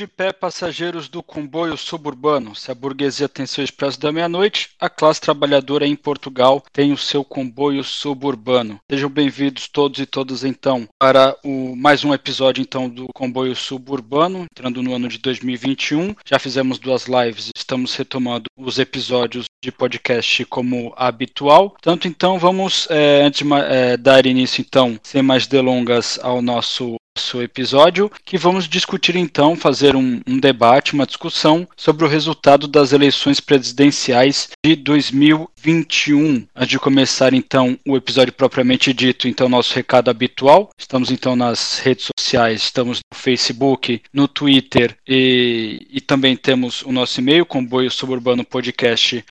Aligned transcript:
de 0.00 0.06
pé, 0.06 0.32
passageiros 0.32 1.10
do 1.10 1.22
comboio 1.22 1.76
suburbano. 1.76 2.56
Se 2.56 2.70
a 2.70 2.74
burguesia 2.74 3.28
tem 3.28 3.44
seu 3.44 3.62
expresso 3.62 4.00
da 4.00 4.10
meia-noite, 4.10 4.70
a 4.80 4.88
classe 4.88 5.20
trabalhadora 5.20 5.86
em 5.86 5.94
Portugal 5.94 6.64
tem 6.72 6.90
o 6.90 6.96
seu 6.96 7.22
comboio 7.22 7.84
suburbano. 7.84 8.80
Sejam 8.90 9.10
bem-vindos 9.10 9.68
todos 9.68 10.00
e 10.00 10.06
todas 10.06 10.42
então 10.42 10.88
para 10.98 11.36
o 11.44 11.76
mais 11.76 12.02
um 12.02 12.14
episódio 12.14 12.62
então 12.62 12.88
do 12.88 13.08
comboio 13.12 13.54
suburbano, 13.54 14.46
entrando 14.50 14.82
no 14.82 14.94
ano 14.94 15.06
de 15.06 15.18
2021. 15.18 16.14
Já 16.24 16.38
fizemos 16.38 16.78
duas 16.78 17.04
lives, 17.04 17.50
estamos 17.54 17.94
retomando 17.94 18.44
os 18.56 18.78
episódios 18.78 19.44
de 19.62 19.70
podcast 19.70 20.46
como 20.46 20.94
habitual. 20.96 21.76
Tanto 21.82 22.08
então 22.08 22.38
vamos 22.38 22.88
é, 22.88 23.22
antes 23.22 23.46
de 23.46 23.52
é, 23.52 23.98
dar 23.98 24.24
início 24.24 24.62
então, 24.62 24.98
sem 25.02 25.20
mais 25.20 25.46
delongas, 25.46 26.18
ao 26.22 26.40
nosso 26.40 26.96
nosso 27.16 27.42
episódio, 27.42 28.10
que 28.24 28.38
vamos 28.38 28.68
discutir 28.68 29.16
então, 29.16 29.56
fazer 29.56 29.96
um, 29.96 30.20
um, 30.26 30.38
debate, 30.38 30.94
uma 30.94 31.06
discussão 31.06 31.66
sobre 31.76 32.04
o 32.04 32.08
resultado 32.08 32.68
das 32.68 32.92
eleições 32.92 33.40
presidenciais 33.40 34.50
de 34.64 34.76
2021. 35.62 36.46
Antes 36.56 36.68
de 36.68 36.78
começar 36.78 37.34
então 37.34 37.78
o 37.86 37.96
episódio 37.96 38.32
propriamente 38.32 38.92
dito, 38.92 39.28
então 39.28 39.48
nosso 39.48 39.74
recado 39.74 40.10
habitual, 40.10 40.70
estamos 40.78 41.10
então 41.10 41.36
nas 41.36 41.78
redes 41.78 42.08
sociais, 42.16 42.62
estamos 42.62 42.98
no 42.98 43.18
Facebook, 43.18 44.02
no 44.12 44.26
Twitter 44.26 44.96
e, 45.06 45.86
e 45.90 46.00
também 46.00 46.36
temos 46.36 46.82
o 46.82 46.92
nosso 46.92 47.20
e-mail, 47.20 47.44
comboio 47.44 47.90
suburbano 47.90 48.44
podcast 48.44 49.22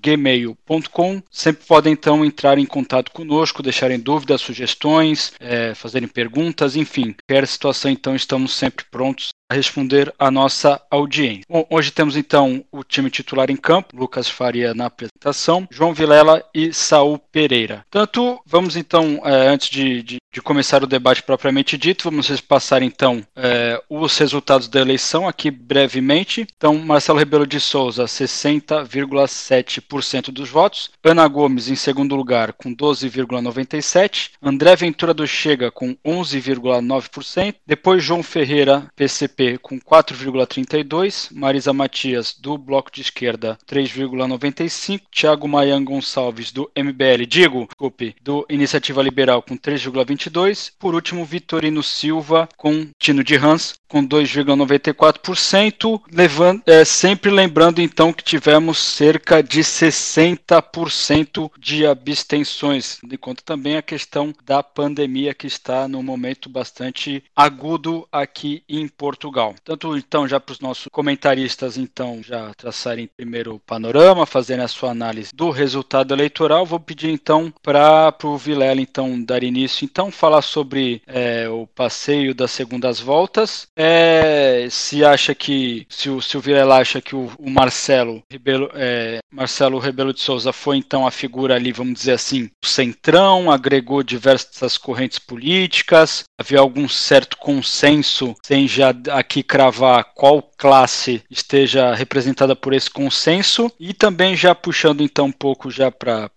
gmail.com. 0.00 1.22
Sempre 1.30 1.66
podem 1.66 1.92
então 1.92 2.24
entrar 2.24 2.58
em 2.58 2.66
contato 2.66 3.10
conosco, 3.10 3.62
deixarem 3.62 3.98
dúvidas, 3.98 4.40
sugestões, 4.40 5.32
é, 5.40 5.74
fazerem 5.74 6.08
perguntas, 6.08 6.76
enfim 6.76 7.14
qualquer 7.40 7.46
situação, 7.46 7.90
então, 7.90 8.14
estamos 8.14 8.52
sempre 8.52 8.84
prontos 8.90 9.30
responder 9.54 10.12
a 10.18 10.30
nossa 10.30 10.80
audiência. 10.90 11.44
Bom, 11.48 11.66
hoje 11.68 11.90
temos 11.90 12.16
então 12.16 12.64
o 12.70 12.84
time 12.84 13.10
titular 13.10 13.50
em 13.50 13.56
campo, 13.56 13.96
Lucas 13.96 14.28
Faria 14.28 14.72
na 14.74 14.86
apresentação, 14.86 15.66
João 15.70 15.92
Vilela 15.92 16.42
e 16.54 16.72
Saul 16.72 17.18
Pereira. 17.18 17.84
Tanto, 17.90 18.40
vamos 18.46 18.76
então, 18.76 19.20
é, 19.24 19.48
antes 19.48 19.68
de, 19.68 20.02
de, 20.02 20.18
de, 20.32 20.40
começar 20.40 20.84
o 20.84 20.86
debate 20.86 21.22
propriamente 21.22 21.76
dito, 21.76 22.04
vamos 22.04 22.40
passar 22.40 22.82
então 22.82 23.26
é, 23.34 23.82
os 23.88 24.16
resultados 24.16 24.68
da 24.68 24.80
eleição 24.80 25.26
aqui 25.26 25.50
brevemente. 25.50 26.46
Então, 26.56 26.78
Marcelo 26.78 27.18
Rebelo 27.18 27.46
de 27.46 27.58
Souza, 27.58 28.04
60,7% 28.04 30.30
dos 30.30 30.48
votos, 30.48 30.90
Ana 31.02 31.26
Gomes 31.26 31.68
em 31.68 31.76
segundo 31.76 32.14
lugar 32.14 32.52
com 32.52 32.72
12,97%, 32.74 34.30
André 34.42 34.76
Ventura 34.76 35.12
do 35.12 35.26
Chega 35.26 35.70
com 35.70 35.96
11,9%, 36.06 37.56
depois 37.66 38.04
João 38.04 38.22
Ferreira, 38.22 38.86
PCP 38.94 39.39
com 39.58 39.80
4,32, 39.80 41.28
Marisa 41.32 41.72
Matias 41.72 42.36
do 42.38 42.58
Bloco 42.58 42.90
de 42.92 43.00
Esquerda 43.00 43.58
3,95, 43.66 45.00
Thiago 45.10 45.48
Maian 45.48 45.82
Gonçalves 45.82 46.52
do 46.52 46.70
MBL, 46.76 47.26
digo, 47.26 47.66
desculpe, 47.66 48.14
do 48.22 48.46
Iniciativa 48.48 49.02
Liberal 49.02 49.42
com 49.42 49.56
3,22, 49.56 50.72
por 50.78 50.94
último 50.94 51.24
Vitorino 51.24 51.82
Silva 51.82 52.48
com 52.56 52.88
Tino 52.98 53.24
de 53.24 53.36
Hans 53.36 53.80
com 53.90 54.06
2,94%, 54.06 56.00
levando, 56.12 56.62
é, 56.64 56.84
sempre 56.84 57.28
lembrando 57.28 57.80
então 57.82 58.12
que 58.12 58.22
tivemos 58.22 58.78
cerca 58.78 59.42
de 59.42 59.60
60% 59.60 61.50
de 61.58 61.84
abstenções, 61.84 63.00
de 63.02 63.18
conta 63.18 63.42
também 63.44 63.76
a 63.76 63.82
questão 63.82 64.32
da 64.44 64.62
pandemia 64.62 65.34
que 65.34 65.48
está 65.48 65.88
no 65.88 66.04
momento 66.04 66.48
bastante 66.48 67.24
agudo 67.34 68.06
aqui 68.12 68.62
em 68.68 68.86
Portugal. 68.86 69.29
Tanto 69.64 69.96
então 69.96 70.26
já 70.26 70.40
para 70.40 70.52
os 70.52 70.60
nossos 70.60 70.88
comentaristas 70.90 71.76
então 71.76 72.20
já 72.22 72.52
traçarem 72.54 73.08
primeiro 73.16 73.54
o 73.54 73.60
panorama, 73.60 74.26
fazerem 74.26 74.64
a 74.64 74.68
sua 74.68 74.90
análise 74.90 75.30
do 75.34 75.50
resultado 75.50 76.12
eleitoral, 76.12 76.66
vou 76.66 76.80
pedir 76.80 77.10
então 77.10 77.52
para 77.62 78.14
o 78.24 78.36
Vilela 78.36 78.80
então 78.80 79.22
dar 79.22 79.42
início, 79.42 79.84
então 79.84 80.10
falar 80.10 80.42
sobre 80.42 81.02
é, 81.06 81.48
o 81.48 81.66
passeio 81.66 82.34
das 82.34 82.50
segundas 82.50 83.00
voltas. 83.00 83.68
É, 83.76 84.66
se 84.70 85.04
acha 85.04 85.34
que 85.34 85.86
se 85.88 86.10
o, 86.10 86.20
se 86.20 86.36
o 86.36 86.40
Vilela 86.40 86.78
acha 86.78 87.00
que 87.00 87.14
o, 87.14 87.30
o 87.38 87.50
Marcelo 87.50 88.22
Rebelo, 88.30 88.70
é, 88.74 89.18
Marcelo 89.32 89.78
Rebelo 89.78 90.12
de 90.12 90.20
Souza 90.20 90.52
foi 90.52 90.76
então 90.76 91.06
a 91.06 91.10
figura 91.10 91.54
ali, 91.54 91.72
vamos 91.72 91.94
dizer 91.94 92.12
assim, 92.12 92.50
o 92.62 92.66
centrão, 92.66 93.50
agregou 93.50 94.02
diversas 94.02 94.76
correntes 94.76 95.18
políticas, 95.18 96.24
havia 96.38 96.58
algum 96.60 96.88
certo 96.88 97.36
consenso, 97.36 98.34
sem 98.44 98.66
já 98.66 98.92
aqui 99.20 99.42
cravar 99.42 100.12
qual 100.14 100.42
classe 100.56 101.22
esteja 101.30 101.94
representada 101.94 102.56
por 102.56 102.72
esse 102.72 102.90
consenso, 102.90 103.70
e 103.78 103.94
também 103.94 104.36
já 104.36 104.54
puxando 104.54 105.02
então 105.02 105.26
um 105.26 105.32
pouco 105.32 105.70
já 105.70 105.90
para 105.90 106.30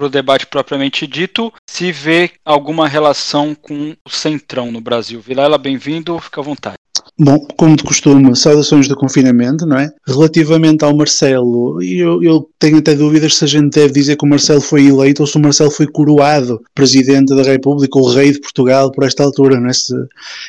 o 0.00 0.08
debate 0.08 0.46
propriamente 0.46 1.06
dito, 1.06 1.52
se 1.68 1.92
vê 1.92 2.30
alguma 2.44 2.88
relação 2.88 3.54
com 3.54 3.94
o 4.04 4.10
centrão 4.10 4.72
no 4.72 4.80
Brasil. 4.80 5.20
Vilela, 5.20 5.58
bem-vindo, 5.58 6.18
fica 6.18 6.40
à 6.40 6.44
vontade. 6.44 6.76
Bom, 7.18 7.38
como 7.58 7.76
de 7.76 7.84
costume, 7.84 8.34
saudações 8.34 8.88
do 8.88 8.96
confinamento, 8.96 9.66
não 9.66 9.78
é? 9.78 9.90
Relativamente 10.06 10.82
ao 10.82 10.96
Marcelo, 10.96 11.80
eu, 11.82 12.22
eu, 12.22 12.48
tenho 12.58 12.78
até 12.78 12.94
dúvidas 12.94 13.36
se 13.36 13.44
a 13.44 13.46
gente 13.46 13.74
deve 13.74 13.92
dizer 13.92 14.16
que 14.16 14.24
o 14.24 14.28
Marcelo 14.28 14.62
foi 14.62 14.86
eleito 14.86 15.22
ou 15.22 15.26
se 15.26 15.36
o 15.36 15.40
Marcelo 15.40 15.70
foi 15.70 15.86
coroado 15.86 16.60
Presidente 16.74 17.34
da 17.36 17.42
República 17.42 17.98
ou 17.98 18.10
Rei 18.10 18.32
de 18.32 18.40
Portugal 18.40 18.90
por 18.90 19.04
esta 19.04 19.22
altura, 19.22 19.60
não 19.60 19.68
é? 19.68 19.72
Se 19.74 19.94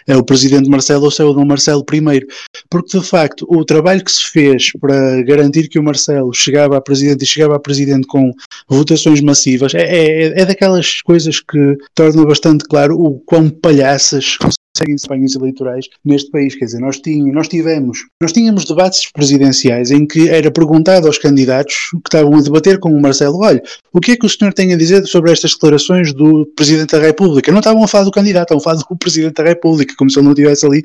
é 0.08 0.16
o 0.16 0.24
Presidente 0.24 0.70
Marcelo 0.70 1.04
ou 1.04 1.12
se 1.12 1.22
é 1.22 1.26
o 1.26 1.34
Dom 1.34 1.46
Marcelo 1.46 1.84
I. 1.94 2.26
Porque, 2.70 2.98
de 2.98 3.06
facto, 3.06 3.46
o 3.50 3.66
trabalho 3.66 4.04
que 4.04 4.12
se 4.12 4.24
fez 4.24 4.72
para 4.80 5.22
garantir 5.24 5.68
que 5.68 5.78
o 5.78 5.84
Marcelo 5.84 6.34
chegava 6.34 6.78
a 6.78 6.82
Presidente 6.82 7.24
e 7.24 7.28
chegava 7.28 7.58
a 7.58 7.60
Presidente 7.60 8.08
com 8.08 8.32
votações 8.70 9.20
massivas 9.20 9.76
é, 9.76 9.84
é, 9.84 10.42
é 10.42 10.46
daquelas 10.46 11.02
coisas 11.02 11.42
que 11.42 11.78
torna 11.94 12.26
bastante 12.26 12.64
claro 12.64 12.98
o 12.98 13.20
quão 13.26 13.50
palhaças 13.50 14.38
seguem 14.84 15.24
campanhas 15.24 15.36
eleitorais 15.36 15.86
neste 16.04 16.30
país. 16.32 16.56
Quer 16.56 16.66
dizer, 16.66 16.80
nós, 16.80 17.00
tínhamos, 17.00 17.34
nós 17.34 17.48
tivemos, 17.48 18.00
nós 18.22 18.32
tínhamos 18.32 18.66
debates 18.66 19.12
presidenciais 19.12 19.92
em 19.92 20.06
que 20.06 20.30
era 20.30 20.52
perguntado 20.52 21.08
aos 21.08 21.18
candidatos 21.18 21.90
que 21.92 22.16
estavam 22.16 22.38
a 22.38 22.42
debater 22.42 22.80
com 22.80 22.92
o 22.92 23.02
Marcelo, 23.02 23.40
olha, 23.40 23.62
o 23.92 24.00
que 24.00 24.12
é 24.12 24.16
que 24.16 24.26
o 24.26 24.30
senhor 24.30 24.54
tem 24.54 24.74
a 24.74 24.78
dizer 24.78 25.06
sobre 25.06 25.32
estas 25.32 25.52
declarações 25.52 26.14
do 26.14 26.46
Presidente 26.56 26.92
da 26.92 27.00
República? 27.00 27.52
Não 27.52 27.60
estavam 27.60 27.84
a 27.84 27.88
falar 27.88 28.06
do 28.06 28.12
candidato, 28.12 28.54
estavam 28.54 28.62
a 28.62 28.64
falar 28.64 28.76
do 28.78 28.98
Presidente 28.98 29.36
da 29.36 29.44
República, 29.44 29.94
como 29.98 30.10
se 30.10 30.20
ele 30.20 30.26
não 30.26 30.34
estivesse 30.34 30.66
ali 30.66 30.82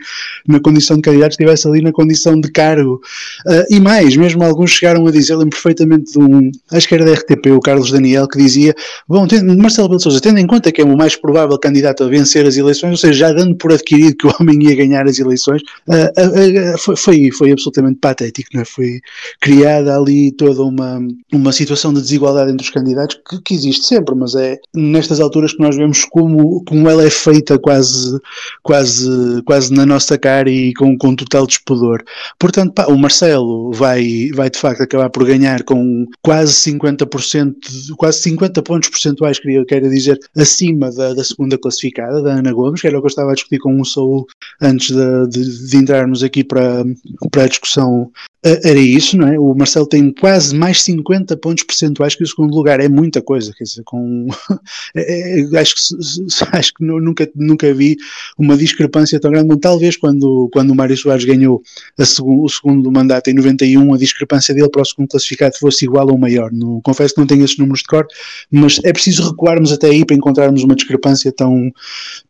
na 0.46 0.60
condição 0.60 0.96
de 0.96 1.02
candidato, 1.02 1.32
estivesse 1.32 1.66
ali 1.66 1.82
na 1.82 1.92
condição 1.92 2.40
de 2.40 2.50
cargo. 2.50 3.00
Uh, 3.46 3.74
e 3.74 3.80
mais, 3.80 4.16
mesmo 4.16 4.44
alguns 4.44 4.70
chegaram 4.70 5.06
a 5.06 5.10
dizer, 5.10 5.36
lembro 5.36 5.50
perfeitamente 5.50 6.12
de 6.12 6.18
um, 6.18 6.50
acho 6.70 6.86
que 6.86 6.94
era 6.94 7.04
da 7.04 7.12
RTP, 7.12 7.46
o 7.50 7.60
Carlos 7.60 7.90
Daniel, 7.90 8.28
que 8.28 8.38
dizia, 8.38 8.74
bom, 9.08 9.26
Marcelo 9.56 9.88
Belo 9.88 10.20
tendo 10.20 10.38
em 10.38 10.46
conta 10.46 10.70
que 10.70 10.80
é 10.80 10.84
o 10.84 10.96
mais 10.96 11.16
provável 11.16 11.58
candidato 11.58 12.04
a 12.04 12.08
vencer 12.08 12.46
as 12.46 12.56
eleições, 12.56 12.90
ou 12.90 12.96
seja, 12.96 13.12
já 13.12 13.32
dando 13.32 13.56
por 13.56 13.72
adquirido 13.72 13.87
que 13.88 14.26
o 14.26 14.34
homem 14.38 14.62
ia 14.62 14.76
ganhar 14.76 15.06
as 15.06 15.18
eleições, 15.18 15.62
uh, 15.88 16.74
uh, 16.74 16.78
foi, 16.78 16.96
foi, 16.96 17.30
foi, 17.30 17.52
absolutamente 17.52 17.98
patético, 18.00 18.50
não 18.54 18.62
é? 18.62 18.64
Foi 18.64 19.00
criada 19.40 19.96
ali 19.96 20.32
toda 20.32 20.62
uma, 20.62 21.00
uma 21.32 21.52
situação 21.52 21.92
de 21.92 22.00
desigualdade 22.00 22.52
entre 22.52 22.64
os 22.64 22.70
candidatos 22.70 23.18
que, 23.28 23.40
que, 23.42 23.54
existe 23.54 23.86
sempre, 23.86 24.14
mas 24.14 24.34
é 24.34 24.58
nestas 24.74 25.20
alturas 25.20 25.52
que 25.52 25.60
nós 25.60 25.76
vemos 25.76 26.04
como, 26.04 26.62
como 26.64 26.88
ela 26.88 27.04
é 27.04 27.10
feita 27.10 27.58
quase, 27.58 28.18
quase, 28.62 29.42
quase 29.44 29.72
na 29.72 29.86
nossa 29.86 30.18
cara 30.18 30.50
e 30.50 30.72
com, 30.74 30.96
com 30.96 31.14
total 31.14 31.46
despudor. 31.46 32.02
Portanto, 32.38 32.74
pá, 32.74 32.86
o 32.86 32.98
Marcelo 32.98 33.72
vai, 33.72 34.30
vai 34.34 34.50
de 34.50 34.58
facto 34.58 34.82
acabar 34.82 35.10
por 35.10 35.24
ganhar 35.24 35.62
com 35.62 36.06
quase 36.22 36.52
50%, 36.70 37.54
quase 37.96 38.20
50 38.22 38.62
pontos 38.62 38.88
percentuais, 38.88 39.38
queria, 39.38 39.64
quero 39.64 39.88
dizer, 39.88 40.18
acima 40.36 40.90
da, 40.90 41.14
da 41.14 41.24
segunda 41.24 41.58
classificada, 41.58 42.22
da 42.22 42.34
Ana 42.34 42.52
Gomes, 42.52 42.80
que 42.80 42.86
era 42.86 42.98
o 42.98 43.00
que 43.00 43.06
eu 43.06 43.10
estava 43.10 43.30
a 43.30 43.34
discutir 43.34 43.58
com 43.58 43.67
o 43.76 43.84
Saúl 43.84 44.26
antes 44.60 44.94
de, 44.94 45.26
de, 45.28 45.68
de 45.68 45.76
entrarmos 45.76 46.22
aqui 46.22 46.44
para, 46.44 46.84
para 47.30 47.44
a 47.44 47.48
discussão 47.48 48.10
era 48.42 48.78
isso, 48.78 49.16
não 49.16 49.26
é? 49.26 49.38
O 49.38 49.52
Marcelo 49.52 49.86
tem 49.86 50.12
quase 50.12 50.54
mais 50.54 50.82
50 50.82 51.36
pontos 51.38 51.64
percentuais 51.64 52.14
que 52.14 52.22
o 52.22 52.26
segundo 52.26 52.54
lugar, 52.54 52.78
é 52.78 52.88
muita 52.88 53.20
coisa, 53.20 53.52
quer 53.52 53.64
dizer, 53.64 53.82
com 53.84 54.28
é, 54.94 55.40
é, 55.40 55.58
acho 55.58 55.74
que, 55.74 55.80
acho 56.56 56.74
que 56.74 56.84
nunca, 56.84 57.28
nunca 57.34 57.74
vi 57.74 57.96
uma 58.38 58.56
discrepância 58.56 59.18
tão 59.18 59.32
grande, 59.32 59.56
talvez 59.58 59.96
quando, 59.96 60.48
quando 60.52 60.70
o 60.70 60.74
Mário 60.74 60.96
Soares 60.96 61.24
ganhou 61.24 61.62
o 62.22 62.48
segundo 62.48 62.92
mandato 62.92 63.28
em 63.28 63.34
91, 63.34 63.92
a 63.92 63.98
discrepância 63.98 64.54
dele 64.54 64.68
para 64.68 64.82
o 64.82 64.84
segundo 64.84 65.08
classificado 65.08 65.56
fosse 65.58 65.84
igual 65.84 66.08
ou 66.08 66.16
maior, 66.16 66.52
não, 66.52 66.80
confesso 66.80 67.14
que 67.14 67.20
não 67.20 67.26
tenho 67.26 67.44
esses 67.44 67.58
números 67.58 67.80
de 67.80 67.86
cor, 67.86 68.06
mas 68.50 68.80
é 68.84 68.92
preciso 68.92 69.28
recuarmos 69.30 69.72
até 69.72 69.88
aí 69.88 70.04
para 70.04 70.14
encontrarmos 70.14 70.62
uma 70.62 70.76
discrepância 70.76 71.32
tão, 71.32 71.72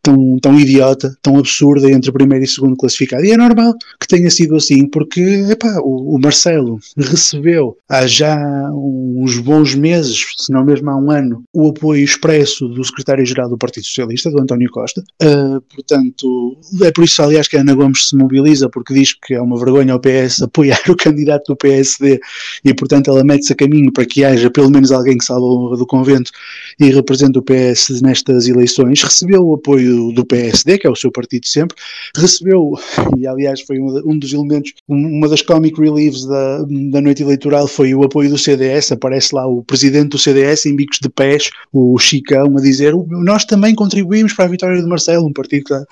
tão, 0.03 0.39
tão 0.41 0.59
idiota, 0.59 1.15
tão 1.21 1.37
absurda 1.37 1.91
entre 1.91 2.11
primeiro 2.11 2.45
e 2.45 2.49
segundo 2.49 2.77
classificado, 2.77 3.25
e 3.27 3.31
é 3.31 3.37
normal 3.37 3.75
que 4.01 4.09
tenha 4.09 4.31
sido 4.31 4.57
assim, 4.57 4.89
porque, 4.89 5.21
epá, 5.51 5.79
o 5.83 5.98
o, 5.99 6.19
Marcelo 6.19 6.79
recebeu 6.97 7.77
há 7.89 8.07
já 8.07 8.37
uns 8.73 9.39
bons 9.39 9.75
meses, 9.75 10.25
se 10.37 10.53
não 10.53 10.65
mesmo 10.65 10.91
há 10.91 10.97
um 10.97 11.11
ano, 11.11 11.43
o 11.53 11.69
apoio 11.69 12.05
expresso 12.05 12.69
do 12.69 12.85
secretário-geral 12.85 13.49
do 13.49 13.59
Partido 13.59 13.85
Socialista, 13.85 14.31
do 14.31 14.41
António 14.41 14.71
Costa. 14.71 15.03
Uh, 15.23 15.61
portanto, 15.75 16.57
é 16.83 16.93
por 16.93 17.05
isso, 17.05 17.23
aliás, 17.23 17.49
que 17.49 17.57
a 17.57 17.61
Ana 17.61 17.75
Gomes 17.75 18.09
se 18.09 18.17
mobiliza, 18.17 18.69
porque 18.69 18.95
diz 18.95 19.15
que 19.15 19.35
é 19.35 19.41
uma 19.41 19.59
vergonha 19.59 19.93
ao 19.93 20.01
PS 20.01 20.43
apoiar 20.43 20.81
o 20.89 20.97
candidato 20.97 21.53
do 21.53 21.57
PSD 21.57 22.21
e, 22.65 22.75
portanto, 22.75 23.11
ela 23.11 23.25
mete-se 23.25 23.53
a 23.53 23.57
caminho 23.57 23.93
para 23.93 24.07
que 24.07 24.25
haja 24.25 24.51
pelo 24.51 24.71
menos 24.71 24.93
alguém 24.93 25.19
que 25.19 25.25
salve 25.25 25.45
a 25.45 25.49
honra 25.49 25.77
do 25.77 25.87
convento 25.87 26.31
e 26.79 26.91
represente 26.91 27.39
o 27.39 27.43
PS 27.43 28.01
nestas 28.03 28.47
eleições. 28.47 29.03
Recebeu 29.03 29.47
o 29.47 29.55
apoio 29.55 30.13
do 30.13 30.25
PSD, 30.25 30.79
que 30.79 30.87
é 30.87 30.91
o 30.91 30.97
seu 30.97 31.11
partido 31.11 31.47
sempre, 31.47 31.77
recebeu, 32.17 32.73
e 33.19 33.27
aliás 33.27 33.61
foi 33.63 33.79
um 33.79 34.19
dos 34.19 34.33
elementos, 34.33 34.73
uma 34.89 35.29
das 35.29 35.43
comic 35.43 35.81
reliefs 35.91 36.27
da, 36.27 36.59
da 36.91 37.01
noite 37.01 37.23
eleitoral 37.23 37.67
foi 37.67 37.95
o 37.95 38.03
apoio 38.03 38.31
do 38.31 38.39
CDS, 38.39 38.93
aparece 38.93 39.35
lá 39.35 39.47
o 39.47 39.63
presidente 39.63 40.11
do 40.11 40.19
CDS 40.19 40.67
em 40.67 40.77
bicos 40.77 40.99
de 41.01 41.09
pés, 41.09 41.51
o 41.73 41.99
Chicão, 41.99 42.57
a 42.57 42.61
dizer 42.61 42.95
nós 43.09 43.45
também 43.45 43.75
contribuímos 43.75 44.33
para 44.33 44.45
a 44.45 44.49
vitória 44.49 44.81
de 44.81 44.89
Marcelo, 44.89 45.27
um 45.27 45.33
partido 45.33 45.65
que 45.65 45.75
está 45.75 45.87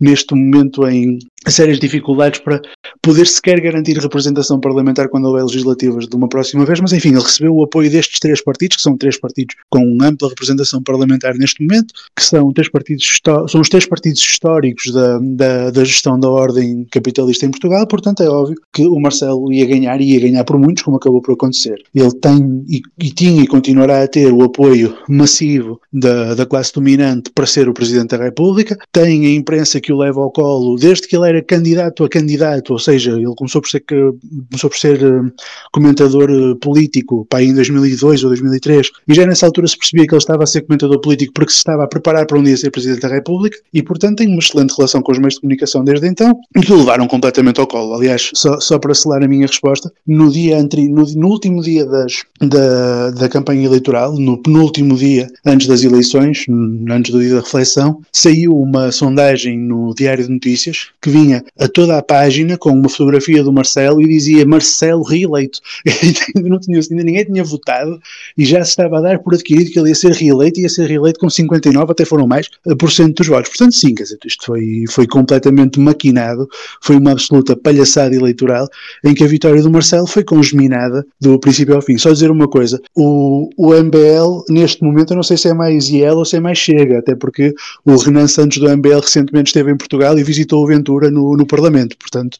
neste 0.00 0.34
momento 0.34 0.86
em 0.88 1.18
sérias 1.48 1.78
dificuldades 1.78 2.40
para 2.40 2.60
poder 3.00 3.26
sequer 3.26 3.60
garantir 3.60 3.98
representação 3.98 4.60
parlamentar 4.60 5.08
quando 5.08 5.26
houver 5.26 5.44
legislativas 5.44 6.06
de 6.06 6.14
uma 6.14 6.28
próxima 6.28 6.64
vez, 6.64 6.80
mas 6.80 6.92
enfim, 6.92 7.10
ele 7.10 7.20
recebeu 7.20 7.54
o 7.54 7.62
apoio 7.62 7.90
destes 7.90 8.20
três 8.20 8.42
partidos, 8.42 8.76
que 8.76 8.82
são 8.82 8.96
três 8.96 9.18
partidos 9.18 9.56
com 9.68 9.98
ampla 10.00 10.28
representação 10.28 10.82
parlamentar 10.82 11.34
neste 11.34 11.62
momento, 11.62 11.92
que 12.16 12.24
são, 12.24 12.52
três 12.52 12.68
partidos, 12.68 13.20
são 13.48 13.60
os 13.60 13.68
três 13.68 13.86
partidos 13.86 14.20
históricos 14.20 14.92
da, 14.92 15.18
da, 15.18 15.70
da 15.70 15.84
gestão 15.84 16.18
da 16.18 16.28
ordem 16.28 16.86
capitalista 16.90 17.46
em 17.46 17.50
Portugal, 17.50 17.86
portanto 17.86 18.22
é 18.22 18.28
óbvio 18.28 18.56
que 18.72 18.86
o 18.86 18.98
Marcelo 19.00 19.52
ia 19.52 19.66
ganhar 19.66 20.00
e 20.00 20.12
ia 20.12 20.20
ganhar 20.20 20.44
por 20.44 20.58
muitos, 20.58 20.82
como 20.82 20.96
acabou 20.96 21.20
por 21.20 21.32
acontecer. 21.32 21.76
Ele 21.94 22.12
tem 22.20 22.64
e, 22.68 22.80
e 22.98 23.10
tinha 23.10 23.42
e 23.42 23.46
continuará 23.46 24.02
a 24.02 24.08
ter 24.08 24.32
o 24.32 24.42
apoio 24.42 24.96
massivo 25.08 25.80
da, 25.92 26.34
da 26.34 26.46
classe 26.46 26.72
dominante 26.72 27.30
para 27.34 27.46
ser 27.46 27.68
o 27.68 27.74
Presidente 27.74 28.16
da 28.16 28.24
República, 28.24 28.76
tem 28.92 29.26
a 29.26 29.34
imprensa 29.34 29.80
que 29.80 29.92
o 29.92 29.98
leva 29.98 30.20
ao 30.20 30.30
colo 30.30 30.76
desde 30.76 31.06
que 31.08 31.16
ele 31.16 31.31
era 31.32 31.42
candidato 31.42 32.04
a 32.04 32.08
candidato, 32.08 32.72
ou 32.72 32.78
seja, 32.78 33.12
ele 33.12 33.34
começou 33.36 33.60
por 33.60 33.68
ser, 33.68 33.80
começou 33.80 34.70
por 34.70 34.76
ser 34.76 35.02
uh, 35.02 35.32
comentador 35.72 36.30
uh, 36.30 36.56
político 36.56 37.26
pá, 37.28 37.42
em 37.42 37.54
2002 37.54 38.24
ou 38.24 38.30
2003, 38.30 38.90
e 39.08 39.14
já 39.14 39.26
nessa 39.26 39.46
altura 39.46 39.66
se 39.66 39.76
percebia 39.76 40.06
que 40.06 40.14
ele 40.14 40.18
estava 40.18 40.44
a 40.44 40.46
ser 40.46 40.62
comentador 40.62 41.00
político 41.00 41.32
porque 41.34 41.52
se 41.52 41.58
estava 41.58 41.84
a 41.84 41.86
preparar 41.86 42.26
para 42.26 42.38
um 42.38 42.42
dia 42.42 42.56
ser 42.56 42.70
Presidente 42.70 43.00
da 43.00 43.08
República, 43.08 43.58
e 43.72 43.82
portanto 43.82 44.18
tem 44.18 44.28
uma 44.28 44.38
excelente 44.38 44.74
relação 44.76 45.02
com 45.02 45.12
os 45.12 45.18
meios 45.18 45.34
de 45.34 45.40
comunicação 45.40 45.84
desde 45.84 46.06
então, 46.06 46.38
e 46.56 46.60
que 46.60 46.72
o 46.72 46.78
levaram 46.78 47.06
completamente 47.06 47.60
ao 47.60 47.66
colo. 47.66 47.94
Aliás, 47.94 48.30
só, 48.34 48.60
só 48.60 48.78
para 48.78 48.94
selar 48.94 49.22
a 49.22 49.28
minha 49.28 49.46
resposta, 49.46 49.92
no 50.06 50.30
dia 50.30 50.58
entre, 50.58 50.88
no, 50.88 51.04
no 51.04 51.28
último 51.28 51.62
dia 51.62 51.84
das, 51.86 52.22
da, 52.40 53.10
da 53.10 53.28
campanha 53.28 53.64
eleitoral, 53.64 54.14
no 54.14 54.38
penúltimo 54.38 54.96
dia 54.96 55.28
antes 55.44 55.66
das 55.66 55.82
eleições, 55.82 56.46
antes 56.90 57.12
do 57.12 57.20
dia 57.20 57.34
da 57.34 57.40
reflexão, 57.40 58.00
saiu 58.12 58.56
uma 58.56 58.90
sondagem 58.92 59.58
no 59.58 59.94
Diário 59.94 60.24
de 60.24 60.30
Notícias 60.30 60.88
que 61.00 61.10
vinha 61.10 61.21
tinha 61.22 61.44
a 61.58 61.68
toda 61.68 61.96
a 61.96 62.02
página 62.02 62.56
com 62.58 62.70
uma 62.70 62.88
fotografia 62.88 63.42
do 63.42 63.52
Marcelo 63.52 64.00
e 64.02 64.08
dizia 64.08 64.44
Marcelo 64.44 65.02
reeleito. 65.02 65.60
não 66.34 66.58
tinha, 66.58 66.78
ainda 66.78 67.04
ninguém 67.04 67.24
tinha 67.24 67.44
votado 67.44 68.00
e 68.36 68.44
já 68.44 68.64
se 68.64 68.70
estava 68.70 68.98
a 68.98 69.00
dar 69.00 69.18
por 69.20 69.34
adquirido 69.34 69.70
que 69.70 69.78
ele 69.78 69.90
ia 69.90 69.94
ser 69.94 70.12
reeleito 70.12 70.60
e 70.60 70.62
ia 70.62 70.68
ser 70.68 70.86
reeleito 70.86 71.20
com 71.20 71.30
59, 71.30 71.92
até 71.92 72.04
foram 72.04 72.26
mais, 72.26 72.48
por 72.78 72.90
cento 72.90 73.16
dos 73.16 73.28
votos. 73.28 73.48
Portanto, 73.50 73.74
sim, 73.74 73.94
quer 73.94 74.04
dizer, 74.04 74.18
isto 74.24 74.44
foi, 74.46 74.84
foi 74.88 75.06
completamente 75.06 75.78
maquinado, 75.78 76.48
foi 76.80 76.96
uma 76.96 77.12
absoluta 77.12 77.56
palhaçada 77.56 78.14
eleitoral 78.14 78.68
em 79.04 79.14
que 79.14 79.24
a 79.24 79.26
vitória 79.26 79.62
do 79.62 79.70
Marcelo 79.70 80.06
foi 80.06 80.24
congeminada 80.24 81.04
do 81.20 81.38
princípio 81.38 81.74
ao 81.74 81.82
fim. 81.82 81.96
Só 81.98 82.12
dizer 82.12 82.30
uma 82.30 82.48
coisa, 82.48 82.80
o, 82.94 83.48
o 83.56 83.74
MBL, 83.74 84.44
neste 84.48 84.82
momento, 84.82 85.12
eu 85.12 85.16
não 85.16 85.22
sei 85.22 85.36
se 85.36 85.48
é 85.48 85.54
mais 85.54 85.88
IEL 85.88 86.16
ou 86.16 86.24
se 86.24 86.36
é 86.36 86.40
mais 86.40 86.58
Chega, 86.62 86.98
até 86.98 87.16
porque 87.16 87.52
o 87.84 87.96
Renan 87.96 88.28
Santos 88.28 88.58
do 88.58 88.68
MBL 88.68 89.00
recentemente 89.00 89.48
esteve 89.48 89.72
em 89.72 89.76
Portugal 89.76 90.16
e 90.18 90.22
visitou 90.22 90.62
o 90.62 90.66
Ventura 90.66 91.10
no, 91.12 91.36
no 91.36 91.46
Parlamento. 91.46 91.96
Portanto, 91.96 92.38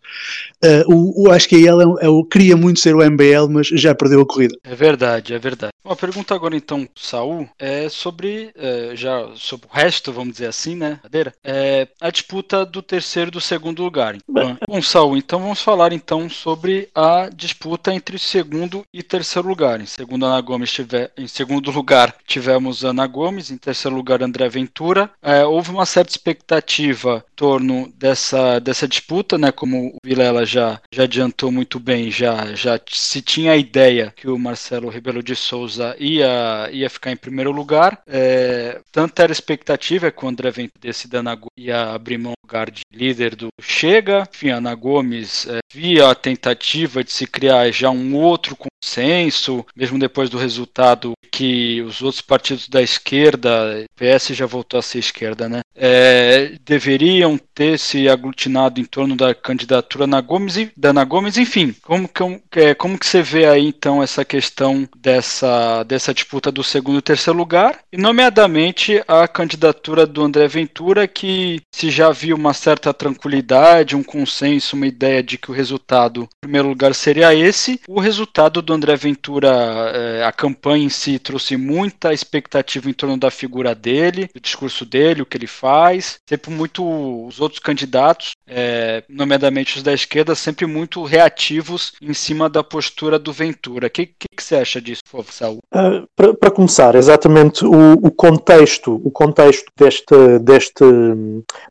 uh, 0.65 0.93
o, 0.93 1.25
o, 1.25 1.31
acho 1.31 1.49
que 1.49 1.57
ele 1.57 1.83
é, 1.83 2.07
é, 2.07 2.09
queria 2.31 2.57
muito 2.57 2.81
ser 2.81 2.95
o 2.95 3.05
MBL, 3.05 3.49
mas 3.51 3.69
já 3.69 3.95
perdeu 3.95 4.21
a 4.21 4.27
corrida. 4.27 4.57
É 4.65 4.75
verdade, 4.75 5.35
é 5.35 5.39
verdade. 5.39 5.73
Uma 5.85 5.97
pergunta 5.97 6.35
agora 6.35 6.57
então, 6.57 6.89
Saul, 6.95 7.49
é 7.59 7.89
sobre 7.89 8.51
é, 8.57 8.93
já 8.95 9.31
sobre 9.35 9.67
o 9.67 9.75
resto, 9.75 10.13
vamos 10.13 10.35
dizer 10.35 10.47
assim, 10.47 10.77
né? 10.77 11.01
É, 11.43 11.89
a 12.01 12.09
disputa 12.09 12.65
do 12.65 12.81
terceiro 12.81 13.29
e 13.29 13.33
do 13.33 13.41
segundo 13.41 13.83
lugar. 13.83 14.17
Bom, 14.29 14.57
bom, 14.67 14.81
Saul, 14.81 15.17
então 15.17 15.41
vamos 15.41 15.61
falar 15.61 15.93
então 15.93 16.29
sobre 16.31 16.89
a 16.95 17.29
disputa 17.35 17.93
entre 17.93 18.17
segundo 18.19 18.85
e 18.93 19.03
terceiro 19.03 19.49
lugar. 19.49 19.81
Em 19.81 19.87
segundo 19.87 20.25
Ana 20.25 20.41
Gomes 20.41 20.73
tiver, 20.73 21.11
em 21.17 21.27
segundo 21.27 21.71
lugar 21.71 22.15
tivemos 22.27 22.85
Ana 22.85 23.07
Gomes, 23.07 23.51
em 23.51 23.57
terceiro 23.57 23.97
lugar 23.97 24.23
André 24.23 24.49
Ventura. 24.49 25.11
É, 25.21 25.45
houve 25.45 25.71
uma 25.71 25.85
certa 25.85 26.13
expectativa 26.13 27.25
em 27.33 27.37
torno 27.37 27.93
dessa 27.99 28.59
dessa 28.63 28.89
disputa, 28.89 29.37
né? 29.37 29.53
Como 29.53 29.89
o 29.89 29.97
Vilela 30.05 30.47
já 30.47 30.81
já 30.93 31.05
adiantou 31.05 31.51
muito 31.51 31.79
bem, 31.79 32.11
já 32.11 32.55
já 32.55 32.81
se 32.91 33.21
tinha 33.21 33.53
a 33.53 33.57
ideia 33.57 34.13
que 34.17 34.29
o 34.29 34.39
Marcelo 34.39 34.89
Rebelo 34.89 35.23
de 35.23 35.35
Souza 35.37 35.97
ia, 35.99 36.69
ia 36.73 36.89
ficar 36.89 37.11
em 37.13 37.17
primeiro 37.17 37.51
lugar. 37.51 38.01
É, 38.07 38.81
tanto 38.91 39.21
era 39.21 39.33
expectativa 39.33 40.11
que 40.11 40.25
o 40.25 40.29
André 40.29 40.51
Ventura 40.51 40.81
desse 40.81 41.09
Dana 41.09 41.39
ia 41.57 41.93
abrir 41.93 42.19
mão 42.19 42.33
do 42.33 42.47
lugar 42.47 42.71
de 42.71 42.83
líder 42.93 43.35
do 43.35 43.49
Chega. 43.61 44.29
Enfim, 44.33 44.51
Ana 44.51 44.75
Gomes 44.75 45.47
é, 45.47 45.59
via 45.73 46.11
a 46.11 46.15
tentativa 46.15 47.03
de 47.03 47.13
se 47.13 47.27
criar 47.27 47.71
já 47.71 47.91
um 47.91 48.15
outro 48.15 48.57
consenso, 48.57 49.65
mesmo 49.75 49.99
depois 49.99 50.29
do 50.31 50.39
resultado 50.39 51.13
que 51.31 51.81
os 51.83 52.03
outros 52.03 52.21
partidos 52.21 52.69
da 52.69 52.83
esquerda, 52.83 53.85
PS 53.97 54.29
já 54.29 54.45
voltou 54.45 54.79
a 54.79 54.83
ser 54.83 54.99
esquerda, 54.99 55.49
né? 55.49 55.61
É, 55.75 56.53
deveriam 56.65 57.39
ter 57.55 57.79
se 57.79 58.09
aglutinado 58.09 58.52
em 58.77 58.85
torno 58.85 59.17
da 59.17 59.35
candidatura 59.35 60.07
na 60.07 60.21
Gomes, 60.21 60.71
da 60.77 60.91
Ana 60.91 61.05
Gomes, 61.05 61.37
enfim, 61.37 61.75
como 61.83 62.09
que, 62.09 62.61
é, 62.61 62.75
como 62.75 62.99
que 62.99 63.07
você 63.07 63.23
vê 63.23 63.47
aí 63.47 63.67
então 63.67 64.03
essa 64.03 64.25
questão 64.25 64.89
dessa, 64.97 65.83
dessa 65.85 66.15
disputa 66.15 66.53
do 66.53 66.63
segundo 66.63 66.99
e 66.99 67.03
terceiro 67.03 67.39
lugar, 67.39 67.79
e 67.93 67.97
nomeadamente 67.97 69.03
a 69.09 69.27
candidatura 69.27 70.07
do 70.07 70.23
André 70.23 70.47
Ventura, 70.49 71.09
que 71.09 71.61
se 71.73 71.91
já 71.91 72.11
viu 72.11 72.37
uma 72.37 72.55
certa 72.55 72.93
tranquilidade, 72.93 73.97
um 73.97 74.03
consenso, 74.03 74.77
uma 74.77 74.87
ideia 74.87 75.23
de 75.23 75.39
que 75.39 75.51
o 75.51 75.55
resultado, 75.55 76.23
em 76.23 76.41
primeiro 76.43 76.69
lugar, 76.69 76.95
seria 76.95 77.35
esse, 77.35 77.81
o 77.89 78.01
resultado 78.01 78.61
do 78.63 78.73
André 78.73 78.97
Ventura, 78.97 79.51
é, 79.95 80.25
a 80.25 80.33
campanha 80.33 80.85
em 80.85 80.89
si 80.89 81.19
trouxe 81.19 81.57
muita 81.57 82.13
expectativa 82.13 82.89
em 82.89 82.93
torno 82.93 83.17
da 83.17 83.31
figura 83.31 83.75
dele, 83.75 84.29
do 84.35 84.41
discurso 84.41 84.85
dele, 84.85 85.23
o 85.23 85.27
que 85.27 85.37
ele 85.37 85.47
faz, 85.47 86.19
sempre 86.29 86.51
muito 86.51 86.83
os 87.27 87.41
outros 87.41 87.61
candidatos, 87.61 88.33
é, 88.47 89.03
nomeadamente 89.09 89.77
os 89.77 89.83
da 89.83 89.93
esquerda, 89.93 90.35
sempre 90.35 90.67
muito 90.67 91.03
reativos 91.05 91.93
em 92.01 92.13
cima 92.13 92.49
da 92.49 92.63
postura 92.63 93.19
do 93.19 93.33
Ventura. 93.33 93.87
O 93.87 93.91
que, 93.91 94.07
que, 94.07 94.27
que, 94.37 94.43
você 94.43 94.57
acha 94.57 94.81
disso, 94.81 95.03
favor, 95.07 95.33
Saúl? 95.33 95.59
Uh, 95.75 96.35
Para 96.37 96.51
começar, 96.51 96.95
exatamente 96.95 97.65
o, 97.65 97.93
o, 97.95 98.11
contexto, 98.11 99.01
o 99.05 99.11
contexto 99.11 99.71
deste, 99.77 100.39
deste, 100.41 100.85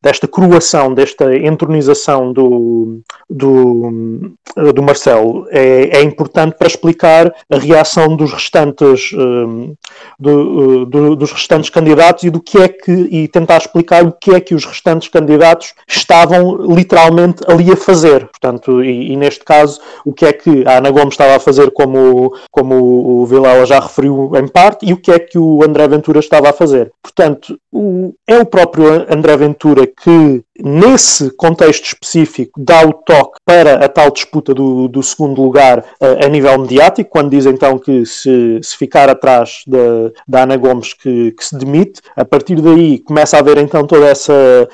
desta 0.01 0.27
coroação, 0.27 0.93
desta 0.93 1.35
entronização 1.35 2.31
do, 2.31 3.01
do, 3.29 4.35
do 4.73 4.83
Marcelo 4.83 5.47
é, 5.49 5.97
é 5.97 6.01
importante 6.01 6.55
para 6.57 6.67
explicar 6.67 7.33
a 7.51 7.57
reação 7.57 8.15
dos 8.15 8.31
restantes, 8.31 9.11
uh, 9.11 9.75
do, 10.19 10.85
do, 10.85 11.15
dos 11.15 11.31
restantes 11.31 11.69
candidatos 11.69 12.23
e 12.23 12.29
do 12.29 12.41
que 12.41 12.57
é 12.57 12.67
que 12.67 12.91
e 12.91 13.27
tentar 13.27 13.57
explicar 13.57 14.03
o 14.05 14.11
que 14.11 14.31
é 14.31 14.39
que 14.39 14.55
os 14.55 14.65
restantes 14.65 15.07
candidatos 15.09 15.73
estavam 15.87 16.60
literalmente 16.61 17.43
ali 17.47 17.71
a 17.71 17.75
fazer. 17.75 18.27
Portanto, 18.27 18.83
e, 18.83 19.11
e, 19.11 19.15
neste 19.15 19.43
caso, 19.43 19.79
o 20.05 20.13
que 20.13 20.25
é 20.25 20.33
que 20.33 20.65
a 20.67 20.77
Ana 20.77 20.91
Gomes 20.91 21.13
estava 21.13 21.35
a 21.35 21.39
fazer, 21.39 21.71
como, 21.71 22.33
como 22.51 22.75
o 23.21 23.25
Vilela 23.25 23.65
já 23.65 23.79
referiu 23.79 24.31
em 24.35 24.47
parte, 24.47 24.85
e 24.85 24.93
o 24.93 24.97
que 24.97 25.11
é 25.11 25.19
que 25.19 25.37
o 25.37 25.63
André 25.63 25.87
Ventura 25.87 26.19
estava 26.19 26.49
a 26.49 26.53
fazer. 26.53 26.91
Portanto, 27.01 27.57
o, 27.71 28.13
é 28.27 28.37
o 28.37 28.45
próprio 28.45 29.05
André 29.09 29.37
Ventura 29.37 29.87
que, 29.87 30.43
nesse 30.59 31.31
contexto 31.31 31.85
específico, 31.85 32.59
dá 32.61 32.85
o 32.85 32.93
toque 32.93 33.39
para 33.45 33.85
a 33.85 33.89
tal 33.89 34.11
disputa 34.11 34.53
do, 34.53 34.87
do 34.87 35.01
segundo 35.01 35.41
lugar 35.41 35.83
a, 35.99 36.25
a 36.25 36.29
nível 36.29 36.57
mediático, 36.59 37.09
quando 37.09 37.31
diz 37.31 37.45
então 37.45 37.77
que 37.77 38.05
se, 38.05 38.59
se 38.61 38.77
ficar 38.77 39.09
atrás 39.09 39.61
da, 39.67 40.11
da 40.27 40.43
Ana 40.43 40.57
Gomes 40.57 40.93
que, 40.93 41.31
que 41.31 41.45
se 41.45 41.57
demite, 41.57 42.01
a 42.15 42.25
partir 42.25 42.61
daí 42.61 42.99
começa 42.99 43.37
a 43.37 43.39
haver 43.39 43.57
então 43.57 43.85
toda 43.85 44.07
essa, 44.07 44.67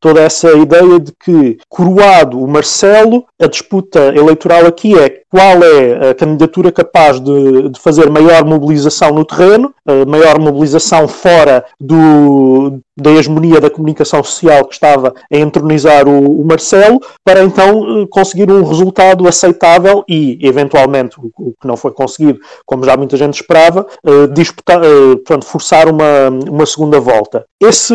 toda, 0.00 0.20
essa 0.20 0.52
ideia 0.52 1.00
de 1.00 1.12
que, 1.12 1.58
coroado 1.68 2.40
o 2.40 2.48
Marcelo, 2.48 3.24
a 3.40 3.46
disputa 3.46 4.12
eleitoral 4.14 4.66
aqui 4.66 4.98
é 4.98 5.22
qual 5.28 5.62
é 5.62 6.10
a 6.10 6.14
candidatura 6.14 6.70
capaz 6.70 7.18
de, 7.18 7.70
de 7.70 7.80
fazer 7.80 8.10
maior 8.10 8.44
mobilização 8.44 9.12
no 9.12 9.24
terreno, 9.24 9.74
maior 10.06 10.38
mobilização 10.38 11.08
fora 11.08 11.64
do, 11.80 12.78
da 12.96 13.10
hegemonia 13.10 13.60
da 13.60 13.70
comunicação 13.70 14.22
social 14.22 14.66
que 14.66 14.74
estava 14.74 15.14
a 15.32 15.36
entronizar 15.36 16.06
o, 16.06 16.40
o 16.40 16.44
Marcelo, 16.44 17.00
para 17.24 17.42
então 17.42 18.06
conseguir 18.10 18.50
um 18.50 18.64
resultado 18.64 19.26
aceitável 19.26 20.04
e, 20.08 20.38
eventualmente, 20.42 21.18
o, 21.18 21.30
o 21.38 21.54
que 21.60 21.66
não 21.66 21.76
foi 21.76 21.92
conseguido, 21.92 22.38
como 22.66 22.84
já 22.84 22.96
muita 22.96 23.16
gente 23.16 23.34
esperava, 23.34 23.86
disputar, 24.32 24.80
portanto, 24.80 25.46
forçar 25.46 25.88
uma, 25.88 26.28
uma 26.48 26.66
segunda 26.66 27.00
volta. 27.00 27.44
Esse, 27.60 27.94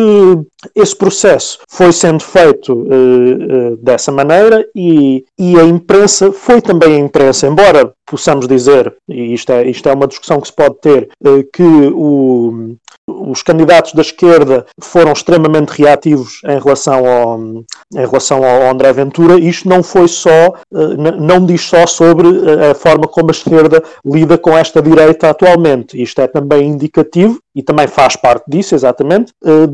esse 0.74 0.96
processo 0.96 1.58
foi 1.68 1.92
sendo 1.92 2.22
feito 2.22 2.72
uh, 2.72 3.72
uh, 3.72 3.76
dessa 3.76 4.10
maneira 4.10 4.66
e, 4.74 5.24
e 5.38 5.58
a 5.58 5.64
imprensa 5.64 6.32
foi 6.32 6.60
também 6.60 6.94
a 6.96 6.98
imprensa, 6.98 7.46
embora 7.46 7.92
possamos 8.06 8.48
dizer, 8.48 8.94
e 9.08 9.34
isto 9.34 9.52
é, 9.52 9.68
isto 9.68 9.88
é 9.88 9.92
uma 9.92 10.08
discussão 10.08 10.40
que 10.40 10.48
se 10.48 10.54
pode 10.54 10.80
ter, 10.80 11.10
uh, 11.22 11.44
que 11.52 11.62
o, 11.62 12.76
os 13.08 13.42
candidatos 13.42 13.94
da 13.94 14.02
esquerda 14.02 14.66
foram 14.80 15.12
extremamente 15.12 15.70
reativos 15.70 16.40
em 16.44 16.58
relação 16.58 17.06
ao, 17.06 17.40
em 17.40 17.64
relação 18.06 18.44
ao 18.44 18.70
André 18.70 18.92
Ventura. 18.92 19.38
Isto 19.38 19.68
não 19.68 19.82
foi 19.82 20.06
só, 20.06 20.54
não 20.70 21.44
diz 21.44 21.62
só 21.62 21.86
sobre 21.86 22.28
a 22.70 22.74
forma 22.74 23.08
como 23.08 23.30
a 23.30 23.32
esquerda 23.32 23.82
lida 24.04 24.36
com 24.36 24.56
esta 24.56 24.82
direita 24.82 25.30
atualmente. 25.30 26.00
Isto 26.00 26.20
é 26.20 26.26
também 26.26 26.68
indicativo 26.68 27.40
e 27.58 27.62
também 27.62 27.88
faz 27.88 28.14
parte 28.14 28.44
disso, 28.46 28.76
exatamente, 28.76 29.32
eh, 29.44 29.66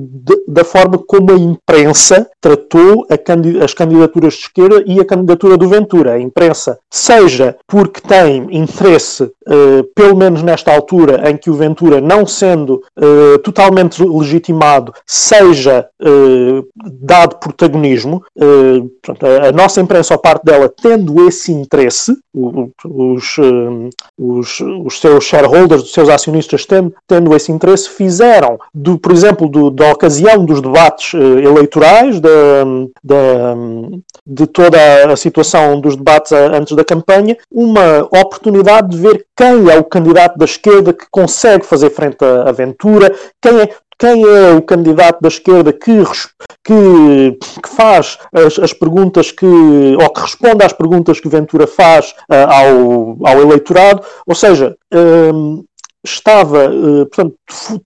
da 0.49 0.65
forma 0.65 0.97
como 0.97 1.33
a 1.33 1.35
imprensa 1.35 2.27
tratou 2.41 3.07
as 3.63 3.75
candidaturas 3.75 4.33
de 4.33 4.41
esquerda 4.41 4.83
e 4.87 4.99
a 4.99 5.05
candidatura 5.05 5.59
do 5.59 5.69
Ventura. 5.69 6.13
A 6.13 6.19
imprensa, 6.19 6.79
seja 6.91 7.55
porque 7.69 8.01
tem 8.01 8.49
interesse, 8.57 9.31
eh, 9.47 9.85
pelo 9.95 10.17
menos 10.17 10.43
nesta 10.43 10.75
altura, 10.75 11.29
em 11.29 11.37
que 11.37 11.51
o 11.51 11.55
Ventura, 11.55 12.01
não 12.01 12.27
sendo 12.27 12.83
eh, 12.99 13.37
totalmente 13.45 14.03
legitimado, 14.03 14.95
seja 15.07 15.87
dado 17.01 17.37
protagonismo, 17.37 18.23
a 19.43 19.53
nossa 19.53 19.81
imprensa, 19.81 20.15
ou 20.15 20.21
parte 20.21 20.45
dela, 20.45 20.69
tendo 20.69 21.27
esse 21.27 21.51
interesse, 21.51 22.15
os, 22.35 23.37
os, 24.19 24.61
os 24.61 25.01
seus 25.01 25.25
shareholders, 25.25 25.83
os 25.83 25.93
seus 25.93 26.09
acionistas, 26.09 26.67
tendo, 26.67 26.95
tendo 27.07 27.35
esse 27.35 27.51
interesse, 27.51 27.74
se 27.77 27.91
fizeram, 27.91 28.59
do, 28.73 28.99
por 28.99 29.13
exemplo, 29.13 29.49
do, 29.49 29.71
da 29.71 29.93
ocasião 29.93 30.45
dos 30.45 30.61
debates 30.61 31.15
uh, 31.15 31.39
eleitorais, 31.39 32.21
de, 32.21 32.31
de, 34.27 34.47
toda 34.47 35.13
a 35.13 35.17
situação 35.17 35.81
dos 35.81 35.97
debates 35.97 36.33
a, 36.33 36.57
antes 36.57 36.75
da 36.77 36.85
campanha, 36.85 37.37
uma 37.51 38.03
oportunidade 38.05 38.89
de 38.89 38.99
ver 38.99 39.27
quem 39.37 39.71
é 39.71 39.79
o 39.79 39.85
candidato 39.85 40.39
da 40.39 40.45
esquerda 40.45 40.93
que 40.93 41.07
consegue 41.11 41.65
fazer 41.67 41.91
frente 41.91 42.25
à 42.25 42.49
aventura, 42.49 43.15
quem 43.41 43.61
é, 43.61 43.69
quem 43.99 44.25
é 44.25 44.53
o 44.53 44.63
candidato 44.63 45.21
da 45.21 45.29
esquerda 45.29 45.73
que, 45.73 46.03
que, 46.65 47.39
que 47.63 47.69
faz 47.69 48.19
as, 48.33 48.59
as, 48.59 48.73
perguntas 48.73 49.31
que, 49.31 49.47
ou 49.47 50.11
que 50.11 50.21
responde 50.21 50.65
às 50.65 50.73
perguntas 50.73 51.21
que 51.21 51.29
Ventura 51.29 51.67
faz 51.67 52.15
uh, 52.31 52.35
ao, 52.49 53.27
ao 53.27 53.41
eleitorado, 53.41 54.03
ou 54.27 54.35
seja, 54.35 54.77
uh, 54.93 55.65
estava, 56.05 56.65
eh, 56.65 57.05
portanto, 57.07 57.35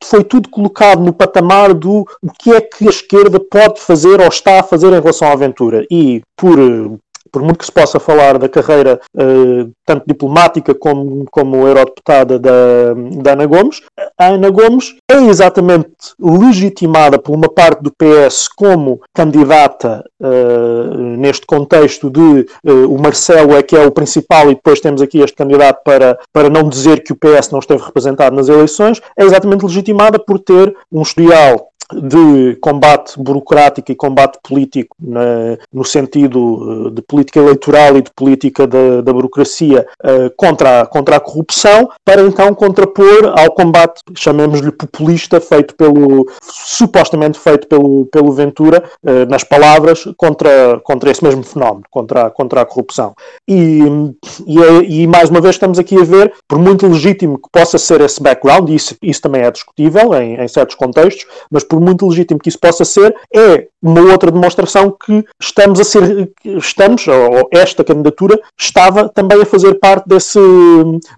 foi 0.02 0.24
tudo 0.24 0.48
colocado 0.48 1.02
no 1.02 1.12
patamar 1.12 1.72
do 1.72 2.00
o 2.22 2.32
que 2.38 2.52
é 2.52 2.60
que 2.60 2.86
a 2.86 2.90
esquerda 2.90 3.38
pode 3.38 3.80
fazer 3.80 4.20
ou 4.20 4.26
está 4.26 4.58
a 4.60 4.64
fazer 4.64 4.88
em 4.88 5.00
relação 5.00 5.28
à 5.28 5.32
aventura. 5.32 5.86
E 5.90 6.22
por 6.36 6.58
eh, 6.58 6.98
por 7.30 7.42
muito 7.42 7.58
que 7.58 7.66
se 7.66 7.72
possa 7.72 7.98
falar 7.98 8.38
da 8.38 8.48
carreira 8.48 9.00
uh, 9.14 9.70
tanto 9.86 10.04
diplomática 10.06 10.74
como, 10.74 11.24
como 11.30 11.66
eurodeputada 11.66 12.38
da, 12.38 12.94
da 13.22 13.32
Ana 13.32 13.46
Gomes, 13.46 13.82
a 14.18 14.26
Ana 14.26 14.50
Gomes 14.50 14.96
é 15.10 15.16
exatamente 15.16 15.90
legitimada 16.18 17.18
por 17.18 17.34
uma 17.34 17.48
parte 17.48 17.82
do 17.82 17.92
PS 17.92 18.48
como 18.48 19.00
candidata 19.14 20.04
uh, 20.20 20.96
neste 21.16 21.46
contexto 21.46 22.10
de 22.10 22.46
uh, 22.64 22.92
o 22.92 23.00
Marcelo 23.00 23.56
é 23.56 23.62
que 23.62 23.76
é 23.76 23.86
o 23.86 23.92
principal 23.92 24.50
e 24.50 24.54
depois 24.54 24.80
temos 24.80 25.00
aqui 25.00 25.18
este 25.20 25.36
candidato 25.36 25.82
para, 25.84 26.18
para 26.32 26.50
não 26.50 26.68
dizer 26.68 27.02
que 27.02 27.12
o 27.12 27.16
PS 27.16 27.50
não 27.50 27.58
esteve 27.58 27.82
representado 27.82 28.34
nas 28.34 28.48
eleições, 28.48 29.00
é 29.16 29.24
exatamente 29.24 29.64
legitimada 29.64 30.18
por 30.18 30.38
ter 30.38 30.74
um 30.92 31.02
historial 31.02 31.68
de 31.92 32.56
combate 32.60 33.18
burocrático 33.18 33.90
e 33.90 33.94
combate 33.94 34.38
político 34.42 34.96
na, 35.00 35.56
no 35.72 35.84
sentido 35.84 36.88
eh, 36.88 36.90
de 36.90 37.02
política 37.02 37.40
eleitoral 37.40 37.96
e 37.96 38.02
de 38.02 38.10
política 38.14 38.66
da, 38.66 39.00
da 39.00 39.12
burocracia 39.12 39.86
uh, 40.04 40.30
contra, 40.36 40.82
a, 40.82 40.86
contra 40.86 41.16
a 41.16 41.20
corrupção, 41.20 41.88
para 42.04 42.22
então 42.22 42.54
contrapor 42.54 43.32
ao 43.38 43.50
combate, 43.52 44.02
chamemos-lhe 44.14 44.70
populista, 44.70 45.40
feito 45.40 45.74
pelo 45.74 46.28
supostamente 46.42 47.38
feito 47.38 47.66
pelo, 47.66 48.06
pelo 48.06 48.32
Ventura, 48.32 48.84
uh, 49.02 49.30
nas 49.30 49.44
palavras, 49.44 50.04
contra, 50.16 50.80
contra 50.84 51.10
esse 51.10 51.24
mesmo 51.24 51.42
fenómeno, 51.42 51.84
contra, 51.90 52.30
contra 52.30 52.60
a 52.60 52.66
corrupção. 52.66 53.14
E, 53.46 53.80
e, 54.46 55.02
e, 55.02 55.06
mais 55.06 55.30
uma 55.30 55.40
vez 55.40 55.54
estamos 55.54 55.78
aqui 55.78 55.98
a 55.98 56.04
ver, 56.04 56.32
por 56.46 56.58
muito 56.58 56.86
legítimo 56.86 57.38
que 57.38 57.48
possa 57.50 57.78
ser 57.78 58.00
esse 58.00 58.22
background, 58.22 58.68
e 58.68 58.74
isso, 58.74 58.96
isso 59.02 59.22
também 59.22 59.42
é 59.42 59.50
discutível 59.50 60.14
em, 60.14 60.40
em 60.40 60.48
certos 60.48 60.76
contextos, 60.76 61.26
mas 61.50 61.64
por 61.64 61.77
por 61.78 61.80
muito 61.80 62.06
legítimo 62.06 62.40
que 62.40 62.48
isso 62.48 62.58
possa 62.58 62.84
ser, 62.84 63.14
é 63.34 63.68
uma 63.80 64.00
outra 64.00 64.30
demonstração 64.30 64.90
que 64.90 65.24
estamos 65.40 65.78
a 65.78 65.84
ser, 65.84 66.30
estamos, 66.44 67.06
ou 67.06 67.48
esta 67.52 67.84
candidatura 67.84 68.38
estava 68.58 69.08
também 69.08 69.40
a 69.40 69.46
fazer 69.46 69.74
parte 69.74 70.08
desse, 70.08 70.40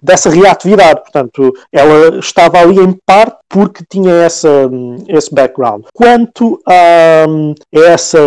dessa 0.01 0.29
reatividade. 0.29 1.01
Portanto, 1.01 1.51
ela 1.71 2.19
estava 2.19 2.59
ali 2.59 2.79
em 2.79 2.95
parte 3.05 3.37
porque 3.49 3.83
tinha 3.89 4.13
essa, 4.13 4.69
esse 5.07 5.33
background. 5.33 5.83
Quanto 5.93 6.61
a, 6.67 7.25
a 7.75 7.79
essa 7.79 8.19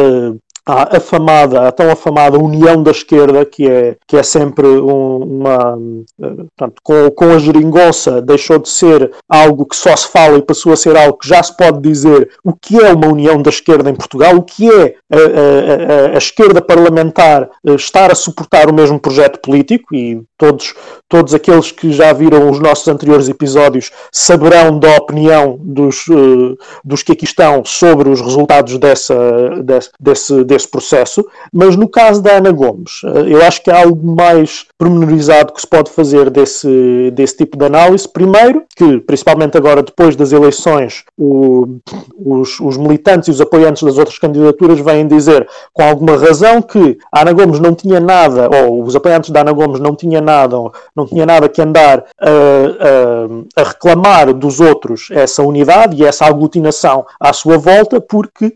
a 0.67 0.97
afamada, 0.97 1.69
a 1.69 1.73
tão 1.73 1.91
afamada 1.91 2.39
união 2.39 2.83
da 2.83 2.91
esquerda, 2.91 3.45
que 3.45 3.69
é, 3.69 3.97
que 4.07 4.17
é 4.17 4.23
sempre 4.23 4.67
um, 4.67 5.17
uma. 5.17 5.79
Portanto, 6.19 6.81
com, 6.83 7.11
com 7.11 7.25
a 7.33 7.39
geringonça 7.39 8.23
deixou 8.23 8.59
de 8.59 8.69
ser 8.69 9.11
algo 9.29 9.67
que 9.67 9.77
só 9.77 9.95
se 9.95 10.09
fala 10.09 10.39
e 10.39 10.43
passou 10.43 10.73
a 10.73 10.77
ser 10.77 10.97
algo 10.97 11.19
que 11.19 11.29
já 11.29 11.43
se 11.43 11.57
pode 11.57 11.81
dizer 11.81 12.31
o 12.43 12.53
que 12.53 12.79
é 12.79 12.93
uma 12.93 13.09
união 13.09 13.41
da 13.43 13.51
esquerda 13.51 13.91
em 13.91 13.95
Portugal, 13.95 14.37
o 14.37 14.43
que 14.43 14.71
é 14.71 14.95
a, 15.11 15.17
a, 15.17 16.13
a, 16.13 16.15
a 16.15 16.19
esquerda 16.19 16.63
parlamentar 16.63 17.49
eh, 17.67 17.75
estar 17.75 18.11
a 18.11 18.15
suportar 18.15 18.69
o 18.71 18.75
mesmo 18.75 18.99
projeto 18.99 19.41
político 19.41 19.95
e 19.95 20.23
todos, 20.37 20.75
todos 21.09 21.35
aqueles 21.35 21.71
que 21.71 21.93
já 21.93 22.13
viram 22.13 22.51
os 22.51 22.59
nossos 22.59 22.87
anteriores 22.89 23.29
episódios 23.29 23.91
saberão 24.13 24.79
da 24.79 24.97
opinião 24.97 25.59
dos, 25.61 26.07
uh, 26.09 26.57
dos 26.85 27.03
que 27.03 27.13
aqui 27.13 27.25
estão 27.25 27.65
sobre 27.65 28.09
os 28.09 28.21
resultados 28.21 28.79
dessa, 28.79 29.15
desse, 29.63 30.01
desse 30.01 30.45
desse 30.55 30.69
processo, 30.69 31.25
mas 31.53 31.77
no 31.77 31.89
caso 31.89 32.23
da 32.23 32.37
Ana 32.37 32.53
Gomes, 32.53 33.01
eh, 33.05 33.33
eu 33.33 33.43
acho 33.43 33.63
que 33.63 33.71
há 33.71 33.83
algo 33.83 34.15
mais 34.15 34.67
pormenorizado 34.79 35.53
que 35.53 35.61
se 35.61 35.67
pode 35.67 35.91
fazer 35.91 36.31
desse, 36.31 37.11
desse 37.13 37.37
tipo 37.39 37.59
de 37.59 37.65
análise. 37.65 38.09
Primeiro, 38.09 38.63
que 38.77 39.01
principalmente 39.01 39.57
agora 39.57 39.83
depois 39.83 40.15
das 40.15 40.33
eleições, 40.33 41.05
o, 41.19 41.79
os, 42.17 42.61
os, 42.61 42.77
militantes 42.77 43.29
e 43.29 43.31
os 43.33 43.41
apoiantes 43.41 43.83
das 43.83 43.99
outras 43.99 44.19
candidaturas 44.19 44.79
vêm 44.81 45.07
dizer 45.07 45.47
com 45.73 45.83
alguma 45.83 46.17
razão 46.17 46.63
que 46.63 46.99
a 47.13 47.23
Ana 47.23 47.33
Gomes 47.33 47.61
não 47.61 47.75
tinha 47.75 47.99
nada, 47.99 48.49
ou 48.57 48.83
os 48.85 48.95
apoiantes 48.95 49.31
da 49.31 49.41
Ana 49.41 49.53
Gomes 49.53 49.81
não 49.81 49.95
tinha 49.95 50.21
nada, 50.21 50.57
não 50.95 51.07
tinha 51.07 51.27
nada 51.27 51.49
que 51.49 51.61
andar 51.61 52.05
a, 52.21 53.59
a, 53.59 53.63
a 53.63 53.65
reclamar 53.65 54.33
dos 54.33 54.61
outros 54.61 55.09
essa 55.11 55.43
unidade 55.43 55.97
e 55.97 56.05
essa 56.05 56.27
aglutinação 56.27 57.05
à 57.19 57.33
sua 57.33 57.59
volta, 57.59 58.01
porque 58.01 58.55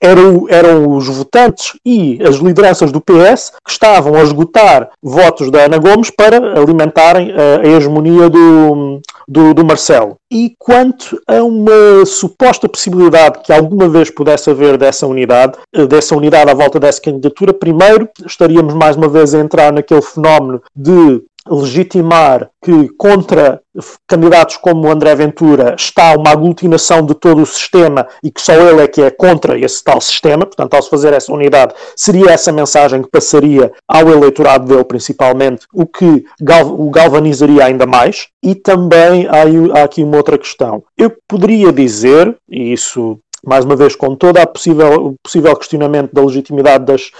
eram, 0.00 0.46
eram 0.48 0.96
os 0.96 1.06
votantes 1.08 1.72
e 1.84 2.18
as 2.22 2.36
lideranças 2.36 2.92
do 2.92 3.00
PS 3.00 3.52
que 3.64 3.70
estavam 3.70 4.14
a 4.14 4.22
esgotar 4.22 4.90
votos 5.02 5.50
da 5.50 5.64
Ana 5.64 5.78
Gomes 5.78 6.10
para 6.10 6.58
alimentarem 6.58 7.32
a, 7.32 7.62
a 7.62 7.66
hegemonia 7.66 8.28
do, 8.28 9.00
do, 9.26 9.54
do, 9.54 9.64
Marcelo. 9.64 10.16
E 10.30 10.54
quanto 10.58 11.20
a 11.26 11.42
uma 11.42 12.04
suposta 12.04 12.68
possibilidade 12.68 13.40
que 13.42 13.52
alguma 13.52 13.88
vez 13.88 14.10
pudesse 14.10 14.50
haver 14.50 14.76
dessa 14.76 15.06
unidade, 15.06 15.58
dessa 15.88 16.16
unidade 16.16 16.50
à 16.50 16.54
volta 16.54 16.78
dessa 16.78 17.00
candidatura, 17.00 17.52
primeiro 17.52 18.08
estaríamos 18.26 18.74
mais 18.74 18.96
uma 18.96 19.08
vez 19.08 19.34
a 19.34 19.40
entrar 19.40 19.72
naquele 19.72 20.02
fenómeno 20.02 20.62
de 20.74 21.22
legitimar 21.48 22.50
que 22.62 22.88
contra 22.96 23.60
candidatos 24.06 24.56
como 24.56 24.90
André 24.90 25.14
Ventura 25.14 25.74
está 25.76 26.16
uma 26.16 26.30
aglutinação 26.30 27.04
de 27.04 27.14
todo 27.14 27.42
o 27.42 27.46
sistema 27.46 28.06
e 28.22 28.30
que 28.30 28.40
só 28.40 28.54
ele 28.54 28.82
é 28.82 28.88
que 28.88 29.02
é 29.02 29.10
contra 29.10 29.58
esse 29.58 29.82
tal 29.84 30.00
sistema, 30.00 30.46
portanto, 30.46 30.74
ao 30.74 30.82
se 30.82 30.90
fazer 30.90 31.12
essa 31.12 31.32
unidade, 31.32 31.74
seria 31.94 32.30
essa 32.30 32.52
mensagem 32.52 33.02
que 33.02 33.10
passaria 33.10 33.70
ao 33.86 34.08
eleitorado 34.08 34.66
dele, 34.66 34.84
principalmente, 34.84 35.66
o 35.72 35.86
que 35.86 36.24
o 36.78 36.90
galvanizaria 36.90 37.64
ainda 37.64 37.86
mais. 37.86 38.28
E 38.42 38.54
também 38.54 39.26
há, 39.26 39.80
há 39.80 39.84
aqui 39.84 40.02
uma 40.02 40.16
outra 40.16 40.38
questão. 40.38 40.82
Eu 40.96 41.12
poderia 41.28 41.72
dizer, 41.72 42.36
e 42.48 42.72
isso 42.72 43.18
mais 43.46 43.64
uma 43.64 43.76
vez, 43.76 43.94
com 43.94 44.14
toda 44.14 44.42
a 44.42 44.46
possível, 44.46 45.14
possível 45.22 45.54
questionamento 45.56 46.12
da 46.12 46.22
legitimidade 46.22 46.84
das 46.84 47.10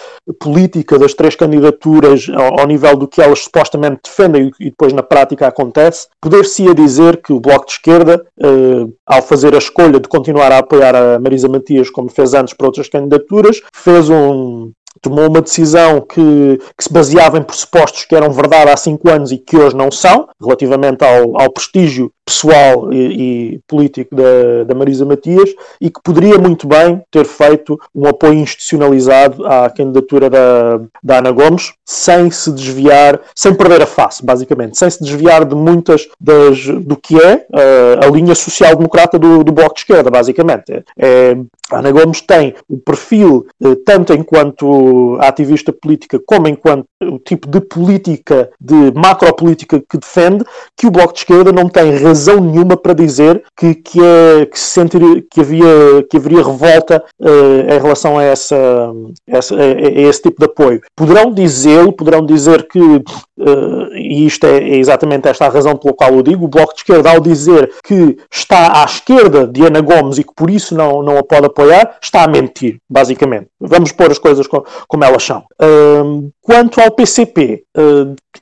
política 0.41 0.99
das 0.99 1.15
três 1.15 1.37
candidaturas 1.37 2.27
ao, 2.35 2.61
ao 2.61 2.67
nível 2.67 2.97
do 2.97 3.07
que 3.07 3.23
elas 3.23 3.45
supostamente 3.45 4.01
defendem 4.05 4.51
e, 4.61 4.67
e 4.67 4.71
depois 4.71 4.93
na 4.93 5.03
prática 5.03 5.47
acontece, 5.47 6.09
poder-se-ia 6.21 6.75
dizer 6.75 7.23
que 7.23 7.33
o 7.33 7.41
Bloco 7.41 7.67
de 7.67 7.73
Esquerda, 7.73 8.25
eh, 8.41 8.87
ao 9.07 9.23
fazer 9.23 9.55
a 9.55 9.59
escolha 9.59 10.01
de 10.01 10.09
continuar 10.09 10.51
a 10.51 10.59
apoiar 10.59 10.95
a 10.95 11.19
Marisa 11.19 11.49
Matias 11.49 11.91
como 11.91 12.09
fez 12.09 12.35
antes 12.35 12.55
para 12.55 12.67
outras 12.67 12.89
candidaturas, 12.89 13.61
fez 13.73 14.11
um, 14.11 14.73
tomou 15.01 15.29
uma 15.29 15.41
decisão 15.41 16.01
que, 16.01 16.59
que, 16.77 16.85
se 16.85 16.93
baseava 16.93 17.39
em 17.39 17.43
pressupostos 17.43 18.05
que 18.05 18.15
eram 18.15 18.31
verdade 18.31 18.71
há 18.71 18.77
cinco 18.77 19.09
anos 19.09 19.31
e 19.33 19.39
que 19.39 19.57
hoje 19.57 19.77
não 19.77 19.91
são, 19.91 20.29
relativamente 20.41 21.05
ao, 21.05 21.41
ao 21.41 21.51
prestígio 21.51 22.11
pessoal 22.27 22.93
e, 22.93 23.55
e 23.55 23.61
político 23.69 24.15
da, 24.17 24.65
da, 24.67 24.75
Marisa 24.75 25.05
Matias, 25.05 25.49
e 25.81 25.89
que 25.89 26.01
poderia 26.03 26.37
muito 26.37 26.67
bem 26.67 27.01
ter 27.09 27.25
feito 27.25 27.79
um 27.95 28.07
apoio 28.09 28.35
institucionalizado 28.35 29.47
à 29.47 29.71
candidatura 29.71 30.29
da, 30.29 30.81
da 31.03 31.19
Ana 31.19 31.31
Gomes, 31.31 31.73
sem 31.85 32.29
se 32.33 32.51
desviar, 32.51 33.21
sem 33.33 33.55
perder 33.55 33.81
a 33.81 33.87
face, 33.87 34.27
basicamente, 34.27 34.77
sem 34.77 34.91
se 34.91 35.03
desviar 35.03 35.45
de 35.45 35.55
muitas 35.55 36.09
das, 36.21 36.67
do 36.67 36.97
que 36.97 37.17
é 37.17 37.47
uh, 37.53 38.05
a 38.05 38.11
linha 38.11 38.35
social-democrata 38.35 39.19
do, 39.19 39.45
do 39.45 39.53
Bloco 39.53 39.75
de 39.75 39.81
Esquerda, 39.83 40.11
basicamente. 40.11 40.85
É, 40.99 41.37
a 41.71 41.79
Ana 41.79 41.93
Gomes 41.93 42.21
tem 42.21 42.55
o 42.69 42.77
perfil, 42.77 43.47
uh, 43.63 43.77
tanto 43.77 44.13
enquanto 44.13 45.17
ativista 45.21 45.73
política, 45.73 46.21
como 46.27 46.49
enquanto 46.49 46.87
o 47.01 47.21
tipo 47.21 47.49
de 47.49 47.61
política, 47.61 48.51
de 48.61 48.93
macropolítica 48.97 49.81
que 49.89 49.99
defende, 49.99 50.45
que 50.77 50.89
o 50.89 50.91
Bloco 50.91 51.13
de 51.13 51.21
Esquerda 51.21 51.53
não 51.53 51.69
tem 51.69 51.97
razão 51.97 52.16
nenhuma 52.41 52.77
para 52.77 52.93
dizer 52.93 53.43
que, 53.57 53.75
que, 53.75 54.01
é, 54.03 54.47
que, 54.47 54.59
se 54.59 54.67
sentiria, 54.67 55.23
que, 55.31 55.41
havia, 55.41 56.03
que 56.11 56.17
haveria 56.17 56.45
revolta 56.45 57.03
uh, 57.21 57.73
em 57.73 57.81
relação 57.81 58.19
a, 58.19 58.23
essa, 58.23 58.93
essa 59.27 59.55
a, 59.55 59.59
a, 59.59 60.01
esse 60.01 60.23
tipo 60.23 60.39
de 60.39 60.47
apoio. 60.47 60.81
Poderão 60.97 61.33
dizê-lo, 61.33 61.93
poderão 61.93 62.25
dizer 62.25 62.67
que, 62.69 62.79
uh, 62.79 63.95
e 63.95 64.27
isto 64.27 64.47
é, 64.47 64.59
é, 64.59 64.77
exatamente 64.77 65.29
esta 65.29 65.47
a 65.47 65.49
razão 65.49 65.77
pela 65.77 65.95
qual 65.95 66.15
eu 66.15 66.23
digo, 66.23 66.45
o 66.45 66.49
Bloco 66.49 66.75
de 66.75 66.81
Esquerda, 66.81 67.11
ao 67.11 67.21
dizer 67.21 67.71
que 67.85 68.17
está 68.33 68.83
à 68.83 68.85
esquerda 68.85 69.47
de 69.47 69.65
Ana 69.65 69.81
Gomes 69.81 70.19
e 70.19 70.25
que 70.25 70.35
por 70.35 70.51
isso 70.51 70.75
não, 70.75 71.03
não 71.03 71.19
a 71.19 71.23
pode 71.23 71.47
apoiar, 71.47 71.97
está 72.03 72.25
a 72.25 72.29
mentir, 72.29 72.79
basicamente. 72.89 73.47
Vamos 73.61 73.93
pôr 73.93 74.11
as 74.11 74.19
coisas 74.19 74.47
como, 74.47 74.65
como 74.89 75.05
elas 75.05 75.23
são. 75.23 75.45
Uh, 75.61 76.31
quanto 76.43 76.81
ao 76.81 76.91
PCP, 76.91 77.65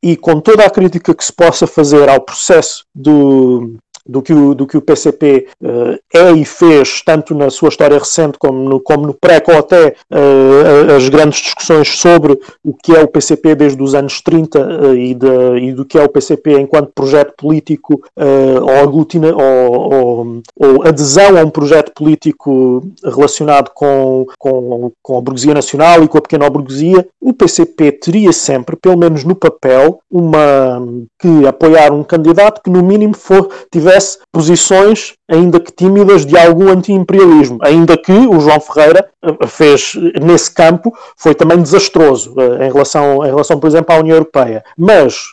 e 0.03 0.17
com 0.17 0.41
toda 0.41 0.65
a 0.65 0.71
crítica 0.71 1.15
que 1.15 1.25
se 1.25 1.33
possa 1.33 1.67
fazer 1.67 2.09
ao 2.09 2.21
processo 2.21 2.85
do, 2.95 3.64
do 4.07 4.21
que 4.21 4.33
o, 4.33 4.55
do 4.55 4.67
que 4.67 4.77
o 4.77 4.83
PCP 4.83 5.49
uh, 5.63 5.99
eh, 6.15 6.19
é 6.19 6.33
e 6.33 6.45
fez, 6.45 7.03
tanto 7.03 7.35
na 7.35 7.49
sua 7.49 7.71
história 7.71 7.99
recente 7.99 8.39
como 8.39 8.69
no, 8.69 8.81
como 8.81 9.07
no 9.07 9.15
pré 9.15 9.43
ou 9.49 9.59
até 9.59 9.95
uh, 10.11 10.95
as 10.95 11.09
grandes 11.09 11.41
discussões 11.41 11.89
sobre 11.89 12.39
o 12.63 12.75
que 12.75 12.95
é 12.95 13.01
o 13.01 13.09
PCP 13.09 13.55
desde 13.55 13.83
os 13.83 13.95
anos 13.95 14.21
30 14.21 14.59
uh, 14.59 14.95
eh, 14.95 14.95
e, 14.95 15.15
de, 15.15 15.59
e, 15.59 15.73
do 15.73 15.85
que 15.85 15.99
é 15.99 16.03
o 16.03 16.09
PCP 16.09 16.61
enquanto 16.61 16.93
projeto 16.95 17.35
político 17.37 18.03
ou, 18.17 18.83
aglutina, 18.83 19.35
ou, 19.35 19.93
ou, 19.93 20.43
ou, 20.59 20.87
adesão 20.87 21.39
a 21.39 21.43
um 21.43 21.51
projeto 21.51 21.93
político 21.95 22.83
relacionado 23.03 23.71
com, 23.75 24.27
com, 24.39 24.93
com 25.03 25.19
a 25.19 25.21
burguesia 25.21 25.55
nacional 25.55 26.03
e 26.03 26.09
com 26.09 26.19
a 26.19 26.23
pequena 26.23 26.49
burguesia, 26.49 27.07
o 27.21 27.33
PCP 27.33 27.93
teria 27.93 28.33
sempre, 28.33 28.77
pelo 28.77 28.97
menos 28.97 29.25
no 29.25 29.35
papel, 29.35 30.01
uma 30.11 30.83
que 31.19 31.47
apoiar 31.47 31.93
um 31.93 32.05
candidato 32.05 32.63
que 32.63 32.71
no 32.71 32.83
mínimo 32.83 33.17
for, 33.17 33.49
tivesse 33.71 33.94
tivesse 33.95 34.19
posições, 34.33 35.15
ainda 35.31 35.59
que 35.59 35.73
tímidas, 35.73 36.27
de 36.27 36.37
algum 36.37 36.69
anti-imperialismo, 36.69 37.59
ainda 37.63 37.97
que 37.97 38.13
o 38.13 38.39
João 38.41 38.61
Ferreira 38.61 39.09
eh, 39.23 39.47
fez 39.47 39.95
nesse 40.23 40.53
campo 40.53 40.93
foi 41.17 41.35
também 41.35 41.61
desastroso 41.63 42.35
eh, 42.39 42.67
em 42.67 42.73
relação, 42.73 43.25
em 43.25 43.31
relação 43.31 43.59
por 43.59 43.67
exemplo, 43.67 43.95
à 43.95 43.99
União 43.99 44.17
Europeia. 44.17 44.63
Mas 44.77 45.33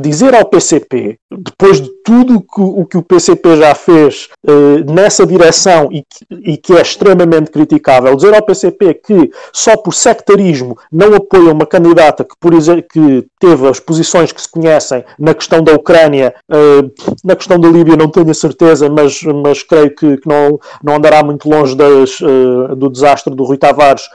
dizer 0.00 0.34
ao 0.34 0.44
PCP, 0.44 1.16
depois 1.30 1.80
de 1.80 1.88
tudo 2.04 2.40
que, 2.42 2.60
o 2.60 2.84
que 2.84 2.98
o 2.98 3.02
PCP 3.02 3.56
já 3.56 3.74
fez 3.74 4.28
nessa 4.86 5.24
direção 5.24 5.88
e 5.90 6.02
que, 6.02 6.52
e 6.52 6.56
que, 6.58 6.74
é 6.74 6.82
extremamente 6.82 7.50
criticável, 7.50 8.14
dizer 8.14 8.34
ao 8.34 8.42
PCP 8.42 8.92
que 8.92 9.30
só 9.50 9.74
por 9.78 9.94
sectarismo 9.94 10.76
não 10.92 11.14
apoia 11.14 11.54
uma 11.54 11.64
candidata 11.64 12.22
que, 12.22 12.34
por 12.38 12.52
exemplo, 12.52 12.84
que 12.92 13.26
teve 13.40 13.66
as 13.66 13.80
posições 13.80 14.30
que 14.30 14.42
se 14.42 14.50
conhecem 14.50 15.02
na 15.18 15.32
questão 15.32 15.64
da 15.64 15.72
Ucrânia, 15.72 16.34
na 17.24 17.34
questão 17.34 17.58
da 17.58 17.68
Líbia 17.68 17.96
não 17.96 18.10
tenho 18.10 18.30
a 18.30 18.34
certeza, 18.34 18.90
mas, 18.90 19.22
mas 19.34 19.62
creio 19.62 19.94
que, 19.94 20.16
que 20.16 20.28
não, 20.28 20.58
não 20.82 20.96
andará 20.96 21.22
muito 21.22 21.48
longe 21.48 21.74
das, 21.74 22.18
do 22.76 22.88
desastre 22.90 23.34
do 23.34 23.44
Rui 23.44 23.56
Tavares 23.56 24.08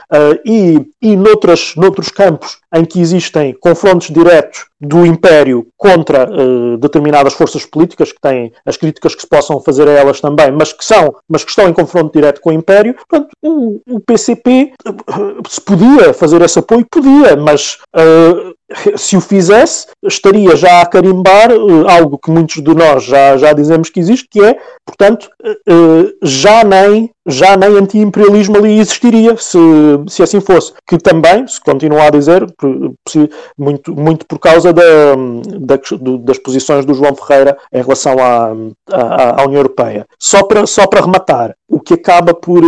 e, 0.44 0.86
e 1.00 1.16
noutras, 1.16 1.74
noutros 1.76 2.08
campos 2.08 2.58
em 2.74 2.84
que 2.84 3.00
existem 3.00 3.52
confrontos 3.52 4.08
diretos 4.08 4.66
do 4.80 5.06
Império 5.06 5.66
contra 5.76 6.28
uh, 6.28 6.76
determinadas 6.78 7.34
forças 7.34 7.64
políticas 7.64 8.10
que 8.10 8.20
têm 8.20 8.52
as 8.66 8.76
críticas 8.76 9.14
que 9.14 9.20
se 9.20 9.28
possam 9.28 9.60
fazer 9.60 9.86
a 9.86 9.92
elas 9.92 10.20
também, 10.20 10.50
mas 10.50 10.72
que 10.72 10.84
são, 10.84 11.14
mas 11.28 11.44
que 11.44 11.50
estão 11.50 11.68
em 11.68 11.72
confronto 11.72 12.12
direto 12.12 12.40
com 12.40 12.50
o 12.50 12.52
Império. 12.52 12.94
Portanto, 12.94 13.30
o, 13.40 13.80
o 13.88 14.00
PCP 14.00 14.72
uh, 14.88 15.48
se 15.48 15.60
podia 15.60 16.12
fazer 16.12 16.40
esse 16.42 16.58
apoio, 16.58 16.86
podia, 16.90 17.36
mas 17.36 17.78
uh, 17.94 18.51
se 18.96 19.16
o 19.16 19.20
fizesse, 19.20 19.86
estaria 20.04 20.56
já 20.56 20.80
a 20.80 20.86
carimbar 20.86 21.50
algo 21.88 22.18
que 22.18 22.30
muitos 22.30 22.62
de 22.62 22.74
nós 22.74 23.04
já, 23.04 23.36
já 23.36 23.52
dizemos 23.52 23.90
que 23.90 24.00
existe, 24.00 24.28
que 24.28 24.42
é, 24.42 24.58
portanto, 24.84 25.30
já 26.22 26.64
nem 26.64 27.10
já 27.26 27.56
nem 27.56 27.76
anti-imperialismo 27.76 28.56
ali 28.56 28.78
existiria, 28.78 29.36
se, 29.36 29.58
se 30.08 30.22
assim 30.22 30.40
fosse. 30.40 30.72
Que 30.86 30.98
também, 30.98 31.46
se 31.46 31.60
continuar 31.60 32.08
a 32.08 32.10
dizer, 32.10 32.44
muito, 33.56 33.94
muito 33.94 34.26
por 34.26 34.38
causa 34.38 34.72
da, 34.72 34.82
da, 35.58 35.78
das 36.20 36.38
posições 36.38 36.84
do 36.84 36.94
João 36.94 37.14
Ferreira 37.14 37.56
em 37.72 37.82
relação 37.82 38.16
à, 38.18 38.52
à, 38.90 39.42
à 39.42 39.44
União 39.44 39.60
Europeia. 39.60 40.06
Só 40.18 40.42
para, 40.44 40.66
só 40.66 40.86
para 40.86 41.02
rematar, 41.02 41.54
o 41.68 41.80
que 41.80 41.94
acaba 41.94 42.34
por, 42.34 42.62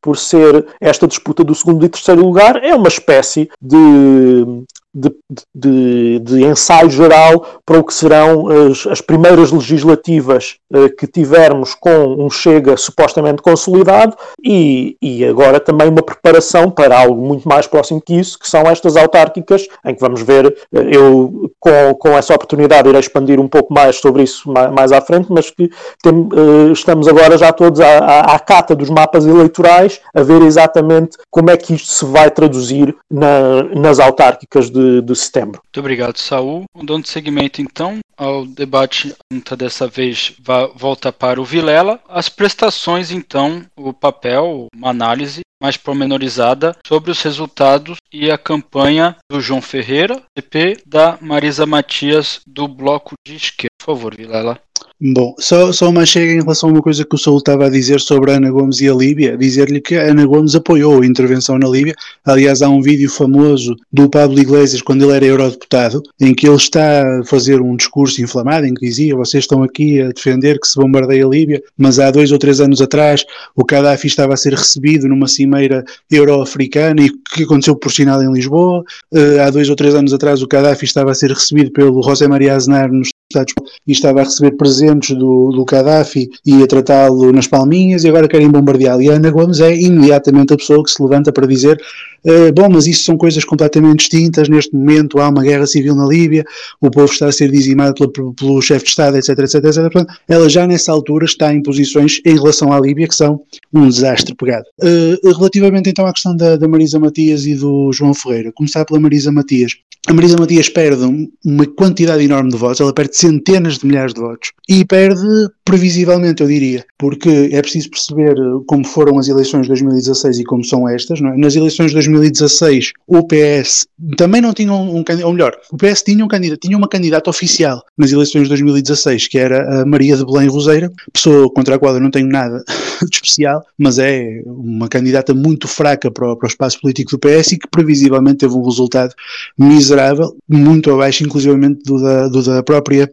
por 0.00 0.16
ser 0.16 0.66
esta 0.80 1.06
disputa 1.06 1.42
do 1.42 1.54
segundo 1.54 1.84
e 1.84 1.88
terceiro 1.88 2.22
lugar 2.22 2.62
é 2.62 2.74
uma 2.74 2.88
espécie 2.88 3.50
de 3.60 4.64
de, 4.96 5.14
de, 5.54 6.18
de, 6.20 6.44
ensaio 6.44 6.88
geral 6.88 7.44
para 7.66 7.78
o 7.78 7.84
que 7.84 7.92
serão 7.92 8.48
as, 8.48 8.86
as 8.86 9.00
primeiras 9.02 9.52
legislativas 9.52 10.56
eh, 10.72 10.88
que 10.88 11.06
tivermos 11.06 11.74
com 11.74 12.24
um 12.24 12.30
Chega 12.30 12.78
supostamente 12.78 13.42
consolidado 13.46 14.16
e, 14.44 14.96
e 15.00 15.24
agora 15.24 15.60
também 15.60 15.88
uma 15.88 16.02
preparação 16.02 16.68
para 16.68 16.98
algo 16.98 17.24
muito 17.24 17.48
mais 17.48 17.68
próximo 17.68 18.02
que 18.04 18.14
isso, 18.14 18.36
que 18.36 18.50
são 18.50 18.62
estas 18.62 18.96
autárquicas, 18.96 19.68
em 19.84 19.94
que 19.94 20.00
vamos 20.00 20.20
ver, 20.22 20.46
eh, 20.74 20.88
eu 20.90 21.48
com, 21.60 21.94
com 21.94 22.08
essa 22.08 22.34
oportunidade 22.34 22.88
irei 22.88 22.98
expandir 22.98 23.38
um 23.38 23.46
pouco 23.46 23.72
mais 23.72 23.96
sobre 23.96 24.24
isso 24.24 24.50
mais, 24.50 24.72
mais 24.72 24.90
à 24.90 25.00
frente, 25.00 25.28
mas 25.30 25.48
que 25.48 25.70
tem, 26.02 26.28
eh, 26.34 26.72
estamos 26.72 27.06
agora 27.06 27.38
já 27.38 27.52
todos 27.52 27.80
à, 27.80 27.98
à, 27.98 28.34
à, 28.34 28.38
cata 28.40 28.74
dos 28.74 28.90
mapas 28.90 29.24
eleitorais 29.24 30.00
a 30.12 30.22
ver 30.24 30.42
exatamente 30.42 31.16
como 31.30 31.48
é 31.50 31.56
que 31.56 31.74
isto 31.74 31.92
se 31.92 32.04
vai 32.04 32.28
traduzir 32.28 32.96
na, 33.08 33.62
nas 33.74 34.00
autárquicas 34.00 34.68
de 34.68 34.96
de, 35.02 35.14
setembro. 35.14 35.60
Muito 35.64 35.80
obrigado, 35.80 36.16
Saul. 36.18 36.64
Dando 36.82 37.06
seguimento, 37.06 37.60
então, 37.60 37.98
ao 38.16 38.46
debate, 38.46 39.14
dessa 39.56 39.86
vez 39.86 40.34
volta 40.74 41.12
para 41.12 41.40
o 41.40 41.44
Vilela. 41.44 42.00
As 42.08 42.28
prestações, 42.28 43.10
então, 43.10 43.64
o 43.76 43.92
papel, 43.92 44.68
uma 44.74 44.90
análise 44.90 45.42
mais 45.60 45.76
pormenorizada 45.76 46.76
sobre 46.86 47.10
os 47.10 47.22
resultados 47.22 47.98
e 48.12 48.30
a 48.30 48.38
campanha 48.38 49.16
do 49.30 49.40
João 49.40 49.62
Ferreira, 49.62 50.22
CP, 50.36 50.82
da 50.86 51.18
Marisa 51.20 51.64
Matias, 51.66 52.40
do 52.46 52.68
Bloco 52.68 53.14
de 53.26 53.36
Esquerda. 53.36 53.75
Favor, 53.86 54.16
Vilela. 54.16 54.60
Bom, 54.98 55.34
só, 55.38 55.70
só 55.72 55.90
uma 55.90 56.06
chega 56.06 56.32
em 56.32 56.40
relação 56.40 56.70
a 56.70 56.72
uma 56.72 56.82
coisa 56.82 57.04
que 57.04 57.14
o 57.14 57.18
Saul 57.18 57.36
estava 57.36 57.66
a 57.66 57.70
dizer 57.70 58.00
sobre 58.00 58.32
a 58.32 58.36
Ana 58.36 58.50
Gomes 58.50 58.80
e 58.80 58.88
a 58.88 58.94
Líbia, 58.94 59.36
dizer-lhe 59.36 59.78
que 59.78 59.94
a 59.94 60.10
Ana 60.10 60.24
Gomes 60.24 60.54
apoiou 60.54 61.02
a 61.02 61.06
intervenção 61.06 61.58
na 61.58 61.68
Líbia. 61.68 61.94
Aliás, 62.24 62.62
há 62.62 62.68
um 62.68 62.80
vídeo 62.80 63.08
famoso 63.10 63.76
do 63.92 64.08
Pablo 64.08 64.40
Iglesias, 64.40 64.80
quando 64.80 65.04
ele 65.04 65.12
era 65.14 65.24
eurodeputado, 65.26 66.02
em 66.18 66.34
que 66.34 66.48
ele 66.48 66.56
está 66.56 67.20
a 67.20 67.24
fazer 67.24 67.60
um 67.60 67.76
discurso 67.76 68.22
inflamado, 68.22 68.66
em 68.66 68.72
que 68.72 68.86
dizia: 68.86 69.14
Vocês 69.14 69.44
estão 69.44 69.62
aqui 69.62 70.00
a 70.00 70.08
defender 70.08 70.58
que 70.58 70.66
se 70.66 70.76
bombardeia 70.76 71.26
a 71.26 71.28
Líbia, 71.28 71.62
mas 71.76 72.00
há 72.00 72.10
dois 72.10 72.32
ou 72.32 72.38
três 72.38 72.58
anos 72.58 72.80
atrás 72.80 73.24
o 73.54 73.64
Gaddafi 73.64 74.06
estava 74.06 74.32
a 74.32 74.36
ser 74.36 74.54
recebido 74.54 75.06
numa 75.06 75.28
cimeira 75.28 75.84
euro-africana 76.10 77.02
e 77.02 77.10
que 77.34 77.44
aconteceu 77.44 77.76
por 77.76 77.92
sinal 77.92 78.20
em 78.22 78.32
Lisboa. 78.32 78.82
Uh, 79.12 79.42
há 79.46 79.50
dois 79.50 79.68
ou 79.68 79.76
três 79.76 79.94
anos 79.94 80.14
atrás 80.14 80.42
o 80.42 80.48
Gaddafi 80.48 80.86
estava 80.86 81.10
a 81.10 81.14
ser 81.14 81.30
recebido 81.30 81.70
pelo 81.70 82.02
José 82.02 82.26
Maria 82.26 82.56
Aznar 82.56 82.90
nos 82.90 83.10
deputados 83.36 83.54
e 83.86 83.92
estava 83.92 84.20
a 84.20 84.24
receber 84.24 84.52
presentes 84.52 85.16
do, 85.16 85.50
do 85.50 85.64
Gaddafi 85.64 86.28
e 86.44 86.62
a 86.62 86.66
tratá-lo 86.66 87.32
nas 87.32 87.46
palminhas 87.46 88.04
e 88.04 88.08
agora 88.08 88.28
querem 88.28 88.50
bombardeá-lo. 88.50 89.02
E 89.02 89.10
a 89.10 89.14
Ana 89.14 89.30
Gomes 89.30 89.60
é 89.60 89.74
imediatamente 89.76 90.54
a 90.54 90.56
pessoa 90.56 90.82
que 90.82 90.90
se 90.90 91.02
levanta 91.02 91.32
para 91.32 91.46
dizer 91.46 91.80
uh, 92.24 92.52
bom, 92.52 92.68
mas 92.70 92.86
isso 92.86 93.04
são 93.04 93.16
coisas 93.16 93.44
completamente 93.44 93.98
distintas, 93.98 94.48
neste 94.48 94.74
momento 94.74 95.18
há 95.18 95.28
uma 95.28 95.42
guerra 95.42 95.66
civil 95.66 95.94
na 95.94 96.06
Líbia, 96.06 96.44
o 96.80 96.90
povo 96.90 97.12
está 97.12 97.26
a 97.26 97.32
ser 97.32 97.50
dizimado 97.50 97.94
pelo, 98.10 98.34
pelo 98.34 98.62
chefe 98.62 98.84
de 98.84 98.90
Estado, 98.90 99.16
etc, 99.16 99.38
etc, 99.38 99.54
etc. 99.54 99.74
Portanto, 99.82 100.14
ela 100.28 100.48
já 100.48 100.66
nessa 100.66 100.92
altura 100.92 101.24
está 101.24 101.52
em 101.52 101.62
posições 101.62 102.20
em 102.24 102.34
relação 102.34 102.72
à 102.72 102.80
Líbia 102.80 103.08
que 103.08 103.14
são 103.14 103.40
um 103.72 103.88
desastre 103.88 104.34
pegado. 104.34 104.64
Uh, 104.80 105.36
relativamente 105.36 105.90
então 105.90 106.06
à 106.06 106.12
questão 106.12 106.36
da, 106.36 106.56
da 106.56 106.68
Marisa 106.68 106.98
Matias 106.98 107.46
e 107.46 107.54
do 107.54 107.92
João 107.92 108.14
Ferreira, 108.14 108.52
começar 108.52 108.84
pela 108.84 109.00
Marisa 109.00 109.30
Matias. 109.30 109.72
A 110.06 110.14
Marisa 110.14 110.36
Matias 110.38 110.68
perde 110.68 111.02
uma 111.44 111.66
quantidade 111.66 112.22
enorme 112.22 112.50
de 112.50 112.56
votos, 112.56 112.80
ela 112.80 112.94
perde 112.94 113.16
centenas 113.26 113.78
de 113.78 113.86
milhares 113.86 114.14
de 114.14 114.20
votos 114.20 114.52
e 114.68 114.84
perde 114.84 115.26
previsivelmente, 115.64 116.42
eu 116.42 116.48
diria, 116.48 116.84
porque 116.96 117.50
é 117.52 117.60
preciso 117.60 117.90
perceber 117.90 118.36
como 118.66 118.86
foram 118.86 119.18
as 119.18 119.26
eleições 119.26 119.62
de 119.62 119.68
2016 119.68 120.38
e 120.38 120.44
como 120.44 120.64
são 120.64 120.88
estas. 120.88 121.20
É? 121.20 121.36
Nas 121.36 121.56
eleições 121.56 121.88
de 121.88 121.94
2016, 121.94 122.92
o 123.06 123.26
PS 123.26 123.86
também 124.16 124.40
não 124.40 124.54
tinha 124.54 124.72
um, 124.72 124.98
um 124.98 125.04
ou 125.24 125.32
melhor, 125.32 125.56
o 125.72 125.76
PS 125.76 126.02
tinha, 126.02 126.24
um 126.24 126.28
candidato, 126.28 126.60
tinha 126.60 126.78
uma 126.78 126.88
candidata 126.88 127.28
oficial 127.28 127.82
nas 127.98 128.12
eleições 128.12 128.44
de 128.44 128.48
2016, 128.50 129.26
que 129.26 129.38
era 129.38 129.82
a 129.82 129.84
Maria 129.84 130.16
de 130.16 130.24
Belém 130.24 130.48
Roseira, 130.48 130.92
pessoa 131.12 131.52
contra 131.52 131.74
a 131.74 131.78
qual 131.78 131.94
eu 131.94 132.00
não 132.00 132.12
tenho 132.12 132.28
nada 132.28 132.62
de 133.02 133.16
especial, 133.16 133.64
mas 133.76 133.98
é 133.98 134.42
uma 134.46 134.88
candidata 134.88 135.34
muito 135.34 135.66
fraca 135.66 136.12
para 136.12 136.32
o, 136.32 136.36
para 136.36 136.46
o 136.46 136.48
espaço 136.48 136.80
político 136.80 137.10
do 137.10 137.18
PS 137.18 137.52
e 137.52 137.58
que 137.58 137.68
previsivelmente 137.68 138.38
teve 138.38 138.54
um 138.54 138.62
resultado 138.62 139.12
miserável, 139.58 140.36
muito 140.48 140.92
abaixo, 140.92 141.24
inclusivamente 141.24 141.80
do 141.84 142.00
da, 142.00 142.28
do 142.28 142.42
da 142.42 142.62
própria 142.62 143.10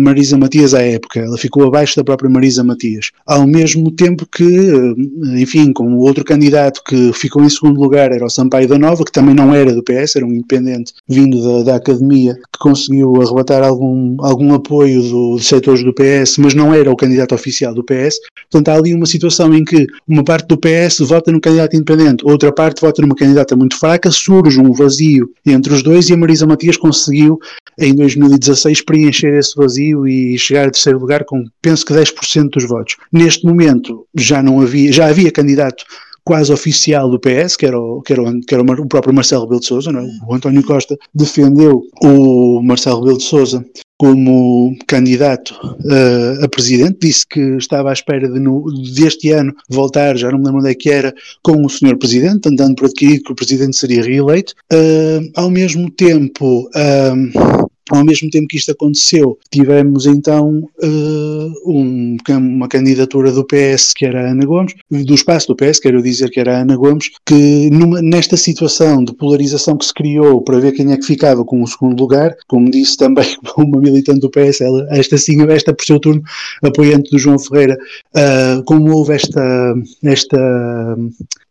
Marisa 0.00 0.36
Matias 0.36 0.74
à 0.74 0.82
época. 0.82 1.20
Ela 1.20 1.36
ficou 1.36 1.64
abaixo 1.66 1.96
da 1.96 2.04
própria 2.04 2.30
Marisa 2.30 2.64
Matias. 2.64 3.10
Ao 3.26 3.46
mesmo 3.46 3.90
tempo 3.90 4.26
que, 4.26 4.44
eh, 4.44 5.40
enfim, 5.40 5.72
como 5.72 5.98
o 5.98 6.00
outro 6.00 6.24
candidato 6.24 6.82
que 6.84 7.12
ficou 7.12 7.44
em 7.44 7.48
segundo 7.48 7.80
lugar 7.80 8.12
era 8.12 8.24
o 8.24 8.30
Sampaio 8.30 8.66
da 8.66 8.78
Nova, 8.78 9.04
que 9.04 9.12
também 9.12 9.34
não 9.34 9.54
era 9.54 9.74
do 9.74 9.82
PS, 9.82 10.16
era 10.16 10.26
um 10.26 10.32
independente 10.32 10.92
vindo 11.08 11.42
da, 11.42 11.72
da 11.72 11.76
academia, 11.76 12.34
que 12.34 12.58
conseguiu 12.58 13.20
arrebatar 13.20 13.62
algum, 13.62 14.16
algum 14.20 14.54
apoio 14.54 15.02
do, 15.02 15.34
dos 15.36 15.46
setores 15.46 15.84
do 15.84 15.92
PS, 15.92 16.38
mas 16.38 16.54
não 16.54 16.72
era 16.72 16.90
o 16.90 16.96
candidato 16.96 17.34
oficial 17.34 17.74
do 17.74 17.84
PS. 17.84 18.18
Portanto, 18.50 18.68
há 18.68 18.74
ali 18.74 18.94
uma 18.94 19.06
situação 19.06 19.54
em 19.54 19.64
que 19.64 19.86
uma 20.08 20.24
parte 20.24 20.48
do 20.48 20.58
PS 20.58 21.00
vota 21.00 21.30
no 21.30 21.40
candidato 21.40 21.76
independente, 21.76 22.24
outra 22.24 22.52
parte 22.52 22.80
vota 22.80 23.02
numa 23.02 23.14
candidata 23.14 23.54
muito 23.54 23.78
fraca, 23.78 24.10
surge 24.10 24.60
um 24.60 24.72
vazio 24.72 25.30
entre 25.44 25.72
os 25.72 25.82
dois 25.82 26.08
e 26.08 26.14
a 26.14 26.16
Marisa 26.16 26.46
Matias 26.46 26.76
conseguiu, 26.76 27.38
em 27.78 27.94
2016, 27.94 28.82
preencher 28.82 29.34
esse 29.38 29.54
vazio 29.56 29.73
vazio 29.74 30.06
e 30.06 30.38
chegar 30.38 30.68
a 30.68 30.70
terceiro 30.70 30.98
lugar 30.98 31.24
com 31.24 31.44
penso 31.60 31.84
que 31.84 31.92
10% 31.92 32.50
dos 32.50 32.64
votos. 32.64 32.96
Neste 33.12 33.44
momento 33.44 34.06
já 34.14 34.42
não 34.42 34.60
havia, 34.60 34.92
já 34.92 35.06
havia 35.06 35.32
candidato 35.32 35.84
quase 36.24 36.50
oficial 36.50 37.10
do 37.10 37.20
PS, 37.20 37.54
que 37.56 37.66
era 37.66 37.78
o, 37.78 38.00
que 38.00 38.12
era 38.12 38.22
o, 38.22 38.40
que 38.40 38.54
era 38.54 38.62
o 38.62 38.88
próprio 38.88 39.12
Marcelo 39.12 39.42
Rebelo 39.42 39.60
de 39.60 39.66
Sousa, 39.66 39.90
é? 39.90 40.26
o 40.26 40.34
António 40.34 40.64
Costa 40.64 40.96
defendeu 41.14 41.82
o 42.02 42.62
Marcelo 42.62 43.00
Rebelo 43.00 43.18
de 43.18 43.24
Sousa 43.24 43.64
como 43.98 44.74
candidato 44.86 45.54
uh, 45.62 46.44
a 46.44 46.48
presidente, 46.48 46.98
disse 47.02 47.26
que 47.28 47.40
estava 47.56 47.90
à 47.90 47.92
espera 47.92 48.28
de 48.28 48.40
no, 48.40 48.64
deste 48.94 49.30
ano 49.30 49.54
voltar, 49.68 50.16
já 50.16 50.30
não 50.30 50.38
me 50.38 50.46
lembro 50.46 50.60
onde 50.60 50.70
é 50.70 50.74
que 50.74 50.90
era, 50.90 51.14
com 51.42 51.64
o 51.64 51.70
senhor 51.70 51.96
presidente, 51.98 52.48
andando 52.48 52.74
por 52.74 52.86
adquirir 52.86 53.22
que 53.22 53.32
o 53.32 53.36
presidente 53.36 53.76
seria 53.76 54.02
reeleito. 54.02 54.54
Uh, 54.72 55.30
ao 55.36 55.50
mesmo 55.50 55.90
tempo, 55.90 56.68
uh, 56.74 57.70
ao 57.90 58.04
mesmo 58.04 58.30
tempo 58.30 58.48
que 58.48 58.56
isto 58.56 58.72
aconteceu, 58.72 59.38
tivemos 59.50 60.06
então 60.06 60.68
uh, 60.82 61.70
um, 61.70 62.16
uma 62.28 62.68
candidatura 62.68 63.30
do 63.30 63.44
PS, 63.44 63.92
que 63.94 64.06
era 64.06 64.26
a 64.26 64.30
Ana 64.30 64.44
Gomes, 64.44 64.74
do 64.90 65.14
espaço 65.14 65.48
do 65.48 65.56
PS, 65.56 65.78
quero 65.80 66.02
dizer 66.02 66.30
que 66.30 66.40
era 66.40 66.58
a 66.58 66.60
Ana 66.62 66.76
Gomes, 66.76 67.10
que 67.26 67.70
numa, 67.70 68.00
nesta 68.00 68.36
situação 68.36 69.04
de 69.04 69.14
polarização 69.14 69.76
que 69.76 69.84
se 69.84 69.94
criou 69.94 70.42
para 70.42 70.58
ver 70.58 70.72
quem 70.72 70.92
é 70.92 70.96
que 70.96 71.06
ficava 71.06 71.44
com 71.44 71.62
o 71.62 71.66
segundo 71.66 72.00
lugar, 72.00 72.34
como 72.48 72.70
disse 72.70 72.96
também 72.96 73.26
uma 73.56 73.80
militante 73.80 74.20
do 74.20 74.30
PS, 74.30 74.60
ela, 74.60 74.86
esta 74.90 75.18
sim, 75.18 75.42
esta 75.50 75.74
por 75.74 75.84
seu 75.84 76.00
turno, 76.00 76.22
apoiante 76.62 77.10
do 77.10 77.18
João 77.18 77.38
Ferreira, 77.38 77.76
uh, 78.16 78.62
como 78.64 78.92
houve 78.94 79.14
esta, 79.14 79.74
esta 80.04 80.96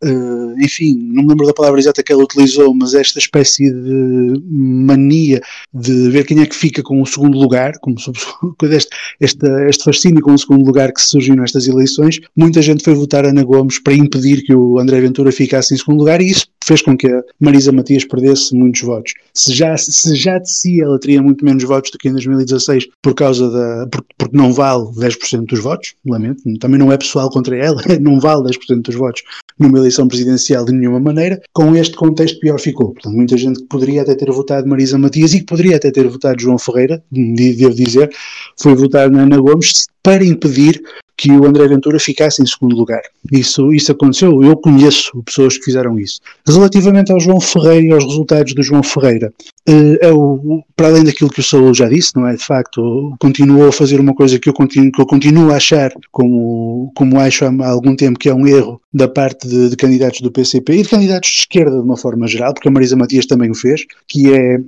uh, 0.03 0.55
enfim, 0.63 0.95
não 0.95 1.23
me 1.23 1.29
lembro 1.29 1.45
da 1.45 1.53
palavra 1.53 1.79
exata 1.79 2.03
que 2.03 2.11
ela 2.11 2.23
utilizou, 2.23 2.73
mas 2.73 2.93
esta 2.93 3.19
espécie 3.19 3.71
de 3.71 4.41
mania 4.49 5.41
de 5.73 6.09
ver 6.09 6.25
quem 6.25 6.41
é 6.41 6.45
que 6.45 6.55
fica 6.55 6.83
com 6.83 7.01
o 7.01 7.05
segundo 7.05 7.37
lugar, 7.37 7.73
como 7.81 7.95
este, 8.63 8.89
este, 9.19 9.47
este 9.67 9.83
fascínio 9.83 10.21
com 10.21 10.33
o 10.33 10.37
segundo 10.37 10.65
lugar 10.65 10.91
que 10.91 11.01
surgiu 11.01 11.35
nestas 11.35 11.67
eleições, 11.67 12.19
muita 12.35 12.61
gente 12.61 12.83
foi 12.83 12.93
votar 12.93 13.25
Ana 13.25 13.43
Gomes 13.43 13.79
para 13.79 13.93
impedir 13.93 14.43
que 14.43 14.53
o 14.53 14.79
André 14.79 15.01
Ventura 15.01 15.31
ficasse 15.31 15.73
em 15.73 15.77
segundo 15.77 15.99
lugar 15.99 16.21
e 16.21 16.29
isso 16.29 16.47
fez 16.63 16.81
com 16.81 16.97
que 16.97 17.07
a 17.07 17.21
Marisa 17.39 17.71
Matias 17.71 18.05
perdesse 18.05 18.55
muitos 18.55 18.81
votos. 18.81 19.13
Se 19.33 19.53
já, 19.53 19.75
se 19.77 20.15
já 20.15 20.39
de 20.39 20.49
si 20.49 20.81
ela 20.81 20.99
teria 20.99 21.21
muito 21.21 21.43
menos 21.43 21.63
votos 21.63 21.91
do 21.91 21.97
que 21.97 22.07
em 22.07 22.11
2016 22.11 22.87
por 23.01 23.13
causa 23.13 23.49
da. 23.49 23.87
porque, 24.17 24.35
não 24.35 24.53
vale 24.53 24.85
10% 24.95 25.45
dos 25.45 25.59
votos, 25.59 25.93
lamento, 26.05 26.41
também 26.59 26.79
não 26.79 26.91
é 26.91 26.97
pessoal 26.97 27.29
contra 27.29 27.55
ela, 27.57 27.81
não 28.01 28.19
vale 28.19 28.43
10% 28.43 28.81
dos 28.81 28.95
votos 28.95 29.23
numa 29.59 29.77
eleição 29.77 30.07
presidencial 30.07 30.65
de 30.65 30.73
nenhuma 30.73 30.99
maneira, 30.99 31.39
com 31.53 31.75
este 31.75 31.95
contexto 31.95 32.39
pior 32.39 32.59
ficou. 32.59 32.93
Portanto, 32.93 33.15
muita 33.15 33.37
gente 33.37 33.59
que 33.59 33.67
poderia 33.67 34.01
até 34.01 34.15
ter 34.15 34.31
votado 34.31 34.67
Marisa 34.67 34.97
Matias 34.97 35.33
e 35.33 35.39
que 35.39 35.45
poderia 35.45 35.75
até 35.75 35.91
ter 35.91 36.07
votado 36.07 36.41
João 36.41 36.57
Ferreira, 36.57 37.03
devo 37.11 37.73
dizer, 37.73 38.09
foi 38.57 38.73
votar 38.75 39.11
na 39.11 39.21
Ana 39.21 39.37
Gomes 39.37 39.85
para 40.01 40.23
impedir 40.23 40.81
que 41.15 41.31
o 41.31 41.45
André 41.45 41.67
Ventura 41.67 41.99
ficasse 41.99 42.41
em 42.41 42.45
segundo 42.45 42.75
lugar. 42.75 43.01
Isso, 43.31 43.71
isso 43.73 43.91
aconteceu, 43.91 44.43
eu 44.43 44.57
conheço 44.57 45.23
pessoas 45.23 45.57
que 45.57 45.65
fizeram 45.65 45.97
isso. 45.99 46.19
Relativamente 46.47 47.11
ao 47.11 47.19
João 47.19 47.39
Ferreira 47.39 47.87
e 47.87 47.91
aos 47.91 48.03
resultados 48.03 48.53
do 48.53 48.63
João 48.63 48.83
Ferreira, 48.83 49.31
eh, 49.67 49.97
é 50.01 50.11
o, 50.11 50.63
para 50.75 50.87
além 50.87 51.03
daquilo 51.03 51.29
que 51.29 51.39
o 51.39 51.43
Saúl 51.43 51.73
já 51.73 51.87
disse, 51.87 52.15
não 52.15 52.27
é? 52.27 52.35
De 52.35 52.43
facto, 52.43 53.15
continuou 53.19 53.67
a 53.67 53.71
fazer 53.71 53.99
uma 53.99 54.13
coisa 54.13 54.37
que 54.39 54.49
eu 54.49 54.53
continuo, 54.53 54.91
que 54.91 55.01
eu 55.01 55.05
continuo 55.05 55.51
a 55.51 55.55
achar, 55.55 55.91
como, 56.11 56.91
como 56.95 57.19
acho 57.19 57.45
há 57.45 57.67
algum 57.67 57.95
tempo, 57.95 58.19
que 58.19 58.29
é 58.29 58.33
um 58.33 58.47
erro 58.47 58.81
da 58.93 59.07
parte 59.07 59.47
de, 59.47 59.69
de 59.69 59.75
candidatos 59.75 60.21
do 60.21 60.31
PCP 60.31 60.73
e 60.73 60.83
de 60.83 60.89
candidatos 60.89 61.29
de 61.29 61.39
esquerda 61.39 61.77
de 61.77 61.83
uma 61.83 61.97
forma 61.97 62.27
geral, 62.27 62.53
porque 62.53 62.67
a 62.67 62.71
Marisa 62.71 62.95
Matias 62.95 63.25
também 63.25 63.49
o 63.49 63.55
fez, 63.55 63.85
que 64.07 64.31
é 64.31 64.59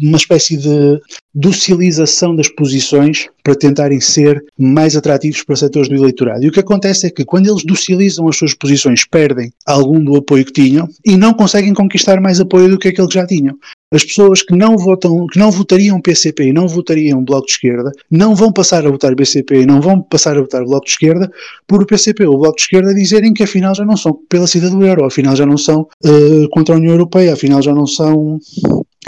uma 0.00 0.16
espécie 0.16 0.56
de 0.56 1.00
docilização 1.34 2.34
das 2.34 2.48
posições 2.48 3.28
para 3.42 3.54
tentarem 3.54 4.00
ser 4.00 4.44
mais 4.58 4.96
atrativos 4.96 5.42
para 5.42 5.56
setores 5.76 5.88
do 5.88 5.94
eleitorado. 5.94 6.44
E 6.44 6.48
o 6.48 6.52
que 6.52 6.60
acontece 6.60 7.06
é 7.06 7.10
que 7.10 7.24
quando 7.24 7.48
eles 7.48 7.64
docilizam 7.64 8.28
as 8.28 8.36
suas 8.36 8.54
posições, 8.54 9.04
perdem 9.04 9.52
algum 9.66 10.02
do 10.02 10.16
apoio 10.16 10.44
que 10.44 10.52
tinham 10.52 10.88
e 11.04 11.16
não 11.16 11.34
conseguem 11.34 11.74
conquistar 11.74 12.20
mais 12.20 12.40
apoio 12.40 12.68
do 12.68 12.78
que 12.78 12.88
aquele 12.88 13.08
que 13.08 13.14
já 13.14 13.26
tinham. 13.26 13.56
As 13.92 14.04
pessoas 14.04 14.42
que 14.42 14.54
não 14.54 14.76
votam, 14.76 15.26
que 15.28 15.38
não 15.38 15.50
votariam 15.50 16.00
PCP 16.00 16.48
e 16.48 16.52
não 16.52 16.66
votariam 16.66 17.24
Bloco 17.24 17.46
de 17.46 17.52
Esquerda, 17.52 17.92
não 18.10 18.34
vão 18.34 18.52
passar 18.52 18.84
a 18.84 18.90
votar 18.90 19.14
BCP 19.14 19.62
e 19.62 19.66
não 19.66 19.80
vão 19.80 20.02
passar 20.02 20.36
a 20.36 20.40
votar 20.40 20.64
Bloco 20.64 20.86
de 20.86 20.90
Esquerda 20.90 21.30
por 21.66 21.82
o 21.82 21.86
PCP 21.86 22.26
ou 22.26 22.34
o 22.34 22.38
Bloco 22.38 22.56
de 22.56 22.62
Esquerda 22.62 22.92
dizerem 22.92 23.32
que 23.32 23.44
afinal 23.44 23.74
já 23.74 23.84
não 23.84 23.96
são 23.96 24.18
pela 24.28 24.46
saída 24.46 24.70
do 24.70 24.84
euro, 24.84 25.04
afinal 25.04 25.36
já 25.36 25.46
não 25.46 25.56
são 25.56 25.86
uh, 26.04 26.48
contra 26.50 26.74
a 26.74 26.78
União 26.78 26.92
Europeia, 26.92 27.32
afinal 27.34 27.62
já 27.62 27.72
não 27.72 27.86
são 27.86 28.38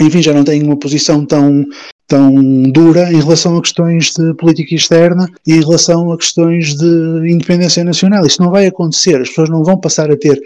enfim, 0.01 0.23
já 0.23 0.33
não 0.33 0.45
têm 0.45 0.63
uma 0.63 0.77
posição 0.77 1.25
tão 1.25 1.65
tão 2.09 2.63
dura 2.71 3.13
em 3.13 3.21
relação 3.21 3.55
a 3.55 3.61
questões 3.61 4.11
de 4.11 4.33
política 4.33 4.73
externa 4.73 5.29
e 5.47 5.53
em 5.53 5.59
relação 5.59 6.11
a 6.11 6.17
questões 6.17 6.75
de 6.75 7.31
independência 7.31 7.83
nacional. 7.83 8.25
Isso 8.25 8.41
não 8.41 8.49
vai 8.49 8.65
acontecer, 8.65 9.21
as 9.21 9.29
pessoas 9.29 9.49
não 9.49 9.63
vão 9.63 9.77
passar 9.77 10.11
a 10.11 10.17
ter 10.17 10.41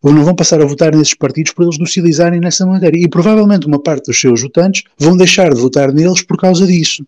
ou 0.00 0.12
não 0.12 0.24
vão 0.24 0.34
passar 0.34 0.60
a 0.62 0.64
votar 0.64 0.94
nesses 0.94 1.14
partidos 1.14 1.52
por 1.52 1.64
eles 1.64 1.76
docilizarem 1.76 2.40
nessa 2.40 2.64
matéria. 2.64 2.98
E 2.98 3.08
provavelmente 3.08 3.66
uma 3.66 3.80
parte 3.80 4.06
dos 4.06 4.20
seus 4.20 4.42
votantes 4.42 4.84
vão 4.96 5.16
deixar 5.16 5.52
de 5.52 5.60
votar 5.60 5.92
neles 5.92 6.22
por 6.22 6.36
causa 6.36 6.66
disso. 6.66 7.04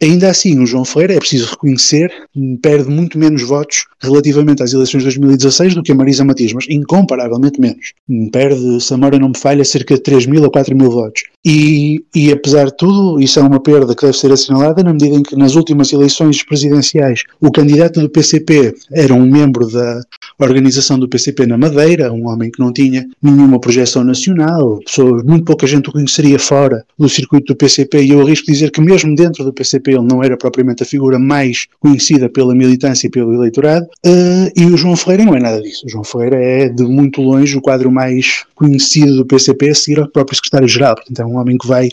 Ainda 0.00 0.30
assim, 0.30 0.60
o 0.60 0.66
João 0.66 0.84
Ferreira, 0.84 1.14
é 1.14 1.18
preciso 1.18 1.50
reconhecer, 1.50 2.12
perde 2.62 2.88
muito 2.88 3.18
menos 3.18 3.42
votos 3.42 3.84
relativamente 4.00 4.62
às 4.62 4.72
eleições 4.72 5.00
de 5.00 5.06
2016 5.06 5.74
do 5.74 5.82
que 5.82 5.90
a 5.90 5.94
Marisa 5.94 6.24
Matias, 6.24 6.52
mas 6.52 6.66
incomparavelmente 6.68 7.60
menos. 7.60 7.94
Perde, 8.30 8.80
se 8.80 8.94
a 8.94 8.96
memória 8.96 9.18
não 9.18 9.30
me 9.30 9.38
falha, 9.38 9.64
cerca 9.64 9.94
de 9.94 10.00
3 10.00 10.26
mil 10.26 10.44
ou 10.44 10.50
4 10.50 10.76
mil 10.76 10.88
votos. 10.88 11.24
E, 11.44 12.04
e 12.14 12.30
apesar 12.30 12.66
de 12.66 12.76
tudo, 12.76 13.20
isso 13.20 13.40
é 13.40 13.42
uma 13.48 13.60
perda 13.60 13.94
que 13.94 14.02
deve 14.02 14.16
ser 14.16 14.30
assinalada 14.30 14.82
na 14.82 14.92
medida 14.92 15.16
em 15.16 15.22
que 15.22 15.36
nas 15.36 15.54
últimas 15.54 15.92
eleições 15.92 16.42
presidenciais 16.42 17.24
o 17.40 17.50
candidato 17.50 18.00
do 18.00 18.08
PCP 18.08 18.74
era 18.92 19.14
um 19.14 19.26
membro 19.28 19.66
da 19.68 20.00
organização 20.38 20.98
do 20.98 21.08
PCP 21.08 21.46
na 21.46 21.58
Madeira, 21.58 22.12
um 22.12 22.28
homem 22.28 22.50
que 22.50 22.60
não 22.60 22.72
tinha 22.72 23.06
nenhuma 23.22 23.60
projeção 23.60 24.04
nacional, 24.04 24.78
pessoas, 24.84 25.22
muito 25.24 25.44
pouca 25.44 25.66
gente 25.66 25.88
o 25.88 25.92
conheceria 25.92 26.38
fora 26.38 26.84
do 26.98 27.08
circuito 27.08 27.52
do 27.52 27.56
PCP 27.56 28.02
e 28.02 28.10
eu 28.10 28.20
arrisco 28.20 28.46
dizer 28.46 28.70
que 28.70 28.80
mesmo 28.80 29.14
dentro 29.14 29.44
do 29.44 29.52
PCP 29.52 29.92
ele 29.92 30.06
não 30.06 30.22
era 30.22 30.36
propriamente 30.36 30.82
a 30.82 30.86
figura 30.86 31.18
mais 31.18 31.66
conhecida 31.80 32.28
pela 32.28 32.54
militância 32.54 33.06
e 33.06 33.10
pelo 33.10 33.34
eleitorado, 33.34 33.86
uh, 34.06 34.52
e 34.54 34.64
o 34.66 34.76
João 34.76 34.96
Ferreira 34.96 35.24
não 35.24 35.34
é 35.34 35.40
nada 35.40 35.60
disso. 35.60 35.86
O 35.86 35.88
João 35.88 36.04
Ferreira 36.04 36.36
é 36.36 36.68
de 36.68 36.84
muito 36.84 37.20
longe 37.20 37.56
o 37.56 37.60
quadro 37.60 37.90
mais 37.90 38.44
conhecido 38.54 39.16
do 39.16 39.26
PCP 39.26 39.70
a 39.70 39.74
seguir 39.74 40.00
ao 40.00 40.08
próprio 40.08 40.36
secretário-geral, 40.36 40.94
portanto 40.96 41.20
é 41.20 41.26
um 41.26 41.36
homem 41.36 41.56
que 41.56 41.66
vai 41.66 41.88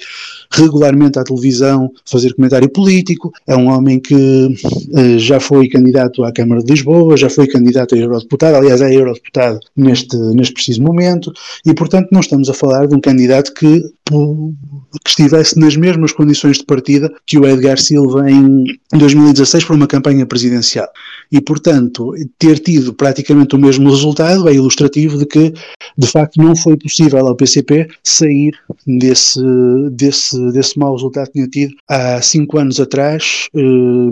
regularmente 0.52 1.20
à 1.20 1.24
televisão 1.24 1.92
fazer 2.06 2.34
comentário 2.34 2.70
político, 2.70 3.32
é 3.48 3.56
um 3.56 3.68
homem 3.70 4.00
que 4.00 4.16
uh, 4.16 5.20
já 5.20 5.40
foi 5.40 5.68
candidato 5.68 6.24
à 6.24 6.32
Câmara 6.32 6.62
de 6.64 6.72
Lisboa, 6.72 7.18
já 7.18 7.30
foi 7.30 7.48
candidato 7.48 7.96
a 7.96 7.98
eurodeputado, 7.98 8.58
aliás 8.58 8.82
é 8.82 8.94
eurodeputado 8.94 9.60
neste, 9.76 10.16
neste 10.18 10.54
preciso 10.54 10.82
momento, 10.82 11.32
e 11.66 11.74
portanto 11.74 12.10
não 12.12 12.20
estamos 12.20 12.50
a 12.50 12.54
falar 12.54 12.88
de 12.88 12.96
um 12.96 13.00
candidato 13.00 13.54
que, 13.54 13.84
que 14.08 15.10
estivesse 15.10 15.60
nas 15.60 15.76
mesmas 15.76 16.12
condições 16.12 16.58
de 16.58 16.66
partida 16.66 17.12
que 17.26 17.40
o 17.40 17.46
Edgar 17.46 17.80
Silva 17.80 18.30
em 18.30 18.66
2016 18.94 19.64
para 19.66 19.76
uma 19.76 19.88
campanha 19.88 20.26
presidencial. 20.26 20.88
E 21.32 21.42
portanto, 21.42 22.14
ter 22.38 22.60
tido 22.60 22.94
praticamente 22.94 23.56
o 23.56 23.60
mesmo 23.60 23.90
resultado 23.90 24.48
é 24.48 24.54
ilustrativo 24.54 25.18
de 25.18 25.26
que 25.26 25.54
de 25.98 26.08
facto 26.08 26.38
não 26.38 26.56
foi 26.56 26.78
possível 26.78 27.26
ao 27.28 27.36
PCP 27.36 27.88
sair 28.04 28.54
desse, 28.86 29.42
desse, 29.92 30.52
desse 30.52 30.78
mau 30.78 30.94
resultado 30.94 31.28
que 31.28 31.34
tinha 31.34 31.48
tido 31.48 31.74
há 31.90 32.22
cinco 32.22 32.60
anos 32.60 32.80
atrás, 32.80 33.48
eh, 33.56 33.62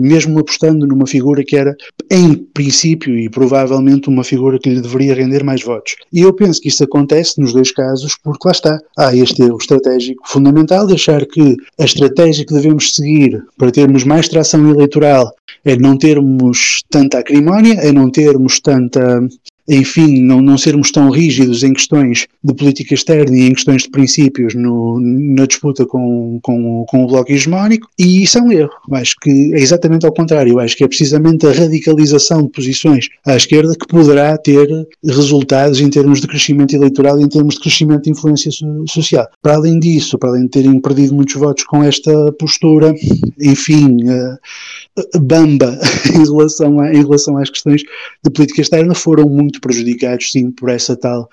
mesmo 0.00 0.38
apostando 0.40 0.86
numa 0.86 1.06
figura 1.06 1.44
que 1.44 1.56
era, 1.56 1.76
em 2.10 2.34
princípio 2.34 3.16
e 3.16 3.28
provavelmente, 3.28 4.08
uma 4.08 4.24
figura 4.24 4.58
que 4.58 4.70
lhe 4.70 4.80
deveria 4.80 5.14
render 5.14 5.44
mais 5.44 5.62
votos. 5.62 5.94
E 6.12 6.20
eu 6.20 6.32
penso 6.32 6.60
que 6.60 6.68
isso 6.68 6.82
acontece 6.82 7.40
nos 7.40 7.52
dois 7.52 7.70
casos, 7.70 8.16
porque 8.22 8.46
lá 8.46 8.52
está, 8.52 8.80
há 8.98 9.14
este 9.14 9.42
erro 9.42 9.58
estratégico 9.84 10.28
fundamental 10.28 10.90
achar 10.90 11.26
que 11.26 11.56
a 11.78 11.84
estratégia 11.84 12.44
que 12.44 12.54
devemos 12.54 12.94
seguir 12.94 13.42
para 13.58 13.70
termos 13.70 14.04
mais 14.04 14.28
tração 14.28 14.68
eleitoral 14.70 15.32
é 15.64 15.76
não 15.76 15.96
termos 15.96 16.82
tanta 16.90 17.18
acrimónia, 17.18 17.74
é 17.74 17.92
não 17.92 18.10
termos 18.10 18.60
tanta 18.60 19.20
enfim, 19.68 20.20
não, 20.20 20.42
não 20.42 20.58
sermos 20.58 20.90
tão 20.90 21.10
rígidos 21.10 21.62
em 21.62 21.72
questões 21.72 22.26
de 22.42 22.54
política 22.54 22.94
externa 22.94 23.36
e 23.36 23.48
em 23.48 23.54
questões 23.54 23.82
de 23.82 23.90
princípios 23.90 24.54
no, 24.54 25.00
na 25.00 25.46
disputa 25.46 25.86
com, 25.86 26.38
com, 26.42 26.84
com 26.88 27.04
o 27.04 27.06
bloco 27.06 27.32
hegemónico, 27.32 27.88
e 27.98 28.22
isso 28.22 28.38
é 28.38 28.42
um 28.42 28.52
erro. 28.52 28.70
Acho 28.92 29.16
que 29.20 29.54
é 29.54 29.58
exatamente 29.58 30.04
ao 30.04 30.12
contrário. 30.12 30.58
Acho 30.58 30.76
que 30.76 30.84
é 30.84 30.88
precisamente 30.88 31.46
a 31.46 31.52
radicalização 31.52 32.42
de 32.42 32.50
posições 32.50 33.08
à 33.26 33.36
esquerda 33.36 33.74
que 33.74 33.86
poderá 33.86 34.36
ter 34.36 34.68
resultados 35.04 35.80
em 35.80 35.88
termos 35.88 36.20
de 36.20 36.26
crescimento 36.26 36.74
eleitoral 36.74 37.18
e 37.18 37.22
em 37.22 37.28
termos 37.28 37.54
de 37.54 37.60
crescimento 37.60 38.04
de 38.04 38.10
influência 38.10 38.50
social. 38.88 39.26
Para 39.42 39.54
além 39.54 39.78
disso, 39.78 40.18
para 40.18 40.30
além 40.30 40.42
de 40.42 40.50
terem 40.50 40.80
perdido 40.80 41.14
muitos 41.14 41.34
votos 41.34 41.64
com 41.64 41.82
esta 41.82 42.32
postura, 42.32 42.94
enfim, 43.40 43.96
uh, 44.04 45.20
bamba 45.20 45.78
em 46.14 46.24
relação, 46.24 46.80
a, 46.80 46.92
em 46.92 47.02
relação 47.02 47.36
às 47.38 47.50
questões 47.50 47.82
de 48.22 48.30
política 48.30 48.60
externa, 48.60 48.94
foram 48.94 49.28
muito 49.28 49.53
muito 49.54 49.60
prejudicados, 49.60 50.32
sim, 50.32 50.50
por 50.50 50.68
essa 50.68 50.96
tal, 50.96 51.28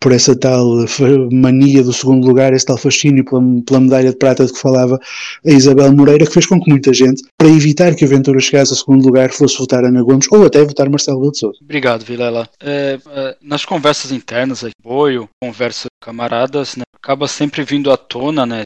por 0.00 0.12
essa 0.12 0.38
tal 0.38 0.84
mania 1.32 1.82
do 1.82 1.92
segundo 1.92 2.26
lugar, 2.26 2.52
esse 2.52 2.66
tal 2.66 2.76
fascínio 2.76 3.24
pela, 3.24 3.42
pela, 3.66 3.80
medalha 3.80 4.10
de 4.10 4.16
prata 4.16 4.44
de 4.44 4.52
que 4.52 4.58
falava 4.58 4.98
a 5.44 5.50
Isabel 5.50 5.92
Moreira, 5.92 6.26
que 6.26 6.32
fez 6.32 6.46
com 6.46 6.60
que 6.60 6.70
muita 6.70 6.92
gente, 6.92 7.22
para 7.38 7.48
evitar 7.48 7.94
que 7.94 8.04
a 8.04 8.08
Ventura 8.08 8.40
chegasse 8.40 8.72
a 8.72 8.76
segundo 8.76 9.04
lugar, 9.04 9.30
fosse 9.30 9.58
votar 9.58 9.84
Ana 9.84 10.02
Gomes 10.02 10.26
ou 10.30 10.44
até 10.44 10.64
votar 10.64 10.88
Marcelo 10.88 11.20
Belo 11.20 11.32
de 11.32 11.38
Sousa. 11.38 11.58
Obrigado, 11.62 12.04
Vilela. 12.04 12.48
É, 12.60 12.98
é, 13.08 13.36
nas 13.42 13.64
conversas 13.64 14.12
internas, 14.12 14.64
apoio, 14.64 15.28
conversa 15.42 15.86
camaradas, 16.00 16.76
né, 16.76 16.84
acaba 16.94 17.28
sempre 17.28 17.62
vindo 17.62 17.90
à 17.90 17.96
tona, 17.96 18.46
né, 18.46 18.62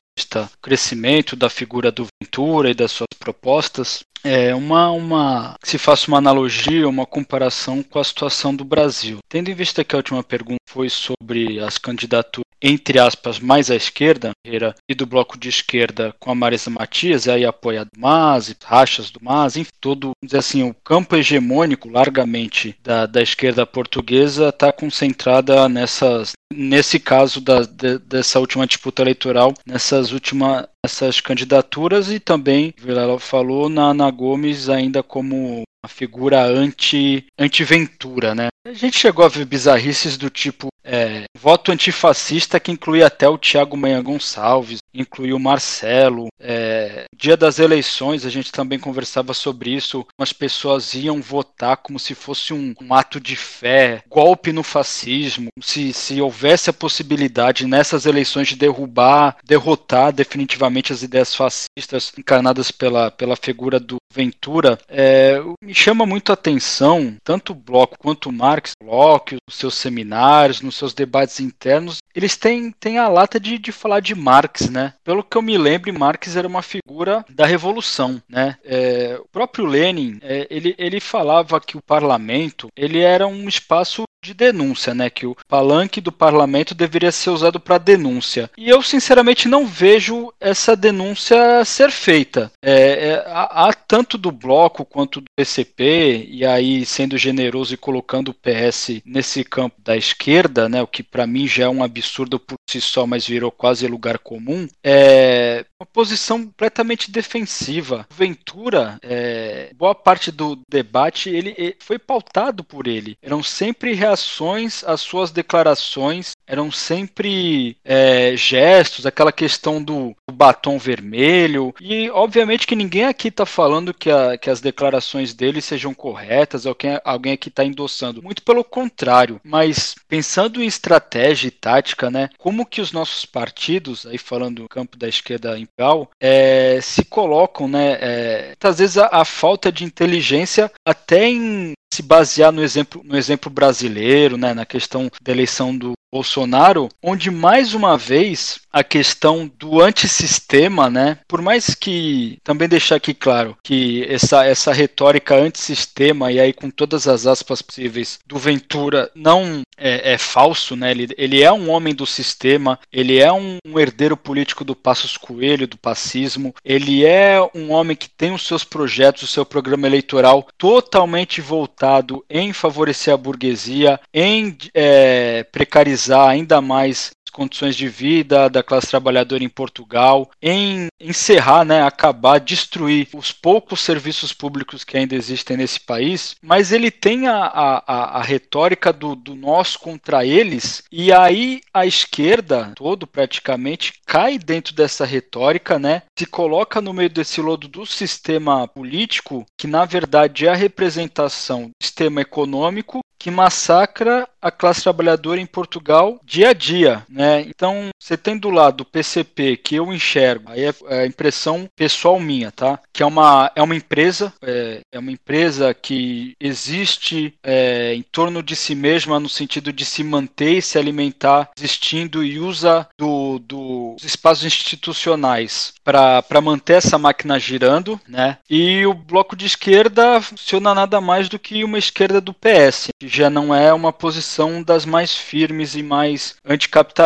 crescimento 0.60 1.34
da 1.34 1.48
figura 1.48 1.90
do 1.90 2.06
Ventura 2.22 2.70
e 2.70 2.74
das 2.74 2.92
suas 2.92 3.08
propostas, 3.18 4.00
é 4.22 4.54
uma, 4.54 4.90
uma 4.90 5.54
se 5.62 5.78
faça 5.78 6.08
uma 6.08 6.18
analogia, 6.18 6.88
uma 6.88 7.06
comparação 7.06 7.82
com 7.82 7.98
a 7.98 8.04
situação 8.04 8.54
do 8.54 8.64
Brasil. 8.64 9.18
Tendo 9.28 9.50
em 9.50 9.54
vista 9.54 9.84
que 9.84 9.94
a 9.94 9.98
última 9.98 10.22
pergunta 10.22 10.59
foi 10.68 10.88
sobre 10.88 11.60
as 11.60 11.78
candidaturas 11.78 12.50
entre 12.62 12.98
aspas 12.98 13.38
mais 13.38 13.70
à 13.70 13.76
esquerda 13.76 14.32
e 14.44 14.94
do 14.94 15.06
bloco 15.06 15.38
de 15.38 15.48
esquerda 15.48 16.14
com 16.18 16.30
a 16.30 16.34
Marisa 16.34 16.70
Matias, 16.70 17.26
aí 17.26 17.44
apoia 17.44 17.84
do 17.84 17.98
MAS, 17.98 18.54
rachas 18.62 19.10
do 19.10 19.20
MAS, 19.22 19.56
enfim, 19.56 19.70
todo, 19.80 20.12
assim, 20.34 20.62
o 20.62 20.74
campo 20.74 21.16
hegemônico 21.16 21.88
largamente 21.88 22.76
da, 22.82 23.06
da 23.06 23.22
esquerda 23.22 23.64
portuguesa 23.64 24.50
está 24.50 24.72
concentrada 24.72 25.68
nessas 25.68 26.32
nesse 26.52 26.98
caso 26.98 27.40
da, 27.40 27.60
de, 27.60 27.98
dessa 27.98 28.40
última 28.40 28.66
disputa 28.66 29.02
eleitoral, 29.02 29.54
nessas 29.64 30.10
últimas 30.12 30.66
essas 30.84 31.20
candidaturas 31.20 32.10
e 32.10 32.18
também, 32.18 32.74
Vilela 32.76 33.18
falou, 33.18 33.68
na 33.68 33.90
Ana 33.90 34.10
Gomes 34.10 34.68
ainda 34.68 35.02
como 35.02 35.62
uma 35.82 35.88
figura 35.88 36.42
anti, 36.44 37.26
anti-Ventura, 37.38 38.34
né? 38.34 38.48
A 38.66 38.72
gente 38.72 38.98
chegou 38.98 39.24
a 39.24 39.28
ver 39.28 39.46
bizarrices 39.46 40.18
do 40.18 40.28
tipo 40.28 40.68
é, 40.90 41.22
voto 41.38 41.70
antifascista 41.70 42.58
que 42.58 42.72
inclui 42.72 43.00
até 43.00 43.28
o 43.28 43.38
Tiago 43.38 43.76
Manhã 43.76 44.02
Gonçalves, 44.02 44.80
inclui 44.92 45.32
o 45.32 45.38
Marcelo. 45.38 46.26
É, 46.40 47.04
dia 47.16 47.36
das 47.36 47.60
eleições, 47.60 48.26
a 48.26 48.30
gente 48.30 48.50
também 48.50 48.76
conversava 48.76 49.32
sobre 49.32 49.70
isso. 49.70 50.04
As 50.18 50.32
pessoas 50.32 50.92
iam 50.94 51.22
votar 51.22 51.76
como 51.76 51.98
se 51.98 52.12
fosse 52.12 52.52
um, 52.52 52.74
um 52.82 52.92
ato 52.92 53.20
de 53.20 53.36
fé, 53.36 54.02
golpe 54.08 54.52
no 54.52 54.64
fascismo. 54.64 55.48
Se, 55.60 55.92
se 55.92 56.20
houvesse 56.20 56.70
a 56.70 56.72
possibilidade 56.72 57.66
nessas 57.66 58.04
eleições 58.04 58.48
de 58.48 58.56
derrubar, 58.56 59.36
derrotar 59.44 60.12
definitivamente 60.12 60.92
as 60.92 61.04
ideias 61.04 61.36
fascistas 61.36 62.12
encarnadas 62.18 62.72
pela, 62.72 63.12
pela 63.12 63.36
figura 63.36 63.78
do 63.78 63.98
Ventura, 64.12 64.76
é, 64.88 65.40
me 65.62 65.72
chama 65.72 66.04
muito 66.04 66.30
a 66.30 66.34
atenção, 66.34 67.16
tanto 67.22 67.52
o 67.52 67.54
Bloco 67.54 67.96
quanto 67.96 68.28
o 68.28 68.32
Marx, 68.32 68.72
Bloco, 68.82 69.36
nos 69.46 69.56
seus 69.56 69.76
seminários, 69.76 70.60
nos 70.60 70.79
seus 70.80 70.94
debates 70.94 71.40
internos, 71.40 71.98
eles 72.14 72.36
têm, 72.36 72.72
têm 72.72 72.98
a 72.98 73.08
lata 73.08 73.38
de, 73.38 73.58
de 73.58 73.70
falar 73.70 74.00
de 74.00 74.14
Marx, 74.14 74.68
né? 74.68 74.94
Pelo 75.04 75.22
que 75.22 75.36
eu 75.36 75.42
me 75.42 75.56
lembro, 75.56 75.96
Marx 75.96 76.36
era 76.36 76.48
uma 76.48 76.62
figura 76.62 77.24
da 77.28 77.46
revolução, 77.46 78.20
né? 78.28 78.56
É, 78.64 79.18
o 79.20 79.28
próprio 79.28 79.66
Lenin, 79.66 80.18
é, 80.22 80.46
ele, 80.50 80.74
ele 80.78 81.00
falava 81.00 81.60
que 81.60 81.76
o 81.76 81.82
parlamento 81.82 82.68
ele 82.76 83.00
era 83.00 83.26
um 83.26 83.48
espaço 83.48 84.04
de 84.22 84.34
denúncia, 84.34 84.94
né? 84.94 85.08
Que 85.08 85.26
o 85.26 85.36
palanque 85.48 86.00
do 86.00 86.12
parlamento 86.12 86.74
deveria 86.74 87.10
ser 87.10 87.30
usado 87.30 87.58
para 87.58 87.78
denúncia. 87.78 88.50
E 88.56 88.68
eu, 88.68 88.82
sinceramente, 88.82 89.48
não 89.48 89.66
vejo 89.66 90.32
essa 90.38 90.76
denúncia 90.76 91.64
ser 91.64 91.90
feita. 91.90 92.52
É, 92.62 93.08
é, 93.08 93.24
há, 93.26 93.72
tanto 93.72 94.18
do 94.18 94.30
bloco 94.30 94.84
quanto 94.84 95.20
do 95.20 95.30
PCP, 95.34 96.26
e 96.28 96.44
aí 96.44 96.84
sendo 96.84 97.16
generoso 97.16 97.74
e 97.74 97.78
colocando 97.78 98.28
o 98.28 98.34
PS 98.34 99.00
nesse 99.04 99.42
campo 99.42 99.80
da 99.82 99.96
esquerda, 99.96 100.59
né? 100.68 100.82
O 100.82 100.86
que 100.86 101.02
para 101.02 101.26
mim 101.26 101.46
já 101.46 101.64
é 101.64 101.68
um 101.68 101.82
absurdo 101.82 102.38
por 102.38 102.56
si 102.68 102.80
só, 102.80 103.06
mas 103.06 103.26
virou 103.26 103.50
quase 103.50 103.86
lugar 103.86 104.18
comum. 104.18 104.66
É 104.82 105.64
uma 105.80 105.86
posição 105.86 106.44
completamente 106.44 107.10
defensiva. 107.10 108.06
Ventura, 108.14 108.98
é, 109.02 109.72
boa 109.74 109.94
parte 109.94 110.30
do 110.30 110.60
debate, 110.68 111.30
ele, 111.30 111.54
ele 111.56 111.76
foi 111.80 111.98
pautado 111.98 112.62
por 112.62 112.86
ele. 112.86 113.16
Eram 113.22 113.42
sempre 113.42 113.94
reações 113.94 114.84
às 114.84 115.00
suas 115.00 115.30
declarações 115.30 116.32
eram 116.50 116.72
sempre 116.72 117.76
é, 117.84 118.34
gestos, 118.36 119.06
aquela 119.06 119.30
questão 119.30 119.80
do, 119.80 120.16
do, 120.28 120.34
batom 120.34 120.78
vermelho. 120.78 121.72
E 121.80 122.10
obviamente 122.10 122.66
que 122.66 122.74
ninguém 122.74 123.04
aqui 123.04 123.28
está 123.28 123.46
falando 123.46 123.94
que, 123.94 124.10
a, 124.10 124.36
que, 124.36 124.50
as 124.50 124.60
declarações 124.60 125.32
dele 125.32 125.62
sejam 125.62 125.94
corretas, 125.94 126.66
ou 126.66 126.74
que 126.74 126.88
alguém 127.04 127.34
aqui 127.34 127.48
está 127.48 127.64
endossando. 127.64 128.20
Muito 128.20 128.42
pelo 128.42 128.64
contrário. 128.64 129.40
Mas 129.44 129.94
pensando 130.08 130.60
em 130.60 130.66
estratégia 130.66 131.46
e 131.46 131.52
tática, 131.52 132.10
né? 132.10 132.30
Como 132.36 132.66
que 132.66 132.80
os 132.80 132.90
nossos 132.90 133.24
partidos, 133.24 134.04
aí 134.04 134.18
falando 134.18 134.62
do 134.62 134.68
campo 134.68 134.96
da 134.96 135.08
esquerda 135.08 135.56
imperial, 135.72 136.10
é, 136.20 136.78
se 136.80 137.04
colocam, 137.04 137.68
né? 137.68 137.98
É, 138.00 138.54
vezes 138.78 138.98
a, 138.98 139.08
a 139.12 139.24
falta 139.24 139.70
de 139.70 139.84
inteligência 139.84 140.70
até 140.86 141.28
em 141.28 141.72
se 141.92 142.02
basear 142.02 142.52
no 142.52 142.62
exemplo, 142.62 143.02
no 143.04 143.16
exemplo 143.16 143.50
brasileiro, 143.50 144.36
né, 144.36 144.54
na 144.54 144.64
questão 144.64 145.10
da 145.20 145.32
eleição 145.32 145.76
do 145.76 145.92
Bolsonaro, 146.12 146.88
onde 147.00 147.30
mais 147.30 147.72
uma 147.72 147.96
vez 147.96 148.60
a 148.72 148.82
questão 148.82 149.50
do 149.58 149.80
antissistema, 149.80 150.90
né? 150.90 151.18
Por 151.26 151.40
mais 151.40 151.74
que 151.74 152.38
também 152.42 152.68
deixar 152.68 152.96
aqui 152.96 153.14
claro 153.14 153.56
que 153.62 154.04
essa, 154.08 154.44
essa 154.44 154.72
retórica 154.72 155.36
antissistema, 155.36 156.32
e 156.32 156.40
aí 156.40 156.52
com 156.52 156.70
todas 156.70 157.06
as 157.06 157.26
aspas 157.26 157.62
possíveis, 157.62 158.18
do 158.26 158.38
Ventura 158.38 159.10
não 159.14 159.62
é, 159.76 160.14
é 160.14 160.18
falso, 160.18 160.74
né? 160.74 160.90
Ele, 160.90 161.08
ele 161.16 161.42
é 161.42 161.52
um 161.52 161.70
homem 161.70 161.94
do 161.94 162.06
sistema, 162.06 162.78
ele 162.92 163.18
é 163.18 163.32
um, 163.32 163.58
um 163.64 163.78
herdeiro 163.78 164.16
político 164.16 164.64
do 164.64 164.74
Passos 164.74 165.16
Coelho, 165.16 165.68
do 165.68 165.78
pacismo, 165.78 166.54
ele 166.64 167.04
é 167.04 167.38
um 167.54 167.72
homem 167.72 167.96
que 167.96 168.08
tem 168.08 168.32
os 168.32 168.46
seus 168.46 168.64
projetos, 168.64 169.22
o 169.22 169.26
seu 169.26 169.44
programa 169.44 169.86
eleitoral 169.86 170.46
totalmente 170.58 171.40
voltado 171.40 172.24
em 172.28 172.52
favorecer 172.52 173.14
a 173.14 173.16
burguesia, 173.16 174.00
em 174.12 174.56
é, 174.74 175.44
precarizar 175.44 175.99
ainda 176.08 176.60
mais 176.60 177.10
condições 177.30 177.76
de 177.76 177.88
vida 177.88 178.48
da 178.48 178.62
classe 178.62 178.88
trabalhadora 178.88 179.42
em 179.42 179.48
Portugal, 179.48 180.30
em 180.42 180.88
encerrar, 181.00 181.64
né, 181.64 181.82
acabar, 181.82 182.38
destruir 182.38 183.08
os 183.14 183.32
poucos 183.32 183.80
serviços 183.80 184.32
públicos 184.32 184.84
que 184.84 184.96
ainda 184.96 185.14
existem 185.14 185.56
nesse 185.56 185.80
país, 185.80 186.36
mas 186.42 186.72
ele 186.72 186.90
tem 186.90 187.28
a, 187.28 187.36
a, 187.36 188.18
a 188.18 188.22
retórica 188.22 188.92
do, 188.92 189.14
do 189.14 189.34
nós 189.34 189.76
contra 189.76 190.24
eles, 190.24 190.82
e 190.90 191.12
aí 191.12 191.60
a 191.72 191.86
esquerda, 191.86 192.72
todo 192.74 193.06
praticamente, 193.06 193.94
cai 194.04 194.38
dentro 194.38 194.74
dessa 194.74 195.04
retórica, 195.04 195.78
né, 195.78 196.02
se 196.18 196.26
coloca 196.26 196.80
no 196.80 196.92
meio 196.92 197.08
desse 197.10 197.40
lodo 197.40 197.68
do 197.68 197.86
sistema 197.86 198.66
político, 198.68 199.46
que 199.56 199.66
na 199.66 199.84
verdade 199.84 200.46
é 200.46 200.50
a 200.50 200.56
representação 200.56 201.68
do 201.68 201.70
sistema 201.82 202.20
econômico 202.20 203.00
que 203.20 203.30
massacra 203.30 204.26
a 204.40 204.50
classe 204.50 204.82
trabalhadora 204.82 205.38
em 205.38 205.46
Portugal 205.46 206.18
dia 206.24 206.48
a 206.48 206.52
dia, 206.54 207.04
né? 207.06 207.19
Então, 207.46 207.88
você 207.98 208.16
tem 208.16 208.36
do 208.36 208.50
lado 208.50 208.82
o 208.82 208.84
PCP 208.84 209.56
que 209.56 209.76
eu 209.76 209.92
enxergo, 209.92 210.50
aí 210.50 210.64
é, 210.64 210.74
é 210.88 211.00
a 211.00 211.06
impressão 211.06 211.68
pessoal 211.76 212.18
minha, 212.18 212.50
tá? 212.50 212.78
Que 212.92 213.02
é 213.02 213.06
uma, 213.06 213.50
é 213.54 213.62
uma 213.62 213.76
empresa, 213.76 214.32
é, 214.42 214.80
é 214.92 214.98
uma 214.98 215.12
empresa 215.12 215.74
que 215.74 216.34
existe 216.40 217.34
é, 217.42 217.94
em 217.94 218.02
torno 218.02 218.42
de 218.42 218.56
si 218.56 218.74
mesma 218.74 219.20
no 219.20 219.28
sentido 219.28 219.72
de 219.72 219.84
se 219.84 220.02
manter 220.02 220.58
e 220.58 220.62
se 220.62 220.78
alimentar 220.78 221.50
existindo 221.56 222.24
e 222.24 222.38
usa 222.38 222.88
do, 222.98 223.38
do, 223.38 223.94
dos 223.94 224.04
espaços 224.04 224.44
institucionais 224.44 225.72
para 225.84 226.40
manter 226.42 226.74
essa 226.74 226.98
máquina 226.98 227.38
girando, 227.38 228.00
né? 228.08 228.38
E 228.48 228.86
o 228.86 228.94
bloco 228.94 229.36
de 229.36 229.46
esquerda 229.46 230.20
funciona 230.20 230.74
nada 230.74 231.00
mais 231.00 231.28
do 231.28 231.38
que 231.38 231.64
uma 231.64 231.78
esquerda 231.78 232.20
do 232.20 232.32
PS, 232.32 232.88
que 232.98 233.08
já 233.08 233.28
não 233.28 233.54
é 233.54 233.72
uma 233.72 233.92
posição 233.92 234.62
das 234.62 234.84
mais 234.84 235.14
firmes 235.14 235.74
e 235.74 235.82
mais 235.82 236.36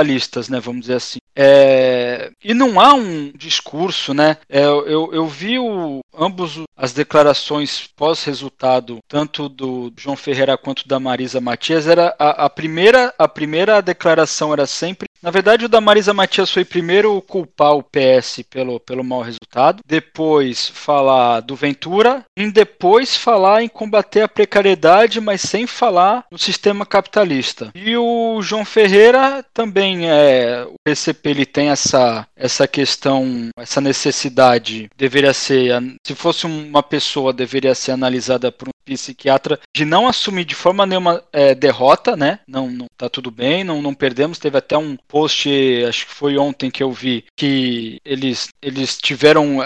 anticapitalistas, 0.05 0.49
né? 0.49 0.61
Vamos 0.61 0.83
dizer 0.83 0.97
assim. 0.97 1.24
É, 1.37 2.31
e 2.43 2.55
não 2.55 2.79
há 2.81 2.95
um 2.95 3.33
discurso, 3.35 4.15
né? 4.15 4.37
É, 4.49 4.65
eu, 4.65 5.13
eu 5.13 5.27
vi 5.27 5.59
o, 5.59 6.01
ambos 6.17 6.61
as 6.77 6.93
declarações 6.93 7.89
pós-resultado, 7.97 8.99
tanto 9.09 9.49
do 9.49 9.93
João 9.97 10.17
Ferreira 10.17 10.57
quanto 10.57 10.87
da 10.87 11.01
Marisa 11.01 11.41
Matias, 11.41 11.87
era 11.87 12.15
a, 12.19 12.47
a, 12.47 12.51
primeira 12.51 13.13
a 13.19 13.29
primeira 13.29 13.81
declaração 13.81 14.53
era 14.53 14.67
sempre, 14.67 15.09
na 15.23 15.31
verdade 15.31 15.65
o 15.65 15.69
da 15.69 15.81
Marisa 15.81 16.15
Matias 16.15 16.51
foi 16.51 16.65
primeiro 16.65 17.21
culpar 17.23 17.75
o 17.75 17.83
PS 17.83 18.45
pelo, 18.49 18.79
pelo 18.79 19.05
mau 19.05 19.23
resultado, 19.23 19.83
depois 19.87 20.69
falar 20.69 21.41
do 21.41 21.57
Ventura 21.57 22.25
e 22.37 22.51
depois 22.51 23.17
falar 23.17 23.63
em 23.63 23.69
combater 23.69 24.23
a 24.23 24.29
precariedade, 24.29 25.21
mas 25.21 25.41
sem 25.41 25.67
falar 25.67 26.25
no 26.31 26.39
sistema 26.39 26.85
capitalista. 26.85 27.71
E 27.75 27.97
o 27.97 28.41
João 28.43 28.65
Ferreira 28.65 29.45
também 29.53 30.09
é 30.09 30.67
o 30.69 30.75
PCP 30.85 31.24
ele 31.31 31.47
tem 31.47 31.69
essa, 31.69 32.27
essa 32.37 32.67
questão, 32.69 33.49
essa 33.57 33.81
necessidade, 33.81 34.91
deveria 34.97 35.33
ser, 35.33 35.73
se 36.07 36.15
fosse 36.15 36.47
uma 36.47 36.83
pessoa, 36.83 37.33
deveria 37.33 37.75
ser 37.75 37.93
analisada 37.93 38.53
por 38.53 38.69
psiquiatra 38.85 39.59
de 39.75 39.85
não 39.85 40.07
assumir 40.07 40.45
de 40.45 40.55
forma 40.55 40.87
nenhuma 40.87 41.23
é, 41.33 41.55
derrota, 41.55 42.17
né? 42.17 42.41
Não, 42.47 42.71
não 42.71 42.87
tá 42.97 43.09
tudo 43.09 43.31
bem, 43.31 43.65
não, 43.65 43.81
não 43.81 43.95
perdemos. 43.95 44.39
Teve 44.39 44.59
até 44.59 44.77
um 44.77 44.97
post, 45.09 45.49
acho 45.89 46.07
que 46.07 46.15
foi 46.15 46.37
ontem 46.37 46.71
que 46.71 46.83
eu 46.83 46.93
vi, 46.93 47.25
que 47.37 48.01
eles, 48.05 48.49
eles 48.63 48.97
tiveram, 48.99 49.59
uh, 49.59 49.65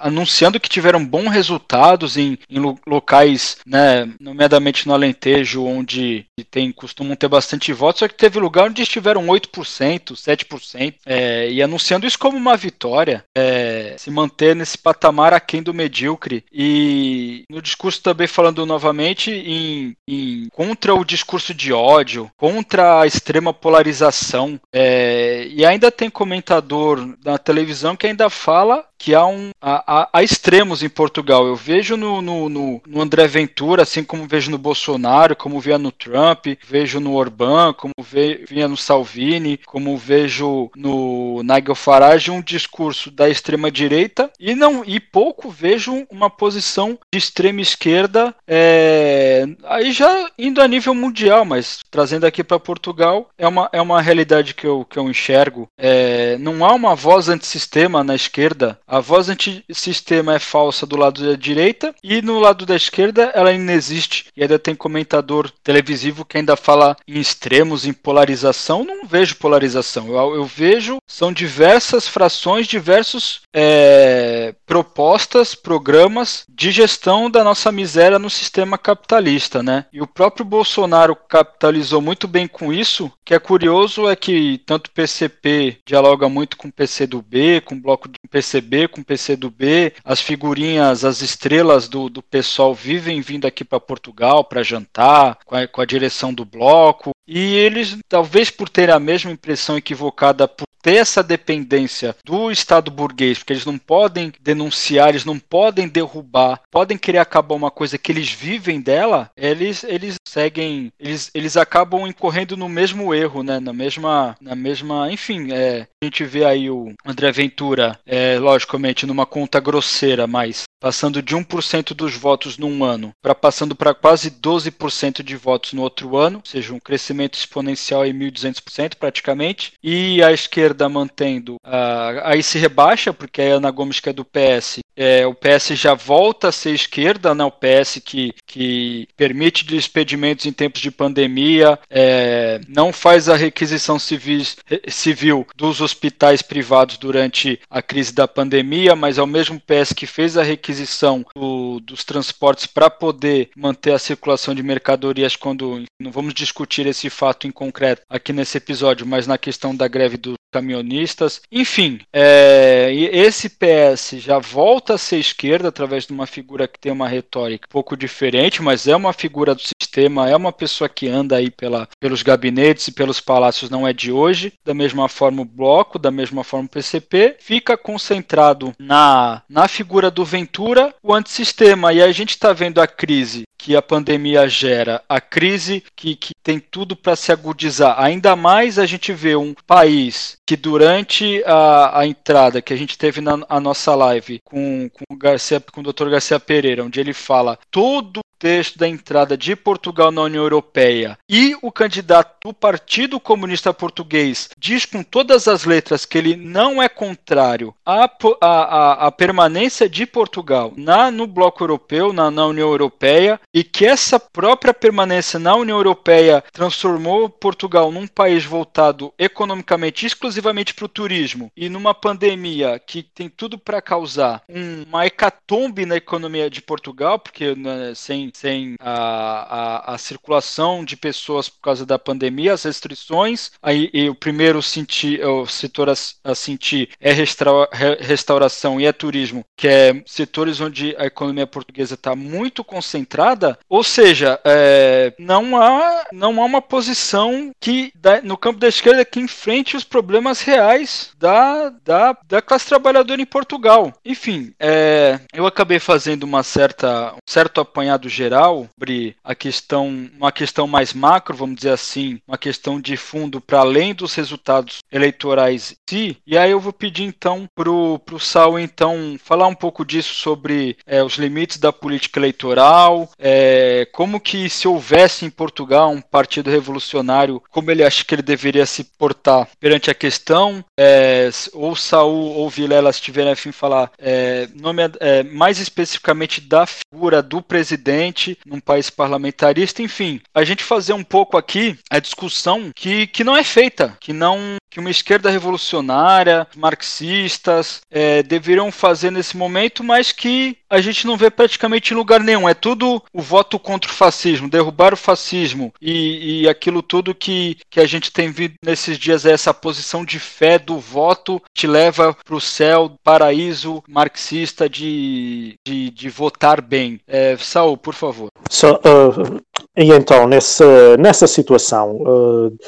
anunciando 0.00 0.60
que 0.60 0.68
tiveram 0.68 1.04
bons 1.04 1.28
resultados 1.30 2.16
em, 2.16 2.38
em 2.48 2.60
locais, 2.86 3.58
né? 3.66 4.08
Nomeadamente 4.20 4.86
no 4.86 4.94
Alentejo, 4.94 5.64
onde 5.64 6.26
tem, 6.50 6.72
costumam 6.72 7.16
ter 7.16 7.28
bastante 7.28 7.72
votos, 7.72 8.00
só 8.00 8.08
que 8.08 8.14
teve 8.14 8.38
lugar 8.38 8.68
onde 8.68 8.82
estiveram 8.82 9.26
8%, 9.26 10.14
7%, 10.14 10.94
é, 11.06 11.50
e 11.50 11.62
anunciando 11.62 12.06
isso 12.06 12.18
como 12.18 12.36
uma 12.36 12.56
vitória, 12.56 13.24
é, 13.36 13.94
se 13.98 14.10
manter 14.10 14.54
nesse 14.56 14.78
patamar 14.78 15.32
aquém 15.32 15.62
do 15.62 15.74
medíocre. 15.74 16.44
E 16.52 17.44
no 17.50 17.60
discurso 17.60 18.02
também 18.02 18.26
falando 18.26 18.59
novamente 18.66 19.30
em, 19.30 19.96
em, 20.08 20.48
contra 20.52 20.94
o 20.94 21.04
discurso 21.04 21.54
de 21.54 21.72
ódio, 21.72 22.30
contra 22.36 23.00
a 23.00 23.06
extrema 23.06 23.52
polarização. 23.52 24.60
É, 24.72 25.46
e 25.50 25.64
ainda 25.64 25.90
tem 25.90 26.10
comentador 26.10 27.16
na 27.24 27.38
televisão 27.38 27.96
que 27.96 28.06
ainda 28.06 28.30
fala 28.30 28.84
que 29.00 29.14
há, 29.14 29.24
um, 29.24 29.50
há, 29.62 30.10
há, 30.12 30.22
extremos 30.22 30.82
em 30.82 30.88
Portugal. 30.88 31.46
Eu 31.46 31.56
vejo 31.56 31.96
no, 31.96 32.20
no, 32.20 32.50
no, 32.50 32.82
no, 32.86 33.00
André 33.00 33.26
Ventura, 33.26 33.82
assim 33.82 34.04
como 34.04 34.26
vejo 34.28 34.50
no 34.50 34.58
Bolsonaro, 34.58 35.34
como 35.34 35.58
via 35.58 35.78
no 35.78 35.90
Trump, 35.90 36.48
vejo 36.68 37.00
no 37.00 37.14
Orbán, 37.14 37.72
como 37.72 37.94
ve, 37.98 38.44
via 38.46 38.68
no 38.68 38.76
Salvini, 38.76 39.56
como 39.56 39.96
vejo 39.96 40.70
no 40.76 41.42
Nigel 41.42 41.74
Farage, 41.74 42.30
um 42.30 42.42
discurso 42.42 43.10
da 43.10 43.26
extrema 43.26 43.70
direita 43.70 44.30
e 44.38 44.54
não 44.54 44.84
e 44.84 45.00
pouco 45.00 45.48
vejo 45.48 46.06
uma 46.10 46.28
posição 46.28 46.98
de 47.10 47.18
extrema 47.18 47.62
esquerda 47.62 48.34
é, 48.52 49.46
aí 49.62 49.92
já 49.92 50.28
indo 50.36 50.60
a 50.60 50.66
nível 50.66 50.92
mundial, 50.92 51.44
mas 51.44 51.78
trazendo 51.88 52.26
aqui 52.26 52.42
para 52.42 52.58
Portugal, 52.58 53.28
é 53.38 53.46
uma, 53.46 53.68
é 53.72 53.80
uma 53.80 54.02
realidade 54.02 54.54
que 54.54 54.66
eu, 54.66 54.84
que 54.84 54.98
eu 54.98 55.08
enxergo. 55.08 55.68
É, 55.78 56.36
não 56.38 56.64
há 56.64 56.74
uma 56.74 56.96
voz 56.96 57.28
antissistema 57.28 58.02
na 58.02 58.16
esquerda. 58.16 58.76
A 58.88 58.98
voz 58.98 59.28
antissistema 59.28 60.34
é 60.34 60.40
falsa 60.40 60.84
do 60.84 60.96
lado 60.96 61.24
da 61.24 61.36
direita 61.36 61.94
e 62.02 62.20
no 62.20 62.40
lado 62.40 62.66
da 62.66 62.74
esquerda 62.74 63.30
ela 63.36 63.50
ainda 63.50 63.72
existe. 63.72 64.26
E 64.36 64.42
ainda 64.42 64.58
tem 64.58 64.74
comentador 64.74 65.48
televisivo 65.62 66.24
que 66.24 66.36
ainda 66.36 66.56
fala 66.56 66.96
em 67.06 67.20
extremos, 67.20 67.86
em 67.86 67.92
polarização. 67.92 68.82
Não 68.82 69.06
vejo 69.06 69.36
polarização. 69.36 70.08
Eu, 70.08 70.34
eu 70.34 70.44
vejo, 70.44 70.98
são 71.06 71.32
diversas 71.32 72.08
frações, 72.08 72.66
diversos 72.66 73.42
é, 73.54 74.54
propostas, 74.70 75.52
programas 75.52 76.44
de 76.48 76.70
gestão 76.70 77.28
da 77.28 77.42
nossa 77.42 77.72
miséria 77.72 78.20
no 78.20 78.30
sistema 78.30 78.78
capitalista, 78.78 79.64
né? 79.64 79.86
E 79.92 80.00
o 80.00 80.06
próprio 80.06 80.44
Bolsonaro 80.44 81.16
capitalizou 81.16 82.00
muito 82.00 82.28
bem 82.28 82.46
com 82.46 82.72
isso. 82.72 83.06
O 83.06 83.12
que 83.24 83.34
é 83.34 83.40
curioso 83.40 84.08
é 84.08 84.14
que 84.14 84.62
tanto 84.64 84.86
o 84.86 84.92
PCP 84.92 85.78
dialoga 85.84 86.28
muito 86.28 86.56
com 86.56 86.68
o 86.68 86.72
PCdoB, 86.72 87.62
com 87.62 87.74
o 87.74 87.80
bloco 87.80 88.06
do 88.06 88.14
PCB, 88.30 88.86
com 88.86 89.00
o 89.00 89.04
PCdoB, 89.04 89.92
as 90.04 90.20
figurinhas, 90.20 91.04
as 91.04 91.20
estrelas 91.20 91.88
do, 91.88 92.08
do 92.08 92.22
pessoal 92.22 92.72
vivem 92.72 93.20
vindo 93.20 93.46
aqui 93.46 93.64
para 93.64 93.80
Portugal 93.80 94.44
para 94.44 94.62
jantar 94.62 95.36
com 95.44 95.56
a, 95.56 95.66
com 95.66 95.80
a 95.80 95.84
direção 95.84 96.32
do 96.32 96.44
bloco. 96.44 97.10
E 97.32 97.54
eles, 97.54 97.96
talvez 98.08 98.50
por 98.50 98.68
terem 98.68 98.92
a 98.92 98.98
mesma 98.98 99.30
impressão 99.30 99.76
equivocada 99.76 100.48
por 100.48 100.66
ter 100.82 100.96
essa 100.96 101.22
dependência 101.22 102.16
do 102.24 102.50
Estado 102.50 102.90
burguês, 102.90 103.38
porque 103.38 103.52
eles 103.52 103.66
não 103.66 103.78
podem 103.78 104.32
denunciar, 104.40 105.10
eles 105.10 105.24
não 105.24 105.38
podem 105.38 105.86
derrubar, 105.86 106.60
podem 106.70 106.96
querer 106.96 107.18
acabar 107.18 107.54
uma 107.54 107.70
coisa 107.70 107.98
que 107.98 108.10
eles 108.10 108.32
vivem 108.32 108.80
dela, 108.80 109.30
eles, 109.36 109.84
eles 109.84 110.16
seguem, 110.26 110.92
eles, 110.98 111.30
eles 111.34 111.56
acabam 111.56 112.06
incorrendo 112.06 112.56
no 112.56 112.68
mesmo 112.68 113.14
erro, 113.14 113.42
né? 113.42 113.60
Na 113.60 113.72
mesma, 113.72 114.36
na 114.40 114.56
mesma, 114.56 115.12
enfim, 115.12 115.52
é, 115.52 115.86
a 116.02 116.04
gente 116.04 116.24
vê 116.24 116.44
aí 116.44 116.70
o 116.70 116.94
André 117.04 117.30
Ventura, 117.30 117.98
é, 118.06 118.38
logicamente 118.38 119.06
numa 119.06 119.26
conta 119.26 119.60
grosseira, 119.60 120.26
mas 120.26 120.64
passando 120.80 121.20
de 121.20 121.36
1% 121.36 121.92
dos 121.92 122.14
votos 122.14 122.56
num 122.56 122.82
ano 122.82 123.12
para 123.20 123.34
passando 123.34 123.76
para 123.76 123.92
quase 123.92 124.30
12% 124.30 125.22
de 125.22 125.36
votos 125.36 125.74
no 125.74 125.82
outro 125.82 126.16
ano, 126.16 126.38
ou 126.38 126.50
seja, 126.50 126.72
um 126.72 126.80
crescimento 126.80 127.19
exponencial 127.24 128.06
em 128.06 128.12
1.200% 128.12 128.94
praticamente, 128.96 129.72
e 129.82 130.22
a 130.22 130.32
esquerda 130.32 130.88
mantendo, 130.88 131.54
uh, 131.64 132.20
aí 132.24 132.42
se 132.42 132.58
rebaixa, 132.58 133.12
porque 133.12 133.42
a 133.42 133.56
Ana 133.56 133.70
Gomes, 133.70 134.00
que 134.00 134.08
é 134.08 134.12
do 134.12 134.24
PS, 134.24 134.80
é, 134.96 135.26
o 135.26 135.34
PS 135.34 135.68
já 135.78 135.94
volta 135.94 136.48
a 136.48 136.52
ser 136.52 136.74
esquerda, 136.74 137.34
né? 137.34 137.44
o 137.44 137.50
PS 137.50 138.02
que, 138.04 138.34
que 138.46 139.08
permite 139.16 139.64
despedimentos 139.64 140.46
em 140.46 140.52
tempos 140.52 140.80
de 140.82 140.90
pandemia, 140.90 141.78
é, 141.88 142.60
não 142.68 142.92
faz 142.92 143.28
a 143.28 143.36
requisição 143.36 143.98
civis, 143.98 144.56
civil 144.88 145.46
dos 145.56 145.80
hospitais 145.80 146.42
privados 146.42 146.98
durante 146.98 147.58
a 147.70 147.80
crise 147.80 148.12
da 148.12 148.28
pandemia, 148.28 148.94
mas 148.94 149.16
é 149.16 149.22
o 149.22 149.26
mesmo 149.26 149.60
PS 149.60 149.92
que 149.94 150.06
fez 150.06 150.36
a 150.36 150.42
requisição 150.42 151.24
do, 151.34 151.80
dos 151.80 152.04
transportes 152.04 152.66
para 152.66 152.90
poder 152.90 153.50
manter 153.56 153.92
a 153.92 153.98
circulação 153.98 154.54
de 154.54 154.62
mercadorias 154.62 155.36
quando 155.36 155.82
não 155.98 156.10
vamos 156.10 156.34
discutir 156.34 156.86
esse 156.86 157.08
fato 157.10 157.46
em 157.46 157.50
concreto 157.50 158.02
aqui 158.08 158.32
nesse 158.32 158.56
episódio, 158.56 159.06
mas 159.06 159.26
na 159.26 159.36
questão 159.36 159.74
da 159.74 159.88
greve 159.88 160.16
dos 160.16 160.34
caminhonistas. 160.50 161.40
Enfim, 161.50 162.00
é, 162.12 162.92
esse 162.92 163.48
PS 163.48 164.16
já 164.18 164.38
volta 164.38 164.94
a 164.94 164.98
ser 164.98 165.18
esquerda 165.18 165.68
através 165.68 166.06
de 166.06 166.12
uma 166.12 166.26
figura 166.26 166.66
que 166.66 166.78
tem 166.78 166.92
uma 166.92 167.08
retórica 167.08 167.66
um 167.68 167.72
pouco 167.72 167.96
diferente, 167.96 168.62
mas 168.62 168.86
é 168.86 168.96
uma 168.96 169.12
figura 169.12 169.54
do 169.54 169.62
sistema, 169.62 170.28
é 170.28 170.36
uma 170.36 170.52
pessoa 170.52 170.88
que 170.88 171.08
anda 171.08 171.36
aí 171.36 171.50
pela, 171.50 171.88
pelos 172.00 172.22
gabinetes 172.22 172.88
e 172.88 172.92
pelos 172.92 173.20
palácios, 173.20 173.70
não 173.70 173.86
é 173.86 173.92
de 173.92 174.12
hoje. 174.12 174.52
Da 174.64 174.74
mesma 174.74 175.08
forma 175.08 175.42
o 175.42 175.44
Bloco, 175.44 175.98
da 175.98 176.10
mesma 176.10 176.44
forma 176.44 176.66
o 176.66 176.70
PCP, 176.70 177.36
fica 177.38 177.76
concentrado 177.76 178.72
na, 178.78 179.42
na 179.48 179.68
figura 179.68 180.10
do 180.10 180.24
Ventura, 180.24 180.94
o 181.02 181.14
antissistema. 181.14 181.92
E 181.92 182.02
a 182.02 182.10
gente 182.12 182.30
está 182.30 182.52
vendo 182.52 182.80
a 182.80 182.86
crise 182.86 183.44
que 183.60 183.76
a 183.76 183.82
pandemia 183.82 184.48
gera, 184.48 185.02
a 185.06 185.20
crise 185.20 185.84
que, 185.94 186.16
que 186.16 186.32
tem 186.42 186.58
tudo 186.58 186.96
para 186.96 187.14
se 187.14 187.30
agudizar. 187.30 188.02
Ainda 188.02 188.34
mais 188.34 188.78
a 188.78 188.86
gente 188.86 189.12
vê 189.12 189.36
um 189.36 189.54
país 189.66 190.38
que 190.46 190.56
durante 190.56 191.42
a, 191.44 192.00
a 192.00 192.06
entrada 192.06 192.62
que 192.62 192.72
a 192.72 192.76
gente 192.76 192.96
teve 192.96 193.20
na 193.20 193.36
nossa 193.60 193.94
live 193.94 194.40
com, 194.42 194.88
com, 194.88 195.04
o 195.10 195.16
Garcia, 195.16 195.60
com 195.60 195.82
o 195.82 195.84
Dr. 195.84 196.08
Garcia 196.08 196.40
Pereira, 196.40 196.84
onde 196.84 197.00
ele 197.00 197.12
fala 197.12 197.58
todo 197.70 198.20
texto 198.40 198.78
da 198.78 198.88
entrada 198.88 199.36
de 199.36 199.54
Portugal 199.54 200.10
na 200.10 200.22
União 200.22 200.42
Europeia 200.42 201.18
e 201.28 201.54
o 201.60 201.70
candidato 201.70 202.48
do 202.48 202.54
Partido 202.54 203.20
Comunista 203.20 203.72
Português 203.74 204.48
diz 204.58 204.86
com 204.86 205.02
todas 205.02 205.46
as 205.46 205.64
letras 205.64 206.06
que 206.06 206.16
ele 206.16 206.34
não 206.36 206.82
é 206.82 206.88
contrário 206.88 207.74
à, 207.84 208.10
à, 208.40 209.06
à 209.06 209.12
permanência 209.12 209.88
de 209.88 210.06
Portugal 210.06 210.72
na, 210.74 211.10
no 211.10 211.26
bloco 211.26 211.62
europeu, 211.62 212.14
na, 212.14 212.30
na 212.30 212.46
União 212.46 212.68
Europeia, 212.68 213.38
e 213.52 213.62
que 213.62 213.84
essa 213.84 214.18
própria 214.18 214.72
permanência 214.72 215.38
na 215.38 215.54
União 215.54 215.76
Europeia 215.76 216.42
transformou 216.50 217.28
Portugal 217.28 217.92
num 217.92 218.06
país 218.06 218.44
voltado 218.44 219.12
economicamente 219.18 220.06
exclusivamente 220.06 220.72
para 220.72 220.86
o 220.86 220.88
turismo 220.88 221.52
e 221.54 221.68
numa 221.68 221.92
pandemia 221.92 222.78
que 222.78 223.02
tem 223.02 223.28
tudo 223.28 223.58
para 223.58 223.82
causar 223.82 224.42
uma 224.48 225.04
hecatombe 225.04 225.84
na 225.84 225.96
economia 225.96 226.48
de 226.48 226.62
Portugal, 226.62 227.18
porque 227.18 227.54
né, 227.54 227.92
sem 227.94 228.29
sem, 228.34 228.74
a, 228.80 229.90
a, 229.90 229.94
a, 229.94 229.98
circulação 229.98 230.84
de 230.84 230.96
pessoas 230.96 231.48
por 231.48 231.60
causa 231.60 231.86
da 231.86 231.98
pandemia, 231.98 232.52
as 232.52 232.64
restrições. 232.64 233.52
Aí 233.62 233.90
o 234.08 234.14
primeiro 234.14 234.62
sentir, 234.62 235.24
o 235.24 235.46
setor 235.46 235.90
a, 235.90 235.94
a 236.24 236.34
sentir 236.34 236.90
é 237.00 237.12
restaura, 237.12 237.68
restauração 238.00 238.80
e 238.80 238.86
é 238.86 238.92
turismo, 238.92 239.44
que 239.56 239.68
é 239.68 240.02
setores 240.06 240.60
onde 240.60 240.94
a 240.98 241.06
economia 241.06 241.46
portuguesa 241.46 241.94
está 241.94 242.14
muito 242.14 242.64
concentrada. 242.64 243.58
Ou 243.68 243.82
seja, 243.82 244.40
é, 244.44 245.12
não, 245.18 245.60
há, 245.60 246.06
não 246.12 246.40
há 246.40 246.44
uma 246.44 246.62
posição 246.62 247.50
que 247.60 247.92
no 248.22 248.36
campo 248.36 248.58
da 248.58 248.68
esquerda 248.68 249.04
que 249.04 249.20
enfrente 249.20 249.76
os 249.76 249.84
problemas 249.84 250.40
reais 250.42 251.10
da, 251.18 251.70
da, 251.84 252.16
da 252.26 252.42
classe 252.42 252.66
trabalhadora 252.66 253.20
em 253.20 253.26
Portugal. 253.26 253.92
Enfim, 254.04 254.52
é, 254.58 255.20
eu 255.32 255.46
acabei 255.46 255.78
fazendo 255.78 256.24
uma 256.24 256.42
certa, 256.42 257.12
um 257.14 257.18
certo 257.28 257.60
apanhado 257.60 258.08
geral 258.08 258.19
sobre 258.28 259.16
a 259.22 259.34
questão, 259.34 260.08
uma 260.18 260.32
questão 260.32 260.66
mais 260.66 260.92
macro, 260.92 261.36
vamos 261.36 261.56
dizer 261.56 261.70
assim, 261.70 262.18
uma 262.26 262.38
questão 262.38 262.80
de 262.80 262.96
fundo 262.96 263.40
para 263.40 263.60
além 263.60 263.94
dos 263.94 264.14
resultados 264.14 264.78
eleitorais 264.90 265.72
em 265.72 265.76
si. 265.88 266.16
E 266.26 266.36
aí 266.36 266.50
eu 266.50 266.60
vou 266.60 266.72
pedir 266.72 267.04
então 267.04 267.46
para 267.54 267.70
o 267.70 268.18
Sal 268.18 268.58
então 268.58 269.16
falar 269.22 269.46
um 269.46 269.54
pouco 269.54 269.84
disso 269.84 270.14
sobre 270.14 270.76
é, 270.86 271.02
os 271.02 271.14
limites 271.14 271.58
da 271.58 271.72
política 271.72 272.18
eleitoral, 272.18 273.08
é, 273.18 273.86
como 273.92 274.20
que 274.20 274.48
se 274.48 274.66
houvesse 274.66 275.24
em 275.24 275.30
Portugal 275.30 275.90
um 275.90 276.00
partido 276.00 276.50
revolucionário, 276.50 277.42
como 277.50 277.70
ele 277.70 277.84
acha 277.84 278.04
que 278.04 278.14
ele 278.14 278.22
deveria 278.22 278.66
se 278.66 278.84
portar 278.84 279.48
perante 279.58 279.90
a 279.90 279.94
questão, 279.94 280.64
é, 280.78 281.30
ou 281.52 281.76
Saul 281.76 282.34
ou 282.34 282.50
Vilela 282.50 282.92
se 282.92 283.00
tiverem 283.00 283.32
a 283.32 283.36
fim 283.36 283.52
falar 283.52 283.90
é, 283.98 284.48
nome, 284.54 284.82
é, 285.00 285.22
mais 285.22 285.58
especificamente 285.58 286.40
da 286.40 286.66
figura 286.66 287.22
do 287.22 287.42
presidente 287.42 288.09
num 288.46 288.60
país 288.60 288.90
parlamentarista, 288.90 289.82
enfim, 289.82 290.20
a 290.34 290.44
gente 290.44 290.64
fazer 290.64 290.92
um 290.92 291.04
pouco 291.04 291.36
aqui 291.36 291.78
a 291.90 291.98
discussão 291.98 292.70
que, 292.74 293.06
que 293.06 293.24
não 293.24 293.36
é 293.36 293.44
feita, 293.44 293.96
que 294.00 294.12
não 294.12 294.56
que 294.70 294.80
uma 294.80 294.90
esquerda 294.90 295.30
revolucionária, 295.30 296.46
marxistas 296.56 297.80
é, 297.90 298.22
deveriam 298.22 298.70
fazer 298.70 299.10
nesse 299.10 299.36
momento, 299.36 299.82
mas 299.82 300.12
que 300.12 300.56
a 300.70 300.80
gente 300.80 301.06
não 301.06 301.16
vê 301.16 301.28
praticamente 301.30 301.92
em 301.92 301.96
lugar 301.96 302.20
nenhum. 302.20 302.48
É 302.48 302.54
tudo 302.54 303.02
o 303.12 303.20
voto 303.20 303.58
contra 303.58 303.90
o 303.90 303.94
fascismo, 303.94 304.48
derrubar 304.48 304.94
o 304.94 304.96
fascismo 304.96 305.72
e, 305.82 306.42
e 306.42 306.48
aquilo 306.48 306.82
tudo 306.82 307.14
que, 307.14 307.58
que 307.68 307.80
a 307.80 307.86
gente 307.86 308.12
tem 308.12 308.30
visto 308.30 308.54
nesses 308.64 308.96
dias 308.96 309.26
é 309.26 309.32
essa 309.32 309.52
posição 309.52 310.04
de 310.04 310.18
fé 310.18 310.58
do 310.58 310.78
voto 310.78 311.42
te 311.54 311.66
leva 311.66 312.16
para 312.24 312.34
o 312.34 312.40
céu, 312.40 312.92
paraíso 313.02 313.82
marxista 313.88 314.68
de, 314.68 315.54
de, 315.66 315.90
de 315.90 316.08
votar 316.08 316.60
bem. 316.60 317.00
É, 317.06 317.36
Saul, 317.36 317.76
por 317.76 317.94
favor. 317.94 318.28
So, 318.48 318.74
uh, 318.74 319.40
e 319.76 319.92
então, 319.92 320.26
nessa, 320.26 320.96
nessa 320.96 321.26
situação, 321.28 321.96
uh, 322.02 322.58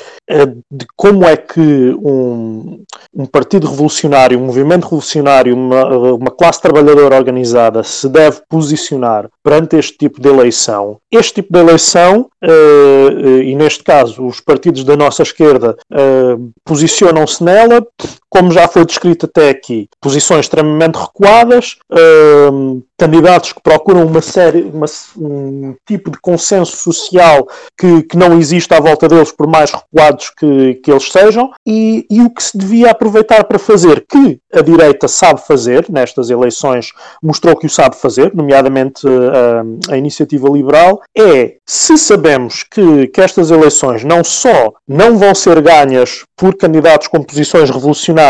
de 0.71 0.87
como 0.97 1.25
é 1.25 1.37
que 1.37 1.61
um, 1.61 2.85
um 3.13 3.27
partido 3.27 3.69
revolucionário, 3.69 4.39
um 4.39 4.47
movimento 4.47 4.85
revolucionário, 4.85 5.55
uma, 5.55 5.85
uma 6.15 6.31
classe 6.31 6.63
trabalhadora 6.63 7.17
organizada 7.17 7.83
se 7.83 8.09
deve 8.09 8.43
posicionar 8.49 9.29
perante 9.43 9.77
este 9.77 9.99
tipo 9.99 10.21
de 10.21 10.29
eleição, 10.29 10.99
este 11.11 11.35
tipo 11.35 11.53
de 11.53 11.59
eleição, 11.59 12.31
uh, 12.43 13.43
e 13.43 13.55
neste 13.57 13.83
caso 13.83 14.25
os 14.25 14.41
partidos 14.41 14.85
da 14.85 14.97
nossa 14.97 15.23
esquerda 15.23 15.77
uh, 15.93 16.53
posicionam-se 16.65 17.43
nela, 17.43 17.85
como 18.33 18.51
já 18.51 18.67
foi 18.67 18.87
descrito 18.87 19.27
até 19.27 19.51
aqui, 19.51 19.91
posições 20.01 20.47
extremamente 20.47 20.97
recuadas, 20.97 21.77
uh, 21.93 22.83
candidatos 22.97 23.53
que 23.53 23.61
procuram 23.61 24.07
uma 24.07 24.23
série, 24.23 24.63
uma, 24.63 24.87
um 25.19 25.75
tipo 25.87 26.11
de 26.11 26.19
consenso 26.19 26.75
social 26.79 27.47
que, 27.79 28.05
que 28.05 28.17
não 28.17 28.39
existe 28.39 28.73
à 28.73 28.81
volta 28.81 29.07
deles, 29.07 29.31
por 29.31 29.47
mais 29.47 29.71
recuados 29.71 30.31
que, 30.31 30.77
que 30.77 30.91
eles 30.91 31.11
sejam, 31.13 31.51
e, 31.67 32.07
e 32.09 32.23
o 32.23 32.31
que 32.31 32.43
se 32.43 32.57
devia 32.57 32.93
aproveitar 32.93 33.45
para 33.45 33.59
fazer, 33.59 34.03
que 34.09 34.39
a 34.51 34.63
direita 34.63 35.09
sabe 35.09 35.47
fazer, 35.47 35.87
nestas 35.91 36.31
eleições 36.31 36.93
mostrou 37.23 37.55
que 37.55 37.67
o 37.67 37.71
sabe 37.71 37.97
fazer, 37.97 38.35
nomeadamente 38.35 39.07
a, 39.07 39.93
a 39.93 39.99
iniciativa 39.99 40.49
liberal, 40.49 41.03
é 41.15 41.57
se 41.67 41.99
sabemos 41.99 42.63
que, 42.63 43.09
que 43.09 43.21
estas 43.21 43.51
eleições 43.51 44.05
não 44.05 44.25
só 44.25 44.73
não 44.89 45.19
vão 45.19 45.35
ser 45.35 45.61
ganhas 45.61 46.25
por 46.37 46.57
candidatos 46.57 47.09
com 47.09 47.23
posições 47.23 47.69
revolucionárias, 47.71 48.22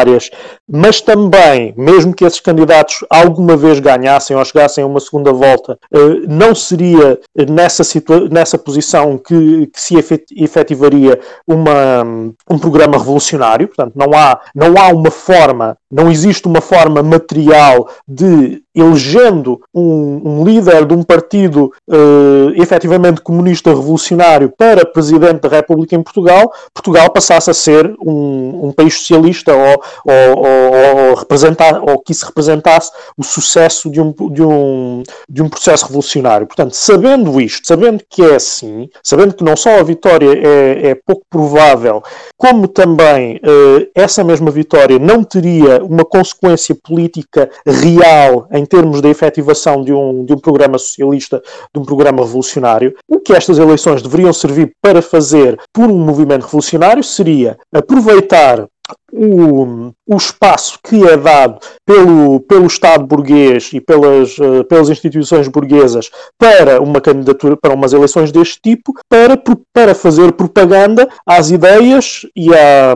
mas 0.69 1.01
também, 1.01 1.75
mesmo 1.77 2.15
que 2.15 2.25
esses 2.25 2.41
candidatos 2.41 3.05
alguma 3.11 3.57
vez 3.57 3.79
ganhassem 3.79 4.37
ou 4.37 4.45
chegassem 4.45 4.83
a 4.83 4.87
uma 4.87 5.01
segunda 5.01 5.33
volta, 5.33 5.79
eh, 5.93 5.99
não 6.29 6.55
seria 6.55 7.21
nessa, 7.49 7.83
nessa 8.31 8.57
posição 8.57 9.19
que, 9.19 9.67
que 9.67 9.81
se 9.81 9.95
efetivaria 10.35 11.21
uma, 11.47 12.03
um 12.51 12.59
programa 12.59 12.97
revolucionário. 12.97 13.69
Portanto, 13.69 13.93
não 13.95 14.17
há, 14.17 14.41
não 14.55 14.75
há 14.79 14.89
uma 14.89 15.11
forma, 15.11 15.77
não 15.91 16.11
existe 16.11 16.47
uma 16.47 16.61
forma 16.61 17.03
material 17.03 17.89
de 18.09 18.62
elegendo 18.75 19.61
um, 19.75 20.21
um, 20.25 20.45
líder 20.45 20.87
de 20.87 20.95
um 20.95 21.03
partido 21.03 21.73
uh, 21.89 22.53
efetivamente 22.55 23.21
comunista 23.21 23.71
revolucionário 23.71 24.53
para 24.57 24.87
presidente 24.87 25.41
da 25.41 25.49
República 25.49 25.95
em 25.95 26.03
Portugal, 26.03 26.53
Portugal 26.73 27.11
passasse 27.11 27.51
a 27.51 27.55
ser 27.55 27.95
um, 28.01 28.69
um 28.69 28.73
país 28.73 28.95
socialista 28.95 29.55
ou, 29.55 29.83
ou, 30.05 30.39
ou, 30.39 31.09
ou, 31.09 31.15
representar, 31.15 31.83
ou 31.83 31.99
que 31.99 32.15
se 32.15 32.25
representasse 32.25 32.91
o 33.17 33.23
sucesso 33.23 33.91
de 33.91 34.01
um, 34.01 34.15
de, 34.31 34.43
um, 34.43 35.03
de 35.29 35.43
um 35.43 35.49
processo 35.49 35.87
revolucionário. 35.87 36.47
Portanto, 36.47 36.73
sabendo 36.73 37.41
isto, 37.41 37.67
sabendo 37.67 38.03
que 38.09 38.23
é 38.23 38.37
assim, 38.37 38.89
sabendo 39.03 39.35
que 39.35 39.45
não 39.45 39.57
só 39.57 39.79
a 39.79 39.83
vitória 39.83 40.31
é, 40.33 40.91
é 40.91 40.95
pouco 40.95 41.23
provável, 41.29 42.03
como 42.37 42.67
também 42.67 43.37
uh, 43.37 43.87
essa 43.95 44.25
mesma 44.25 44.51
vitória 44.51 44.99
não 44.99 45.23
teria 45.23 45.85
uma 45.85 46.05
consequência 46.05 46.75
política 46.75 47.51
real 47.67 48.47
em 48.53 48.62
em 48.63 48.67
termos 48.67 49.01
da 49.01 49.09
efetivação 49.09 49.83
de 49.83 49.93
um, 49.93 50.25
de 50.25 50.33
um 50.33 50.39
programa 50.39 50.79
socialista, 50.79 51.43
de 51.75 51.81
um 51.81 51.85
programa 51.85 52.23
revolucionário, 52.23 52.95
o 53.09 53.19
que 53.19 53.33
estas 53.33 53.59
eleições 53.59 54.03
deveriam 54.03 54.33
servir 54.33 54.73
para 54.81 55.03
fazer 55.03 55.59
por 55.73 55.91
um 55.91 55.99
movimento 55.99 56.45
revolucionário 56.45 57.03
seria 57.03 57.59
aproveitar 57.75 58.67
o, 59.13 59.93
o 60.07 60.17
espaço 60.17 60.79
que 60.83 61.07
é 61.07 61.17
dado 61.17 61.59
pelo, 61.85 62.41
pelo 62.41 62.67
Estado 62.67 63.07
burguês 63.07 63.71
e 63.73 63.81
pelas, 63.81 64.39
uh, 64.39 64.65
pelas 64.65 64.89
instituições 64.89 65.49
burguesas 65.49 66.11
para 66.39 66.81
uma 66.81 67.01
candidatura, 67.01 67.57
para 67.57 67.75
umas 67.75 67.93
eleições 67.93 68.33
deste 68.33 68.61
tipo, 68.61 68.93
para, 69.09 69.41
para 69.73 69.95
fazer 69.95 70.33
propaganda 70.33 71.09
às 71.27 71.51
ideias 71.51 72.23
e, 72.35 72.53
à, 72.55 72.95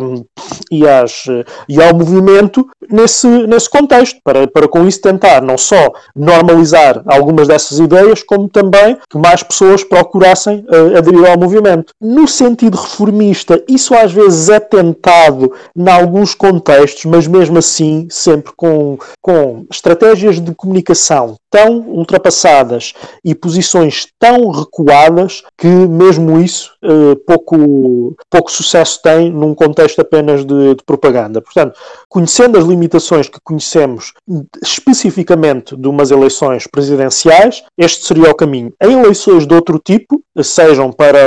e, 0.71 0.89
às, 0.89 1.27
e 1.69 1.83
ao 1.83 1.95
movimento 1.95 2.67
nesse, 2.91 3.29
nesse 3.29 3.69
contexto, 3.69 4.19
para, 4.25 4.47
para 4.49 4.69
com 4.69 4.87
isso 4.87 5.01
tentar 5.01 5.43
não 5.43 5.59
só 5.59 5.93
normalizar 6.15 7.03
algumas 7.07 7.47
dessas 7.47 7.79
ideias, 7.79 8.23
como 8.23 8.49
também 8.49 8.97
que 9.11 9.19
mais 9.19 9.43
pessoas 9.43 9.85
procurassem 9.85 10.65
uh, 10.69 10.97
aderir 10.97 11.29
ao 11.29 11.39
movimento. 11.39 11.93
No 12.01 12.27
sentido 12.27 12.77
reformista, 12.77 13.63
isso 13.69 13.95
às 13.95 14.13
vezes 14.13 14.49
é 14.49 14.59
tentado 14.59 15.53
em 15.77 15.89
alguns 15.89 16.35
contextos, 16.35 17.05
mas 17.05 17.27
mesmo 17.27 17.59
assim 17.59 18.07
sempre 18.11 18.53
com, 18.57 18.99
com 19.21 19.67
estratégias 19.71 20.41
de 20.41 20.55
comunicação 20.55 21.37
tão 21.51 21.81
ultrapassadas 21.89 22.93
e 23.25 23.35
posições 23.35 24.07
tão 24.19 24.51
recuadas 24.51 25.43
que 25.57 25.67
mesmo 25.67 26.41
isso 26.41 26.73
uh, 26.85 27.17
pouco, 27.27 28.17
pouco 28.31 28.51
sucesso 28.51 29.01
tem 29.03 29.31
num 29.31 29.55
contexto 29.55 30.01
apenas 30.01 30.45
de, 30.45 30.75
de, 30.75 30.85
propaganda. 30.85 31.41
Portanto, 31.41 31.79
conhecendo 32.09 32.59
as 32.59 32.65
limitações 32.65 33.29
que 33.29 33.41
conhecemos 33.43 34.13
especificamente 34.63 35.77
de 35.77 35.89
umas 35.89 36.11
eleições 36.11 36.67
presidenciais, 36.67 37.63
este 37.79 38.07
seria 38.07 38.31
o 38.31 38.35
caminho. 38.35 38.73
Em 38.83 39.01
eleições 39.01 39.47
de 39.47 39.55
outro 39.55 39.79
tipo, 39.79 40.23
sejam 40.43 40.93
para 40.93 41.19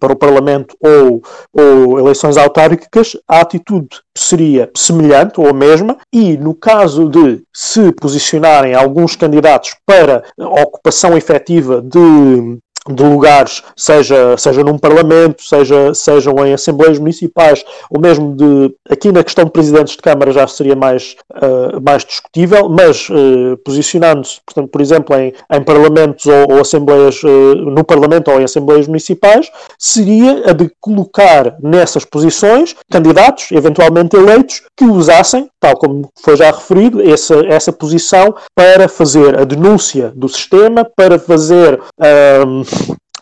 para 0.00 0.14
o 0.14 0.16
Parlamento 0.16 0.74
ou, 0.80 1.22
ou 1.52 1.98
eleições 1.98 2.36
autárquicas, 2.36 3.16
a 3.28 3.40
atitude 3.40 4.00
seria 4.16 4.70
semelhante 4.76 5.38
ou 5.38 5.48
a 5.48 5.52
mesma, 5.52 5.96
e 6.12 6.36
no 6.36 6.54
caso 6.54 7.08
de 7.08 7.42
se 7.54 7.92
posicionarem 7.92 8.74
alguns 8.74 9.14
candidatos 9.14 9.76
para 9.86 10.24
a 10.38 10.62
ocupação 10.62 11.16
efetiva 11.16 11.82
de 11.82 12.58
de 12.88 13.02
lugares, 13.02 13.62
seja, 13.76 14.36
seja 14.38 14.64
num 14.64 14.78
parlamento, 14.78 15.42
seja, 15.42 15.92
sejam 15.94 16.46
em 16.46 16.54
assembleias 16.54 16.98
municipais, 16.98 17.62
ou 17.90 18.00
mesmo 18.00 18.34
de 18.34 18.74
aqui 18.88 19.12
na 19.12 19.22
questão 19.22 19.44
de 19.44 19.50
presidentes 19.50 19.96
de 19.96 20.02
Câmara 20.02 20.32
já 20.32 20.46
seria 20.46 20.74
mais, 20.74 21.16
uh, 21.34 21.80
mais 21.84 22.04
discutível, 22.04 22.68
mas 22.68 23.08
uh, 23.10 23.56
posicionando-se, 23.64 24.40
portanto, 24.46 24.68
por 24.70 24.80
exemplo, 24.80 25.14
em, 25.16 25.32
em 25.52 25.62
parlamentos 25.62 26.24
ou, 26.26 26.54
ou 26.54 26.60
assembleias, 26.60 27.22
uh, 27.22 27.54
no 27.54 27.84
parlamento 27.84 28.30
ou 28.30 28.40
em 28.40 28.44
assembleias 28.44 28.86
municipais, 28.86 29.50
seria 29.78 30.50
a 30.50 30.52
de 30.52 30.70
colocar 30.80 31.56
nessas 31.62 32.04
posições 32.04 32.74
candidatos, 32.90 33.52
eventualmente 33.52 34.16
eleitos, 34.16 34.62
que 34.76 34.84
usassem, 34.84 35.48
tal 35.60 35.76
como 35.76 36.10
foi 36.22 36.36
já 36.36 36.50
referido, 36.50 37.02
essa, 37.02 37.34
essa 37.46 37.72
posição 37.72 38.34
para 38.54 38.88
fazer 38.88 39.38
a 39.38 39.44
denúncia 39.44 40.12
do 40.14 40.28
sistema, 40.28 40.84
para 40.96 41.18
fazer 41.18 41.78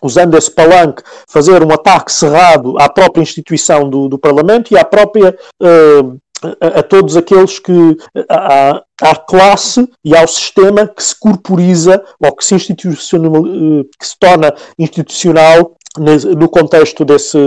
usando 0.02 0.36
esse 0.36 0.50
palanque, 0.50 1.02
fazer 1.28 1.62
um 1.62 1.72
ataque 1.72 2.12
cerrado 2.12 2.78
à 2.78 2.88
própria 2.88 3.22
instituição 3.22 3.88
do, 3.88 4.08
do 4.08 4.18
Parlamento 4.18 4.72
e 4.72 4.78
à 4.78 4.84
própria. 4.84 5.36
Uh, 5.60 6.18
a, 6.60 6.78
a, 6.78 6.82
todos 6.84 7.16
aqueles 7.16 7.58
que. 7.58 7.96
À, 8.28 8.82
à 9.00 9.14
classe 9.14 9.88
e 10.04 10.16
ao 10.16 10.26
sistema 10.26 10.86
que 10.86 11.02
se 11.02 11.18
corporiza 11.18 12.02
ou 12.20 12.34
que 12.34 12.44
se, 12.44 12.54
institucional, 12.54 13.46
eh, 13.46 13.84
que 13.98 14.06
se 14.06 14.18
torna 14.18 14.52
institucional 14.78 15.76
no 15.96 16.48
contexto 16.48 17.04
desse, 17.04 17.38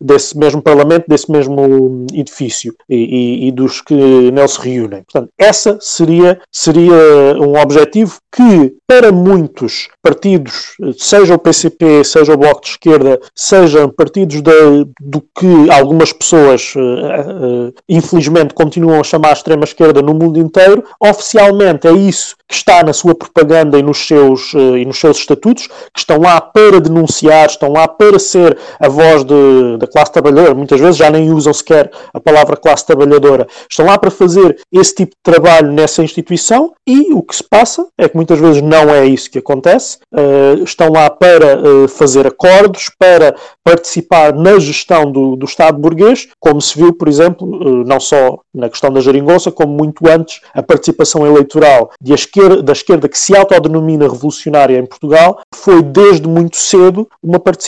desse 0.00 0.36
mesmo 0.36 0.60
Parlamento, 0.60 1.04
desse 1.08 1.30
mesmo 1.30 2.06
edifício 2.12 2.74
e, 2.88 2.96
e, 2.96 3.48
e, 3.48 3.52
dos 3.52 3.80
que 3.80 3.94
nele 3.94 4.48
se 4.48 4.60
reúnem. 4.60 5.02
Portanto, 5.04 5.30
essa 5.38 5.78
seria, 5.80 6.40
seria 6.50 6.94
um 7.38 7.60
objetivo 7.60 8.18
que, 8.34 8.74
para 8.86 9.10
muitos 9.10 9.88
partidos, 10.02 10.76
seja 10.98 11.34
o 11.34 11.38
PCP, 11.38 12.04
seja 12.04 12.34
o 12.34 12.36
Bloco 12.36 12.60
de 12.60 12.68
Esquerda, 12.68 13.20
sejam 13.34 13.88
partidos 13.88 14.42
de, 14.42 14.86
do 15.00 15.20
que 15.20 15.70
algumas 15.70 16.12
pessoas, 16.12 16.74
uh, 16.76 16.80
uh, 16.80 17.74
infelizmente, 17.88 18.52
continuam 18.52 19.00
a 19.00 19.04
chamar 19.04 19.30
a 19.30 19.32
extrema-esquerda 19.32 20.02
no 20.02 20.12
mundo 20.12 20.38
inteiro, 20.38 20.84
oficialmente 21.00 21.88
é 21.88 21.92
isso 21.92 22.36
que 22.46 22.54
está 22.54 22.82
na 22.82 22.92
sua 22.92 23.14
propaganda 23.14 23.78
e 23.78 23.82
nos 23.82 24.06
seus, 24.06 24.52
uh, 24.52 24.76
e 24.76 24.84
nos 24.84 24.98
seus 24.98 25.18
estatutos, 25.18 25.66
que 25.66 25.98
estão 25.98 26.20
lá 26.20 26.40
para 26.40 26.80
denunciar, 26.80 27.46
estão 27.46 27.72
lá 27.76 27.88
para 27.88 28.18
ser 28.18 28.58
a 28.80 28.88
voz 28.88 29.24
de, 29.24 29.76
da 29.78 29.86
classe 29.86 30.12
trabalhadora, 30.12 30.54
muitas 30.54 30.80
vezes 30.80 30.96
já 30.96 31.10
nem 31.10 31.30
usam 31.30 31.52
sequer 31.52 31.90
a 32.12 32.20
palavra 32.20 32.56
classe 32.56 32.86
trabalhadora, 32.86 33.46
estão 33.70 33.86
lá 33.86 33.98
para 33.98 34.10
fazer 34.10 34.58
esse 34.72 34.94
tipo 34.94 35.12
de 35.12 35.22
trabalho 35.22 35.72
nessa 35.72 36.02
instituição 36.02 36.72
e 36.86 37.12
o 37.12 37.22
que 37.22 37.36
se 37.36 37.44
passa 37.44 37.86
é 37.98 38.08
que 38.08 38.16
muitas 38.16 38.38
vezes 38.38 38.62
não 38.62 38.88
é 38.90 39.04
isso 39.04 39.30
que 39.30 39.38
acontece, 39.38 39.98
uh, 40.14 40.62
estão 40.62 40.90
lá 40.90 41.10
para 41.10 41.58
uh, 41.58 41.88
fazer 41.88 42.26
acordos, 42.26 42.90
para 42.98 43.34
participar 43.64 44.32
na 44.32 44.58
gestão 44.58 45.10
do, 45.10 45.34
do 45.36 45.44
Estado 45.44 45.78
burguês, 45.78 46.28
como 46.38 46.60
se 46.60 46.78
viu, 46.78 46.92
por 46.92 47.08
exemplo, 47.08 47.46
uh, 47.46 47.84
não 47.84 47.98
só 47.98 48.38
na 48.54 48.70
questão 48.70 48.92
da 48.92 49.00
geringonça, 49.00 49.50
como 49.50 49.72
muito 49.72 50.08
antes 50.08 50.40
a 50.54 50.62
participação 50.62 51.26
eleitoral 51.26 51.90
de 52.00 52.14
esquerda, 52.14 52.62
da 52.62 52.72
esquerda 52.72 53.08
que 53.08 53.18
se 53.18 53.36
autodenomina 53.36 54.08
revolucionária 54.08 54.78
em 54.78 54.86
Portugal, 54.86 55.40
foi 55.54 55.82
desde 55.82 56.28
muito 56.28 56.56
cedo 56.56 57.08
uma 57.22 57.40
participação 57.40 57.65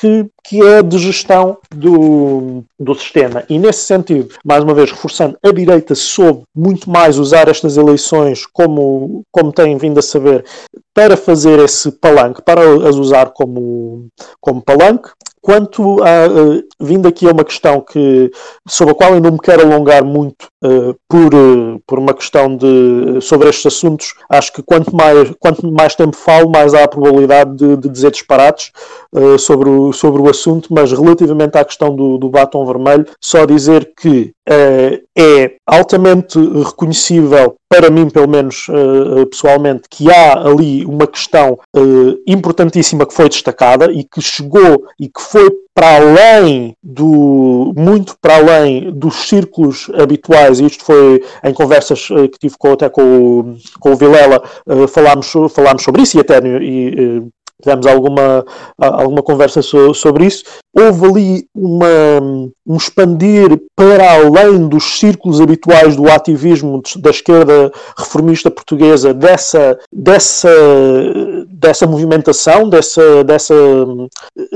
que 0.00 0.30
que 0.48 0.62
é 0.62 0.82
de 0.82 0.98
gestão 0.98 1.58
do, 1.70 2.64
do 2.80 2.94
sistema. 2.94 3.44
E 3.50 3.58
nesse 3.58 3.80
sentido, 3.80 4.34
mais 4.42 4.64
uma 4.64 4.72
vez 4.72 4.90
reforçando, 4.90 5.36
a 5.42 5.52
direita 5.52 5.94
soube 5.94 6.44
muito 6.56 6.88
mais 6.88 7.18
usar 7.18 7.48
estas 7.48 7.76
eleições 7.76 8.46
como, 8.46 9.20
como 9.30 9.52
têm 9.52 9.76
vindo 9.76 9.98
a 9.98 10.02
saber 10.02 10.46
para 10.98 11.16
fazer 11.16 11.60
esse 11.60 11.92
palanque, 11.92 12.42
para 12.42 12.60
as 12.88 12.96
usar 12.96 13.30
como, 13.30 14.08
como 14.40 14.60
palanque. 14.60 15.10
Quanto 15.40 16.02
a, 16.02 16.26
uh, 16.26 16.64
vindo 16.80 17.06
aqui 17.06 17.24
a 17.28 17.30
uma 17.30 17.44
questão 17.44 17.80
que, 17.80 18.32
sobre 18.66 18.92
a 18.92 18.96
qual 18.96 19.14
eu 19.14 19.20
não 19.20 19.30
me 19.30 19.38
quero 19.38 19.62
alongar 19.62 20.02
muito 20.02 20.48
uh, 20.64 20.96
por, 21.08 21.32
uh, 21.32 21.80
por 21.86 22.00
uma 22.00 22.12
questão 22.12 22.56
de, 22.56 23.20
sobre 23.20 23.48
estes 23.48 23.66
assuntos, 23.66 24.14
acho 24.28 24.52
que 24.52 24.60
quanto 24.60 24.94
mais, 24.94 25.32
quanto 25.38 25.70
mais 25.70 25.94
tempo 25.94 26.16
falo, 26.16 26.50
mais 26.50 26.74
há 26.74 26.82
a 26.82 26.88
probabilidade 26.88 27.54
de, 27.54 27.76
de 27.76 27.88
dizer 27.88 28.10
disparates 28.10 28.72
sobre, 29.38 29.70
o, 29.70 29.92
sobre 29.92 30.20
o 30.20 30.28
assunto, 30.28 30.68
mas 30.74 30.90
relativamente 30.90 31.56
à 31.56 31.64
questão 31.64 31.94
do, 31.94 32.18
do 32.18 32.28
batom 32.28 32.66
vermelho, 32.66 33.06
só 33.20 33.46
dizer 33.46 33.92
que 33.96 34.32
é 35.16 35.52
altamente 35.66 36.38
reconhecível 36.38 37.56
para 37.68 37.90
mim, 37.90 38.08
pelo 38.08 38.28
menos 38.28 38.66
uh, 38.68 39.26
pessoalmente, 39.26 39.88
que 39.90 40.10
há 40.10 40.46
ali 40.46 40.84
uma 40.86 41.06
questão 41.06 41.58
uh, 41.76 42.18
importantíssima 42.26 43.04
que 43.04 43.12
foi 43.12 43.28
destacada 43.28 43.92
e 43.92 44.04
que 44.04 44.22
chegou 44.22 44.84
e 44.98 45.06
que 45.08 45.20
foi 45.20 45.50
para 45.74 45.96
além 45.96 46.74
do 46.82 47.72
muito 47.76 48.16
para 48.20 48.36
além 48.36 48.90
dos 48.90 49.28
círculos 49.28 49.90
habituais, 49.94 50.58
e 50.58 50.66
isto 50.66 50.82
foi 50.82 51.22
em 51.44 51.52
conversas 51.52 52.08
uh, 52.10 52.28
que 52.28 52.38
tive 52.38 52.56
com, 52.58 52.72
até 52.72 52.88
com 52.88 53.02
o, 53.02 53.56
com 53.78 53.92
o 53.92 53.96
Vilela, 53.96 54.42
falámos, 54.88 55.32
falámos 55.50 55.82
sobre 55.82 56.02
isso 56.02 56.16
e 56.16 56.20
até 56.20 56.38
e, 56.38 57.22
tivemos 57.60 57.86
alguma, 57.86 58.44
alguma 58.78 59.22
conversa 59.22 59.62
so, 59.62 59.92
sobre 59.92 60.26
isso. 60.26 60.44
Houve 60.78 61.06
ali 61.06 61.48
uma, 61.52 62.20
um 62.64 62.76
expandir 62.76 63.60
para 63.74 64.12
além 64.12 64.68
dos 64.68 65.00
círculos 65.00 65.40
habituais 65.40 65.96
do 65.96 66.08
ativismo 66.08 66.80
da 66.98 67.10
esquerda 67.10 67.72
reformista 67.96 68.48
portuguesa 68.48 69.12
dessa, 69.12 69.76
dessa, 69.92 70.48
dessa 71.48 71.84
movimentação, 71.84 72.68
dessa, 72.68 73.24
dessa, 73.24 73.54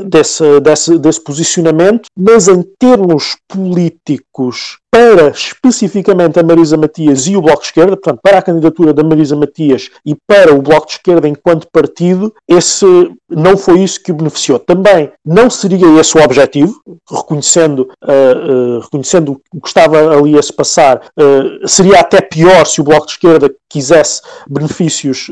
dessa, 0.07 0.61
desse, 0.61 0.99
desse 0.99 1.20
posicionamento, 1.20 2.07
mas 2.16 2.47
em 2.47 2.62
termos 2.79 3.37
políticos 3.49 4.79
para 4.95 5.31
especificamente 5.31 6.39
a 6.39 6.43
Marisa 6.43 6.77
Matias 6.77 7.27
e 7.27 7.35
o 7.35 7.41
Bloco 7.41 7.61
de 7.61 7.68
Esquerda, 7.68 7.97
portanto, 7.97 8.20
para 8.23 8.39
a 8.39 8.43
candidatura 8.43 8.93
da 8.93 9.03
Marisa 9.03 9.35
Matias 9.35 9.89
e 10.05 10.14
para 10.27 10.55
o 10.55 10.61
Bloco 10.61 10.87
de 10.87 10.93
Esquerda 10.93 11.27
enquanto 11.27 11.66
partido, 11.73 12.31
esse 12.47 12.85
não 13.27 13.57
foi 13.57 13.83
isso 13.83 14.03
que 14.03 14.12
o 14.12 14.14
beneficiou. 14.14 14.59
Também 14.59 15.11
não 15.25 15.49
seria 15.49 15.99
esse 15.99 16.11
o 16.18 16.24
objetivo, 16.24 16.80
reconhecendo, 17.10 17.88
uh, 18.02 18.76
uh, 18.76 18.80
reconhecendo 18.80 19.40
o 19.54 19.60
que 19.60 19.68
estava 19.68 20.16
ali 20.16 20.38
a 20.38 20.42
se 20.42 20.52
passar, 20.52 21.00
uh, 21.18 21.68
seria 21.68 22.00
até 22.00 22.20
pior 22.20 22.66
se 22.66 22.80
o 22.80 22.84
Bloco 22.84 23.06
de 23.06 23.12
Esquerda 23.12 23.54
quisesse 23.68 24.20
benefícios 24.46 25.30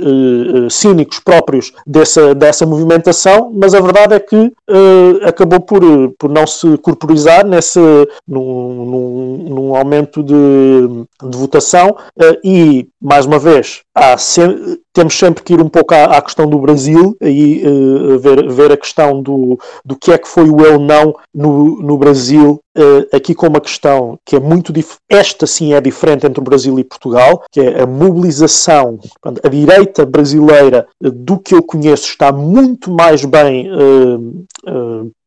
cínicos 0.70 1.20
próprios 1.20 1.74
dessa, 1.86 2.34
dessa 2.34 2.64
movimentação, 2.64 3.52
mas 3.54 3.74
a 3.74 3.80
verdade 3.80 4.14
é 4.14 4.18
que 4.18 4.50
acabou 5.22 5.60
por, 5.60 5.82
por 6.18 6.30
não 6.30 6.46
se 6.46 6.78
corporizar 6.78 7.44
nesse, 7.44 7.78
num, 8.26 8.86
num 8.86 9.60
num 9.70 9.76
aumento 9.76 10.22
de, 10.22 10.34
de 10.34 11.36
votação 11.36 11.96
e, 12.42 12.88
mais 13.00 13.26
uma 13.26 13.38
vez, 13.38 13.82
há 13.94 14.16
temos 14.92 15.18
sempre 15.18 15.42
que 15.42 15.54
ir 15.54 15.60
um 15.60 15.68
pouco 15.68 15.94
à, 15.94 16.16
à 16.16 16.22
questão 16.22 16.48
do 16.48 16.58
Brasil 16.58 17.16
e 17.20 17.62
uh, 17.66 18.18
ver, 18.18 18.48
ver 18.48 18.72
a 18.72 18.76
questão 18.76 19.22
do, 19.22 19.58
do 19.84 19.96
que 19.96 20.12
é 20.12 20.18
que 20.18 20.28
foi 20.28 20.48
o 20.48 20.60
eu 20.60 20.78
não 20.78 21.14
no, 21.34 21.80
no 21.80 21.96
Brasil, 21.98 22.60
uh, 22.80 23.06
aqui 23.12 23.34
com 23.34 23.46
uma 23.46 23.60
questão 23.60 24.18
que 24.24 24.36
é 24.36 24.40
muito 24.40 24.72
esta 25.08 25.46
sim 25.46 25.74
é 25.74 25.80
diferente 25.80 26.26
entre 26.26 26.40
o 26.40 26.44
Brasil 26.44 26.78
e 26.78 26.84
Portugal, 26.84 27.42
que 27.50 27.60
é 27.60 27.82
a 27.82 27.86
mobilização, 27.86 28.98
a 29.22 29.48
direita 29.48 30.06
brasileira, 30.06 30.86
uh, 31.02 31.10
do 31.10 31.38
que 31.38 31.54
eu 31.54 31.62
conheço, 31.62 32.06
está 32.06 32.32
muito 32.32 32.90
mais 32.90 33.24
bem 33.24 33.70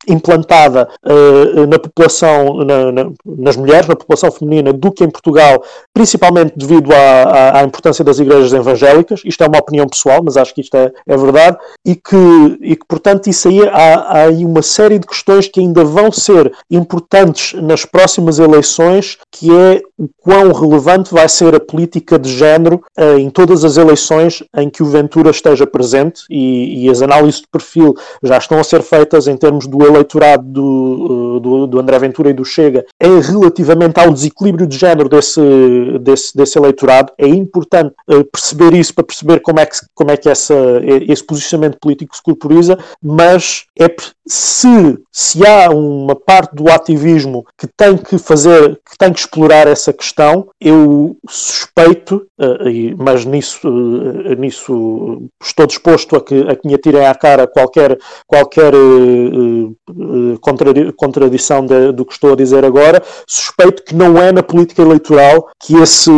implantada 0.07 0.89
uh, 1.05 1.67
na 1.67 1.79
população, 1.79 2.57
na, 2.63 2.91
na, 2.91 3.11
nas 3.25 3.55
mulheres, 3.55 3.87
na 3.87 3.95
população 3.95 4.31
feminina, 4.31 4.73
do 4.73 4.91
que 4.91 5.03
em 5.03 5.09
Portugal, 5.09 5.63
principalmente 5.93 6.53
devido 6.57 6.91
à, 6.91 6.97
à, 6.97 7.59
à 7.59 7.63
importância 7.63 8.03
das 8.03 8.19
igrejas 8.19 8.53
evangélicas, 8.53 9.21
isto 9.25 9.43
é 9.43 9.47
uma 9.47 9.59
opinião 9.59 9.87
pessoal, 9.87 10.21
mas 10.23 10.37
acho 10.37 10.53
que 10.53 10.61
isto 10.61 10.75
é, 10.75 10.91
é 11.07 11.17
verdade, 11.17 11.57
e 11.85 11.95
que, 11.95 12.57
e 12.61 12.75
que, 12.75 12.85
portanto, 12.87 13.27
isso 13.27 13.47
aí 13.47 13.67
há, 13.67 13.95
há 13.95 14.21
aí 14.23 14.45
uma 14.45 14.61
série 14.61 14.99
de 14.99 15.07
questões 15.07 15.47
que 15.47 15.59
ainda 15.59 15.83
vão 15.83 16.11
ser 16.11 16.51
importantes 16.69 17.42
nas 17.53 17.83
próximas 17.83 18.39
eleições, 18.39 19.17
que 19.31 19.51
é 19.51 19.81
o 19.97 20.07
quão 20.21 20.51
relevante 20.51 21.13
vai 21.13 21.27
ser 21.27 21.55
a 21.55 21.59
política 21.59 22.17
de 22.17 22.31
género 22.31 22.81
uh, 22.97 23.17
em 23.17 23.29
todas 23.29 23.65
as 23.65 23.77
eleições 23.77 24.43
em 24.55 24.69
que 24.69 24.83
o 24.83 24.85
Ventura 24.85 25.31
esteja 25.31 25.65
presente, 25.65 26.23
e, 26.29 26.85
e, 26.85 26.89
as 26.89 27.01
análises 27.01 27.41
de 27.41 27.47
perfil 27.47 27.95
já 28.21 28.37
estão 28.37 28.59
a 28.59 28.63
ser 28.63 28.81
feitas 28.81 29.27
em 29.27 29.35
termos 29.35 29.67
do 29.67 29.83
eleitorado 29.85 30.43
do, 30.43 31.35
uh, 31.35 31.39
do, 31.39 31.67
do 31.67 31.79
André 31.79 31.99
Ventura 31.99 32.29
e 32.29 32.33
do 32.33 32.45
Chega, 32.45 32.85
é 32.99 33.07
relativamente 33.07 33.99
ao 33.99 34.11
desequilíbrio 34.11 34.67
de 34.67 34.77
género 34.77 35.09
desse, 35.09 35.41
desse, 36.01 36.35
desse 36.35 36.57
eleitorado, 36.57 37.11
é 37.17 37.27
importante 37.27 37.93
uh, 38.09 38.23
perceber 38.25 38.73
isso 38.73 38.93
para 38.93 39.03
perceber 39.03 39.39
como 39.39 39.59
é 39.59 39.65
que, 39.65 39.77
como 39.93 40.11
é 40.11 40.17
que 40.17 40.29
essa, 40.29 40.55
esse 41.07 41.23
posicionamento 41.23 41.77
político 41.79 42.15
se 42.15 42.21
corporiza, 42.21 42.77
mas 43.01 43.65
é 43.79 43.87
se, 44.25 44.97
se 45.11 45.45
há 45.45 45.69
uma 45.69 46.15
parte 46.15 46.55
do 46.55 46.69
ativismo 46.71 47.22
que 47.57 47.67
tem 47.67 47.97
que 47.97 48.17
fazer, 48.17 48.79
que 48.89 48.97
tem 48.97 49.11
que 49.11 49.19
explorar 49.19 49.67
essa 49.67 49.93
questão, 49.93 50.47
eu 50.59 51.15
suspeito, 51.29 52.25
uh, 52.39 52.95
mas 52.97 53.25
nisso, 53.25 53.67
uh, 53.67 54.33
nisso 54.35 55.29
estou 55.41 55.65
disposto 55.67 56.15
a 56.15 56.21
que, 56.21 56.41
a 56.47 56.55
que 56.55 56.67
me 56.67 56.75
atirem 56.75 57.05
à 57.05 57.15
cara 57.15 57.47
qualquer, 57.47 57.97
qualquer 58.27 58.73
uh, 58.75 59.75
contradição 60.95 61.65
de, 61.65 61.91
do 61.91 62.05
que 62.05 62.13
estou 62.13 62.33
a 62.33 62.35
dizer 62.35 62.65
agora, 62.65 63.01
suspeito 63.27 63.83
que 63.83 63.95
não 63.95 64.17
é 64.17 64.31
na 64.31 64.43
política 64.43 64.81
eleitoral 64.81 65.49
que 65.61 65.75
esse, 65.75 66.11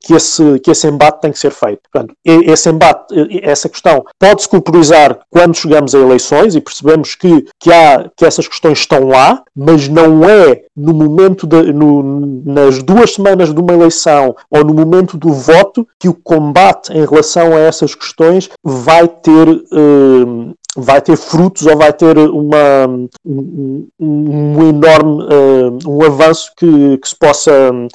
que 0.00 0.14
esse, 0.14 0.58
que 0.60 0.70
esse 0.70 0.86
embate 0.88 1.20
tem 1.20 1.32
que 1.32 1.38
ser 1.38 1.50
feito. 1.50 1.80
Portanto, 1.90 2.14
esse 2.24 2.68
embate, 2.68 3.14
essa 3.42 3.68
questão 3.68 4.04
pode-se 4.18 4.48
corporizar 4.48 5.20
quando 5.30 5.56
chegamos 5.56 5.94
a 5.94 5.98
eleições 5.98 6.54
e 6.54 6.60
percebemos 6.60 7.14
que, 7.14 7.44
que, 7.60 7.72
há, 7.72 8.10
que 8.16 8.24
essas 8.24 8.46
questões 8.46 8.78
estão 8.78 9.06
lá, 9.06 9.42
mas 9.56 9.88
não 9.88 10.17
é 10.24 10.62
no 10.76 10.94
momento, 10.94 11.46
de, 11.46 11.72
no, 11.72 12.42
nas 12.44 12.82
duas 12.82 13.14
semanas 13.14 13.52
de 13.52 13.60
uma 13.60 13.72
eleição 13.72 14.34
ou 14.50 14.64
no 14.64 14.72
momento 14.72 15.16
do 15.16 15.32
voto 15.32 15.86
que 15.98 16.08
o 16.08 16.14
combate 16.14 16.92
em 16.92 17.04
relação 17.04 17.54
a 17.54 17.58
essas 17.58 17.94
questões 17.94 18.48
vai 18.62 19.08
ter 19.08 19.48
uh, 19.48 20.54
vai 20.80 21.00
ter 21.00 21.16
frutos 21.16 21.66
ou 21.66 21.76
vai 21.76 21.92
ter 21.92 22.16
uma, 22.18 22.86
um, 23.24 23.88
um 23.98 24.68
enorme 24.68 25.24
uh, 25.24 25.78
um 25.88 26.02
avanço 26.04 26.52
que, 26.56 26.98
que 26.98 27.08
se 27.08 27.16
possa 27.16 27.50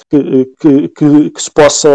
que, 0.09 0.45
que, 0.59 0.87
que, 0.89 1.29
que, 1.29 1.41
se 1.41 1.51
possa 1.51 1.89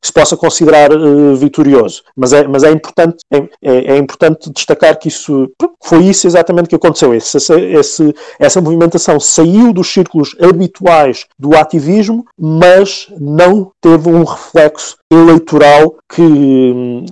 que 0.00 0.06
se 0.06 0.12
possa 0.12 0.36
considerar 0.36 0.92
uh, 0.92 1.36
vitorioso. 1.36 2.02
Mas 2.16 2.32
é 2.32 2.46
mas 2.46 2.64
é 2.64 2.70
importante 2.70 3.16
é, 3.32 3.38
é, 3.62 3.94
é, 3.94 3.96
importante 3.96 4.50
destacar 4.50 4.98
que 4.98 5.08
isso 5.08 5.50
foi 5.82 6.04
isso 6.04 6.26
exatamente 6.26 6.68
que 6.68 6.76
aconteceu. 6.76 7.14
Esse, 7.14 7.38
esse, 7.38 8.14
essa 8.38 8.60
movimentação 8.60 9.20
saiu 9.20 9.72
dos 9.72 9.92
círculos 9.92 10.34
habituais 10.40 11.26
do 11.38 11.56
ativismo 11.56 12.24
mas 12.38 13.06
não 13.18 13.70
teve 13.80 14.08
um 14.08 14.24
reflexo 14.24 14.96
eleitoral 15.10 15.96
que, 16.14 17.04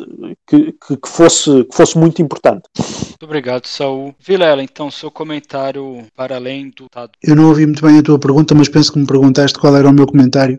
que, 0.47 0.73
que, 0.97 1.09
fosse, 1.09 1.65
que 1.65 1.75
fosse 1.75 1.97
muito 1.97 2.21
importante. 2.21 2.63
Muito 2.77 3.25
obrigado, 3.25 3.67
Saul. 3.67 4.15
Vilela, 4.19 4.63
então, 4.63 4.91
seu 4.91 5.11
comentário 5.11 6.05
para 6.15 6.37
além 6.37 6.71
do. 6.77 6.87
Eu 7.23 7.35
não 7.35 7.49
ouvi 7.49 7.65
muito 7.65 7.85
bem 7.85 7.99
a 7.99 8.03
tua 8.03 8.19
pergunta, 8.19 8.55
mas 8.55 8.69
penso 8.69 8.93
que 8.93 8.99
me 8.99 9.07
perguntaste 9.07 9.59
qual 9.59 9.77
era 9.77 9.89
o 9.89 9.93
meu 9.93 10.07
comentário 10.07 10.59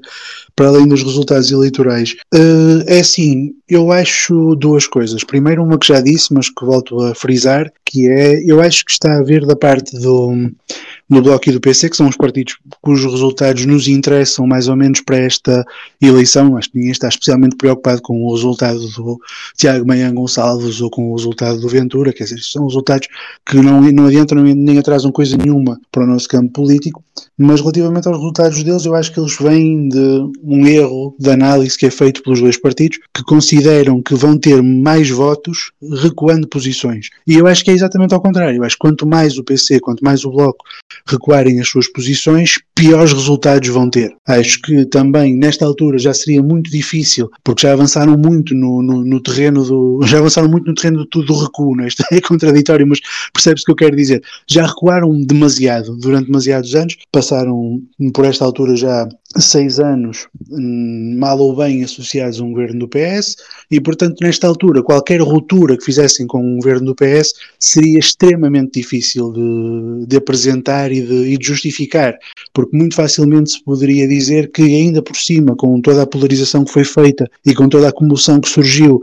para 0.55 0.67
além 0.67 0.87
dos 0.87 1.03
resultados 1.03 1.51
eleitorais. 1.51 2.15
Uh, 2.33 2.83
é 2.87 2.99
assim, 2.99 3.51
eu 3.69 3.91
acho 3.91 4.55
duas 4.55 4.87
coisas. 4.87 5.23
Primeiro, 5.23 5.63
uma 5.63 5.77
que 5.77 5.87
já 5.87 6.01
disse, 6.01 6.33
mas 6.33 6.49
que 6.49 6.65
volto 6.65 6.99
a 7.01 7.13
frisar, 7.13 7.71
que 7.85 8.09
é, 8.09 8.41
eu 8.45 8.59
acho 8.59 8.83
que 8.85 8.91
está 8.91 9.17
a 9.17 9.23
vir 9.23 9.45
da 9.45 9.55
parte 9.55 9.97
do, 9.99 10.51
do 11.11 11.21
Bloco 11.21 11.49
e 11.49 11.51
do 11.51 11.59
PC, 11.59 11.89
que 11.89 11.97
são 11.97 12.07
os 12.07 12.15
partidos 12.15 12.57
cujos 12.81 13.11
resultados 13.11 13.65
nos 13.65 13.87
interessam 13.87 14.47
mais 14.47 14.69
ou 14.69 14.77
menos 14.77 15.01
para 15.01 15.17
esta 15.17 15.65
eleição. 16.01 16.55
Acho 16.55 16.71
que 16.71 16.77
ninguém 16.77 16.93
está 16.93 17.09
especialmente 17.09 17.57
preocupado 17.57 18.01
com 18.01 18.23
o 18.23 18.33
resultado 18.33 18.79
do 18.79 19.19
Tiago 19.57 19.85
Manhã 19.85 20.13
Gonçalves 20.13 20.79
ou 20.79 20.89
com 20.89 21.11
o 21.11 21.15
resultado 21.15 21.59
do 21.59 21.67
Ventura, 21.67 22.13
quer 22.13 22.23
dizer, 22.23 22.39
são 22.39 22.65
resultados 22.65 23.09
que 23.45 23.57
não, 23.57 23.81
não 23.81 24.05
adiantam 24.05 24.41
nem 24.41 24.77
atrasam 24.77 25.11
coisa 25.11 25.35
nenhuma 25.35 25.77
para 25.91 26.03
o 26.03 26.07
nosso 26.07 26.29
campo 26.29 26.53
político, 26.53 27.03
mas 27.37 27.59
relativamente 27.59 28.07
aos 28.07 28.17
resultados 28.17 28.63
deles, 28.63 28.85
eu 28.85 28.95
acho 28.95 29.11
que 29.11 29.19
eles 29.19 29.35
vêm 29.37 29.89
de 29.89 30.31
um 30.43 30.65
erro 30.65 31.15
de 31.19 31.29
análise 31.29 31.77
que 31.77 31.85
é 31.85 31.91
feito 31.91 32.23
pelos 32.23 32.39
dois 32.39 32.57
partidos, 32.57 32.99
que 33.13 33.23
consideram 33.23 34.01
que 34.01 34.15
vão 34.15 34.37
ter 34.37 34.61
mais 34.61 35.09
votos 35.09 35.71
recuando 36.01 36.47
posições. 36.47 37.09
E 37.27 37.35
eu 37.35 37.47
acho 37.47 37.63
que 37.63 37.71
é 37.71 37.73
exatamente 37.73 38.13
ao 38.13 38.21
contrário. 38.21 38.57
Eu 38.57 38.63
acho 38.63 38.75
que 38.75 38.81
quanto 38.81 39.05
mais 39.05 39.37
o 39.37 39.43
PC, 39.43 39.79
quanto 39.79 40.03
mais 40.03 40.23
o 40.23 40.31
Bloco 40.31 40.63
recuarem 41.05 41.59
as 41.59 41.67
suas 41.67 41.87
posições, 41.87 42.59
piores 42.75 43.13
resultados 43.13 43.69
vão 43.69 43.89
ter. 43.89 44.13
Acho 44.27 44.61
que 44.61 44.85
também, 44.85 45.35
nesta 45.35 45.65
altura, 45.65 45.97
já 45.97 46.13
seria 46.13 46.41
muito 46.41 46.71
difícil, 46.71 47.29
porque 47.43 47.61
já 47.67 47.73
avançaram 47.73 48.17
muito 48.17 48.55
no, 48.55 48.81
no, 48.81 49.03
no 49.03 49.21
terreno 49.21 49.63
do. 49.63 50.01
Já 50.11 50.17
avançaram 50.17 50.49
muito 50.49 50.67
no 50.67 50.73
terreno 50.73 51.05
do, 51.05 51.23
do 51.23 51.37
recuo, 51.37 51.75
não 51.75 51.83
é? 51.83 51.87
Isto 51.87 52.03
é 52.11 52.19
contraditório, 52.19 52.85
mas 52.85 52.99
percebe-se 53.33 53.63
o 53.63 53.65
que 53.67 53.71
eu 53.71 53.75
quero 53.75 53.95
dizer. 53.95 54.21
Já 54.49 54.65
recuaram 54.65 55.11
demasiado 55.21 55.95
durante 55.97 56.25
demasiados 56.25 56.75
anos, 56.75 56.97
passaram 57.11 57.81
por 58.13 58.25
esta 58.25 58.43
altura 58.43 58.75
já 58.75 59.07
seis 59.39 59.79
anos, 59.79 60.27
hum, 60.49 61.15
mal 61.17 61.39
ou 61.39 61.55
bem 61.55 61.83
associados 61.83 62.39
a 62.39 62.43
um 62.43 62.51
governo 62.51 62.79
do 62.79 62.87
PS, 62.87 63.35
e 63.69 63.79
portanto, 63.79 64.17
nesta 64.21 64.47
altura, 64.47 64.83
qualquer 64.83 65.21
ruptura 65.21 65.77
que 65.77 65.85
fizessem 65.85 66.27
com 66.27 66.41
um 66.43 66.57
governo 66.57 66.87
do 66.87 66.95
PS 66.95 67.33
seria 67.59 67.99
extremamente 67.99 68.79
difícil 68.81 69.31
de, 69.31 70.07
de 70.07 70.17
apresentar 70.17 70.91
e 70.91 71.01
de, 71.01 71.33
e 71.33 71.37
de, 71.37 71.45
justificar, 71.45 72.17
porque 72.53 72.75
muito 72.75 72.95
facilmente 72.95 73.51
se 73.51 73.63
poderia 73.63 74.07
dizer 74.07 74.51
que, 74.51 74.63
ainda 74.63 75.01
por 75.01 75.15
cima, 75.15 75.55
com 75.55 75.79
toda 75.81 76.01
a 76.01 76.07
polarização 76.07 76.65
que 76.65 76.71
foi 76.71 76.83
feita 76.83 77.29
e 77.45 77.53
com 77.53 77.69
toda 77.69 77.89
a 77.89 77.93
comoção 77.93 78.41
que 78.41 78.49
surgiu 78.49 79.01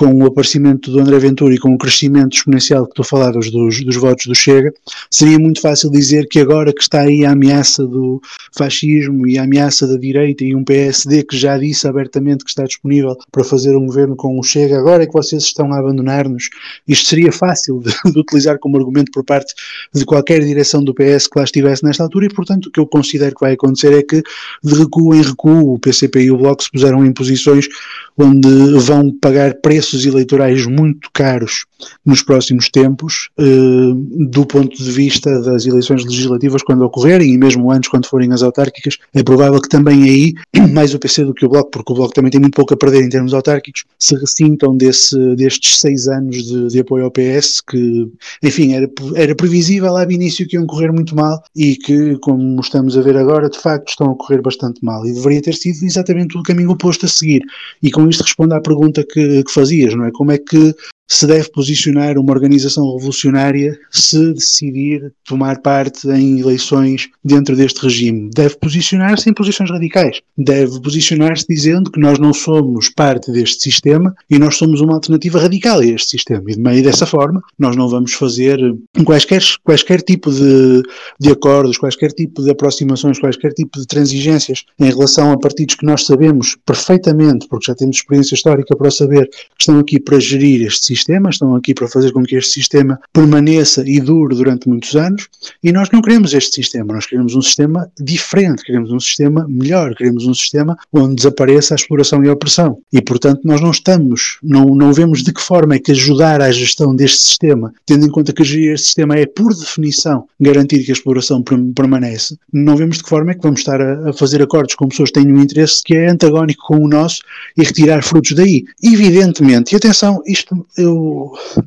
com 0.00 0.14
o 0.14 0.24
aparecimento 0.24 0.90
do 0.90 0.98
André 0.98 1.18
Ventura 1.18 1.54
e 1.54 1.58
com 1.58 1.74
o 1.74 1.76
crescimento 1.76 2.32
exponencial 2.32 2.86
que 2.86 2.94
tu 2.94 3.04
falavas 3.04 3.50
dos, 3.50 3.84
dos 3.84 3.96
votos 3.96 4.24
do 4.24 4.34
Chega, 4.34 4.72
seria 5.10 5.38
muito 5.38 5.60
fácil 5.60 5.90
dizer 5.90 6.26
que 6.26 6.40
agora 6.40 6.72
que 6.72 6.80
está 6.80 7.02
aí 7.02 7.22
a 7.26 7.32
ameaça 7.32 7.86
do 7.86 8.18
fascismo 8.56 9.26
e 9.26 9.36
a 9.36 9.42
ameaça 9.42 9.86
da 9.86 9.98
direita 9.98 10.42
e 10.42 10.54
um 10.54 10.64
PSD 10.64 11.22
que 11.24 11.36
já 11.36 11.58
disse 11.58 11.86
abertamente 11.86 12.44
que 12.44 12.50
está 12.50 12.64
disponível 12.64 13.14
para 13.30 13.44
fazer 13.44 13.76
um 13.76 13.84
governo 13.84 14.16
com 14.16 14.40
o 14.40 14.42
Chega, 14.42 14.78
agora 14.78 15.02
é 15.02 15.06
que 15.06 15.12
vocês 15.12 15.42
estão 15.42 15.70
a 15.70 15.78
abandonar-nos. 15.78 16.48
Isto 16.88 17.08
seria 17.08 17.30
fácil 17.30 17.80
de, 17.80 17.90
de, 18.10 18.18
utilizar 18.18 18.58
como 18.58 18.78
argumento 18.78 19.12
por 19.12 19.22
parte 19.22 19.52
de 19.92 20.06
qualquer 20.06 20.42
direção 20.42 20.82
do 20.82 20.94
PS 20.94 21.26
que 21.26 21.38
lá 21.38 21.44
estivesse 21.44 21.84
nesta 21.84 22.04
altura 22.04 22.24
e, 22.24 22.30
portanto, 22.30 22.66
o 22.66 22.70
que 22.70 22.80
eu 22.80 22.86
considero 22.86 23.34
que 23.34 23.42
vai 23.42 23.52
acontecer 23.52 23.92
é 23.92 24.02
que, 24.02 24.22
de 24.64 24.74
recuo 24.78 25.14
em 25.14 25.20
recuo, 25.20 25.74
o 25.74 25.78
PCP 25.78 26.22
e 26.22 26.30
o 26.30 26.38
Bloco 26.38 26.62
se 26.62 26.70
puseram 26.70 27.04
em 27.04 27.12
posições 27.12 27.68
onde 28.16 28.48
vão 28.78 29.12
pagar 29.20 29.54
preços 29.90 30.06
eleitorais 30.06 30.66
muito 30.66 31.10
caros 31.12 31.66
nos 32.04 32.22
próximos 32.22 32.68
tempos, 32.68 33.30
eh, 33.38 33.92
do 34.30 34.46
ponto 34.46 34.76
de 34.76 34.90
vista 34.90 35.40
das 35.42 35.66
eleições 35.66 36.04
legislativas 36.04 36.62
quando 36.62 36.82
ocorrerem 36.82 37.34
e 37.34 37.38
mesmo 37.38 37.70
antes 37.70 37.88
quando 37.88 38.06
forem 38.06 38.32
as 38.32 38.42
autárquicas, 38.42 38.98
é 39.14 39.22
provável 39.22 39.60
que 39.60 39.68
também 39.68 40.04
aí, 40.04 40.34
mais 40.72 40.94
o 40.94 40.98
PC 40.98 41.24
do 41.24 41.34
que 41.34 41.44
o 41.44 41.48
Bloco, 41.48 41.70
porque 41.70 41.92
o 41.92 41.96
Bloco 41.96 42.14
também 42.14 42.30
tem 42.30 42.40
muito 42.40 42.54
pouco 42.54 42.74
a 42.74 42.76
perder 42.76 43.04
em 43.04 43.08
termos 43.08 43.34
autárquicos, 43.34 43.84
se 43.98 44.14
ressintam 44.16 44.76
desse, 44.76 45.16
destes 45.36 45.78
seis 45.78 46.08
anos 46.08 46.36
de, 46.44 46.68
de 46.68 46.80
apoio 46.80 47.04
ao 47.04 47.10
PS, 47.10 47.60
que, 47.60 48.08
enfim, 48.42 48.72
era, 48.72 48.88
era 49.14 49.34
previsível 49.34 49.92
lá 49.92 50.04
de 50.04 50.14
início 50.14 50.46
que 50.46 50.56
iam 50.56 50.66
correr 50.66 50.92
muito 50.92 51.14
mal 51.14 51.42
e 51.54 51.76
que, 51.76 52.16
como 52.18 52.60
estamos 52.60 52.96
a 52.96 53.02
ver 53.02 53.16
agora, 53.16 53.48
de 53.48 53.58
facto 53.58 53.88
estão 53.88 54.10
a 54.12 54.16
correr 54.16 54.40
bastante 54.42 54.84
mal 54.84 55.06
e 55.06 55.12
deveria 55.12 55.42
ter 55.42 55.54
sido 55.54 55.84
exatamente 55.84 56.36
o 56.36 56.42
caminho 56.42 56.70
oposto 56.70 57.06
a 57.06 57.08
seguir. 57.08 57.42
E 57.82 57.90
com 57.90 58.08
isto 58.08 58.22
responde 58.22 58.54
à 58.54 58.60
pergunta 58.60 59.04
que, 59.04 59.42
que 59.44 59.52
fazias, 59.52 59.94
não 59.94 60.04
é? 60.04 60.10
Como 60.10 60.32
é 60.32 60.38
que 60.38 60.74
se 61.10 61.26
deve 61.26 61.50
posicionar 61.50 62.16
uma 62.16 62.32
organização 62.32 62.94
revolucionária 62.94 63.76
se 63.90 64.32
decidir 64.32 65.12
tomar 65.26 65.60
parte 65.60 66.08
em 66.08 66.38
eleições 66.38 67.08
dentro 67.22 67.56
deste 67.56 67.82
regime. 67.82 68.30
Deve 68.32 68.56
posicionar-se 68.56 69.28
em 69.28 69.32
posições 69.32 69.70
radicais. 69.70 70.20
Deve 70.38 70.80
posicionar-se 70.80 71.44
dizendo 71.48 71.90
que 71.90 71.98
nós 71.98 72.20
não 72.20 72.32
somos 72.32 72.88
parte 72.88 73.32
deste 73.32 73.60
sistema 73.60 74.14
e 74.30 74.38
nós 74.38 74.56
somos 74.56 74.80
uma 74.80 74.94
alternativa 74.94 75.40
radical 75.40 75.80
a 75.80 75.84
este 75.84 76.10
sistema. 76.10 76.44
E 76.46 76.54
de 76.54 76.60
meio 76.60 76.82
dessa 76.82 77.04
forma, 77.04 77.42
nós 77.58 77.74
não 77.74 77.88
vamos 77.88 78.12
fazer 78.12 78.60
quaisquer, 79.04 79.42
quaisquer 79.64 80.02
tipo 80.02 80.30
de, 80.30 80.82
de 81.18 81.30
acordos, 81.30 81.76
quaisquer 81.76 82.12
tipo 82.12 82.40
de 82.40 82.50
aproximações, 82.50 83.18
quaisquer 83.18 83.52
tipo 83.52 83.80
de 83.80 83.86
transigências 83.86 84.64
em 84.78 84.88
relação 84.88 85.32
a 85.32 85.38
partidos 85.38 85.74
que 85.74 85.84
nós 85.84 86.06
sabemos 86.06 86.56
perfeitamente, 86.64 87.48
porque 87.48 87.66
já 87.66 87.74
temos 87.74 87.96
experiência 87.96 88.36
histórica 88.36 88.76
para 88.76 88.92
saber 88.92 89.28
que 89.28 89.62
estão 89.62 89.80
aqui 89.80 89.98
para 89.98 90.20
gerir 90.20 90.64
este 90.64 90.86
sistema 90.86 90.99
sistema, 91.00 91.30
estão 91.30 91.54
aqui 91.54 91.74
para 91.74 91.88
fazer 91.88 92.12
com 92.12 92.22
que 92.22 92.36
este 92.36 92.52
sistema 92.52 92.98
permaneça 93.12 93.82
e 93.86 94.00
dure 94.00 94.34
durante 94.34 94.68
muitos 94.68 94.94
anos, 94.94 95.28
e 95.62 95.72
nós 95.72 95.88
não 95.90 96.00
queremos 96.00 96.32
este 96.32 96.54
sistema, 96.54 96.94
nós 96.94 97.06
queremos 97.06 97.34
um 97.34 97.42
sistema 97.42 97.90
diferente, 97.98 98.64
queremos 98.64 98.90
um 98.92 99.00
sistema 99.00 99.46
melhor, 99.48 99.94
queremos 99.94 100.26
um 100.26 100.34
sistema 100.34 100.76
onde 100.92 101.16
desapareça 101.16 101.74
a 101.74 101.76
exploração 101.76 102.24
e 102.24 102.28
a 102.28 102.32
opressão. 102.32 102.78
E, 102.92 103.00
portanto, 103.02 103.40
nós 103.44 103.60
não 103.60 103.70
estamos, 103.70 104.38
não, 104.42 104.74
não 104.74 104.92
vemos 104.92 105.22
de 105.22 105.32
que 105.32 105.40
forma 105.40 105.74
é 105.74 105.78
que 105.78 105.92
ajudar 105.92 106.40
à 106.40 106.50
gestão 106.50 106.94
deste 106.94 107.24
sistema, 107.24 107.72
tendo 107.86 108.06
em 108.06 108.10
conta 108.10 108.32
que 108.32 108.44
gerir 108.44 108.74
este 108.74 108.86
sistema 108.86 109.16
é, 109.16 109.26
por 109.26 109.54
definição, 109.54 110.24
garantir 110.38 110.84
que 110.84 110.90
a 110.90 110.94
exploração 110.94 111.42
permanece, 111.74 112.36
não 112.52 112.76
vemos 112.76 112.98
de 112.98 113.04
que 113.04 113.08
forma 113.08 113.32
é 113.32 113.34
que 113.34 113.42
vamos 113.42 113.60
estar 113.60 113.80
a, 113.80 114.10
a 114.10 114.12
fazer 114.12 114.42
acordos 114.42 114.74
com 114.74 114.88
pessoas 114.88 115.10
que 115.10 115.20
têm 115.20 115.32
um 115.32 115.40
interesse 115.40 115.82
que 115.84 115.94
é 115.94 116.08
antagónico 116.08 116.66
com 116.66 116.84
o 116.84 116.88
nosso 116.88 117.20
e 117.56 117.64
retirar 117.64 118.02
frutos 118.02 118.32
daí. 118.32 118.64
Evidentemente, 118.82 119.72
e 119.72 119.76
atenção, 119.76 120.22
isto, 120.26 120.66
eu 120.76 120.89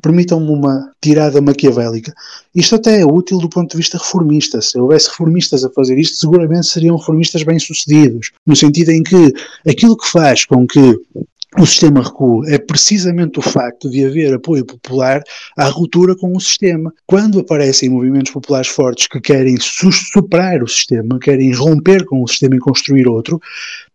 permitam-me 0.02 0.50
uma 0.50 0.90
tirada 1.00 1.40
maquiavélica, 1.40 2.12
isto 2.54 2.76
até 2.76 3.00
é 3.00 3.06
útil 3.06 3.38
do 3.38 3.48
ponto 3.48 3.72
de 3.72 3.76
vista 3.76 3.98
reformista. 3.98 4.60
Se 4.60 4.78
houvesse 4.78 5.08
reformistas 5.08 5.64
a 5.64 5.70
fazer 5.70 5.98
isto, 5.98 6.16
seguramente 6.16 6.66
seriam 6.66 6.96
reformistas 6.96 7.42
bem-sucedidos, 7.42 8.30
no 8.46 8.54
sentido 8.54 8.90
em 8.90 9.02
que 9.02 9.32
aquilo 9.66 9.96
que 9.96 10.08
faz 10.08 10.44
com 10.44 10.66
que 10.66 10.98
o 11.56 11.66
sistema 11.66 12.02
recua 12.02 12.50
é 12.50 12.58
precisamente 12.58 13.38
o 13.38 13.42
facto 13.42 13.88
de 13.88 14.04
haver 14.04 14.34
apoio 14.34 14.64
popular 14.64 15.22
à 15.56 15.66
ruptura 15.66 16.16
com 16.16 16.36
o 16.36 16.40
sistema. 16.40 16.92
Quando 17.06 17.38
aparecem 17.38 17.88
movimentos 17.88 18.32
populares 18.32 18.68
fortes 18.68 19.06
que 19.06 19.20
querem 19.20 19.56
superar 19.60 20.62
o 20.62 20.68
sistema, 20.68 21.18
querem 21.20 21.52
romper 21.52 22.04
com 22.06 22.22
o 22.22 22.28
sistema 22.28 22.56
e 22.56 22.58
construir 22.58 23.06
outro, 23.06 23.40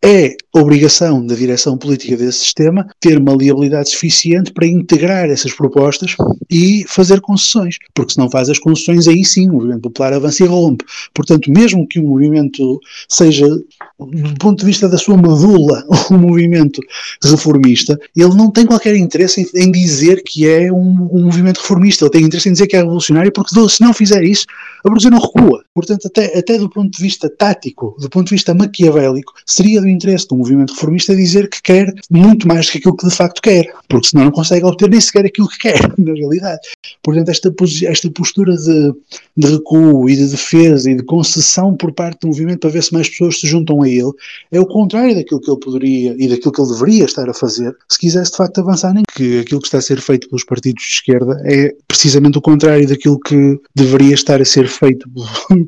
é 0.04 0.36
obrigação 0.54 1.26
da 1.26 1.36
direção 1.36 1.78
política 1.78 2.16
desse 2.16 2.40
sistema 2.40 2.88
ter 3.00 3.18
uma 3.18 3.36
liabilidade 3.36 3.90
suficiente 3.90 4.54
para 4.54 4.66
integrar 4.66 5.30
essas 5.30 5.54
propostas 5.54 6.16
e 6.50 6.86
fazer 6.88 7.20
concessões, 7.22 7.76
porque 7.94 8.14
se 8.14 8.18
não 8.18 8.30
faz 8.30 8.50
as 8.50 8.58
concessões, 8.58 9.08
aí 9.08 9.24
sim 9.26 9.50
o 9.50 9.54
movimento 9.54 9.82
popular 9.82 10.14
avança 10.14 10.44
e 10.44 10.48
rompe. 10.48 10.86
Portanto, 11.14 11.52
mesmo 11.52 11.88
que 11.88 12.00
o 12.00 12.04
movimento 12.04 12.80
seja, 13.08 13.46
do 13.48 14.36
ponto 14.40 14.60
de 14.60 14.66
vista 14.66 14.88
da 14.88 14.98
sua 14.98 15.18
medula, 15.18 15.86
um 16.10 16.18
movimento 16.18 16.82
reformista, 17.22 18.00
ele 18.16 18.36
não 18.36 18.50
tem 18.50 18.66
qualquer 18.66 18.96
interesse 18.96 19.42
em, 19.54 19.64
em 19.64 19.72
dizer 19.72 20.24
que 20.24 20.48
é 20.48 20.72
um, 20.72 21.10
um, 21.12 21.26
movimento 21.26 21.60
reformista, 21.60 22.06
ele 22.06 22.12
tem 22.12 22.24
interesse 22.24 22.50
em 22.50 22.54
dizer 22.54 22.68
que 22.68 22.76
é 22.76 22.80
revolucionário, 22.80 23.32
porque 23.32 23.54
se 23.70 23.82
não 23.82 23.94
fizer 23.94 24.24
isso, 24.24 24.46
a 24.84 24.90
Brasil 24.90 25.12
não 25.12 25.20
recua. 25.20 25.64
Portanto, 25.74 26.08
até, 26.08 26.38
até 26.38 26.58
do 26.58 26.70
ponto 26.70 26.98
de 26.98 27.02
vista 27.02 27.30
tático, 27.30 27.96
do 28.00 28.10
ponto 28.10 28.28
de 28.28 28.36
vista 28.36 28.54
maquiavélico, 28.54 29.34
seria 29.46 29.80
do 29.80 29.88
interesse 29.88 30.28
do 30.28 30.36
movimento 30.36 30.74
reformista 30.74 31.16
dizer 31.16 31.50
que 31.50 31.62
quer 31.62 31.94
muito 32.10 32.48
mais 32.48 32.66
do 32.66 32.72
que 32.72 32.78
aquilo 32.80 32.98
que 32.98 33.08
de 33.08 33.16
facto 33.16 33.42
quer, 33.42 33.72
porque 33.88 34.08
senão 34.08 34.26
não 34.26 34.32
consegue 34.32 34.66
obter 34.66 34.90
nem 34.90 35.00
sequer 35.00 35.26
aquilo 35.26 35.48
que 35.48 35.60
quer, 35.60 35.80
na 35.98 36.14
realidade. 36.14 36.62
Portanto, 37.04 37.30
esta, 37.30 37.54
esta 37.88 38.12
postura 38.12 38.56
de, 38.56 38.94
de 39.38 39.48
recuo 39.48 40.10
e 40.10 40.16
de 40.16 40.28
defesa 40.28 40.90
e 40.90 40.96
de 40.96 41.04
concessão 41.04 41.76
por 41.76 41.94
parte 41.94 42.22
do 42.22 42.28
movimento 42.28 42.60
para 42.60 42.72
ver 42.72 42.84
se 42.84 42.94
mais 42.94 43.08
pessoas 43.08 43.40
se 43.40 43.48
juntam 43.48 43.82
a 43.84 43.88
ele 43.88 44.12
é 44.52 44.60
o 44.60 44.66
contrário 44.66 45.16
daquilo 45.16 45.40
que 45.40 45.50
ele 45.50 45.60
poderia 45.60 46.16
e 46.18 46.28
daquilo 46.28 46.52
que 46.52 46.62
ele 46.62 46.72
deveria 46.72 47.06
estar 47.06 47.30
a 47.30 47.34
fazer 47.34 47.76
se 47.88 47.98
quisesse 47.98 48.32
de 48.32 48.38
facto 48.38 48.60
avançar, 48.60 48.94
nem 48.94 49.04
que 49.14 49.40
aquilo 49.40 49.62
que 49.62 49.68
está 49.68 49.78
a 49.78 49.82
ser 49.82 50.02
feito 50.02 50.28
pelos 50.30 50.44
partidos 50.44 50.84
de 50.84 50.90
esquerda 50.90 51.42
é 51.46 51.74
precisamente 51.88 52.38
o 52.38 52.42
contrário 52.42 52.88
daquilo 52.88 53.20
que 53.20 53.60
deveria 53.76 54.14
estar 54.14 54.42
a 54.42 54.46
ser 54.46 54.68
feito 54.68 55.10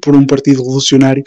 por 0.01 0.15
um 0.15 0.25
partido 0.25 0.63
revolucionário 0.63 1.23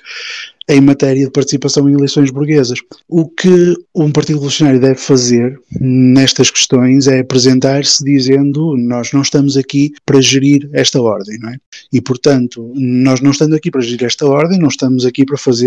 em 0.68 0.80
matéria 0.80 1.24
de 1.24 1.30
participação 1.30 1.88
em 1.88 1.94
eleições 1.94 2.30
burguesas. 2.30 2.78
O 3.08 3.28
que 3.28 3.74
um 3.94 4.10
partido 4.10 4.36
revolucionário 4.36 4.80
deve 4.80 4.96
fazer 4.96 5.60
nestas 5.78 6.50
questões 6.50 7.06
é 7.06 7.20
apresentar-se 7.20 8.02
dizendo 8.02 8.76
nós 8.76 9.12
não 9.12 9.22
estamos 9.22 9.56
aqui 9.56 9.92
para 10.06 10.20
gerir 10.20 10.68
esta 10.72 11.00
ordem, 11.00 11.38
não 11.38 11.50
é? 11.50 11.56
E, 11.92 12.00
portanto, 12.00 12.72
nós 12.74 13.20
não 13.20 13.30
estando 13.30 13.54
aqui 13.54 13.70
para 13.70 13.82
gerir 13.82 14.04
esta 14.04 14.26
ordem, 14.26 14.58
não 14.58 14.68
estamos 14.68 15.04
aqui 15.04 15.24
para 15.24 15.36
fazer 15.36 15.66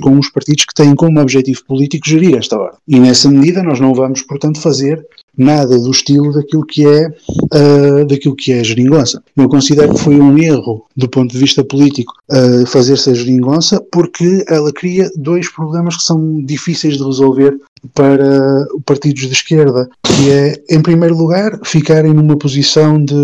com 0.00 0.18
os 0.18 0.30
partidos 0.30 0.64
que 0.64 0.74
têm 0.74 0.94
como 0.94 1.20
objetivo 1.20 1.64
político 1.64 2.08
gerir 2.08 2.36
esta 2.36 2.58
ordem. 2.58 2.78
E 2.86 2.98
nessa 2.98 3.30
medida 3.30 3.62
nós 3.62 3.80
não 3.80 3.94
vamos, 3.94 4.22
portanto, 4.22 4.60
fazer 4.60 5.04
nada 5.36 5.78
do 5.78 5.90
estilo 5.90 6.32
daquilo 6.32 6.66
que 6.66 6.84
é 6.84 7.08
uh, 7.08 8.04
daquilo 8.06 8.34
que 8.34 8.52
é 8.52 8.60
a 8.60 8.64
geringonça. 8.64 9.22
Eu 9.36 9.48
considero 9.48 9.94
que 9.94 10.00
foi 10.00 10.18
um 10.18 10.36
erro 10.36 10.84
do 10.96 11.08
ponto 11.08 11.30
de 11.30 11.38
vista 11.38 11.62
político 11.62 12.12
uh, 12.30 12.66
fazer-se 12.66 13.10
a 13.10 13.14
geringonça 13.14 13.80
porque 13.92 14.44
ela 14.48 14.72
cria 14.72 15.08
dois 15.14 15.48
problemas 15.48 15.96
que 15.96 16.02
são 16.02 16.42
difíceis 16.42 16.96
de 16.96 17.04
resolver 17.04 17.56
para 17.94 18.66
partidos 18.84 19.22
de 19.22 19.32
esquerda, 19.32 19.88
que 20.02 20.30
é, 20.30 20.62
em 20.70 20.80
primeiro 20.80 21.16
lugar, 21.16 21.58
ficarem 21.64 22.12
numa 22.12 22.36
posição 22.36 23.02
de 23.02 23.14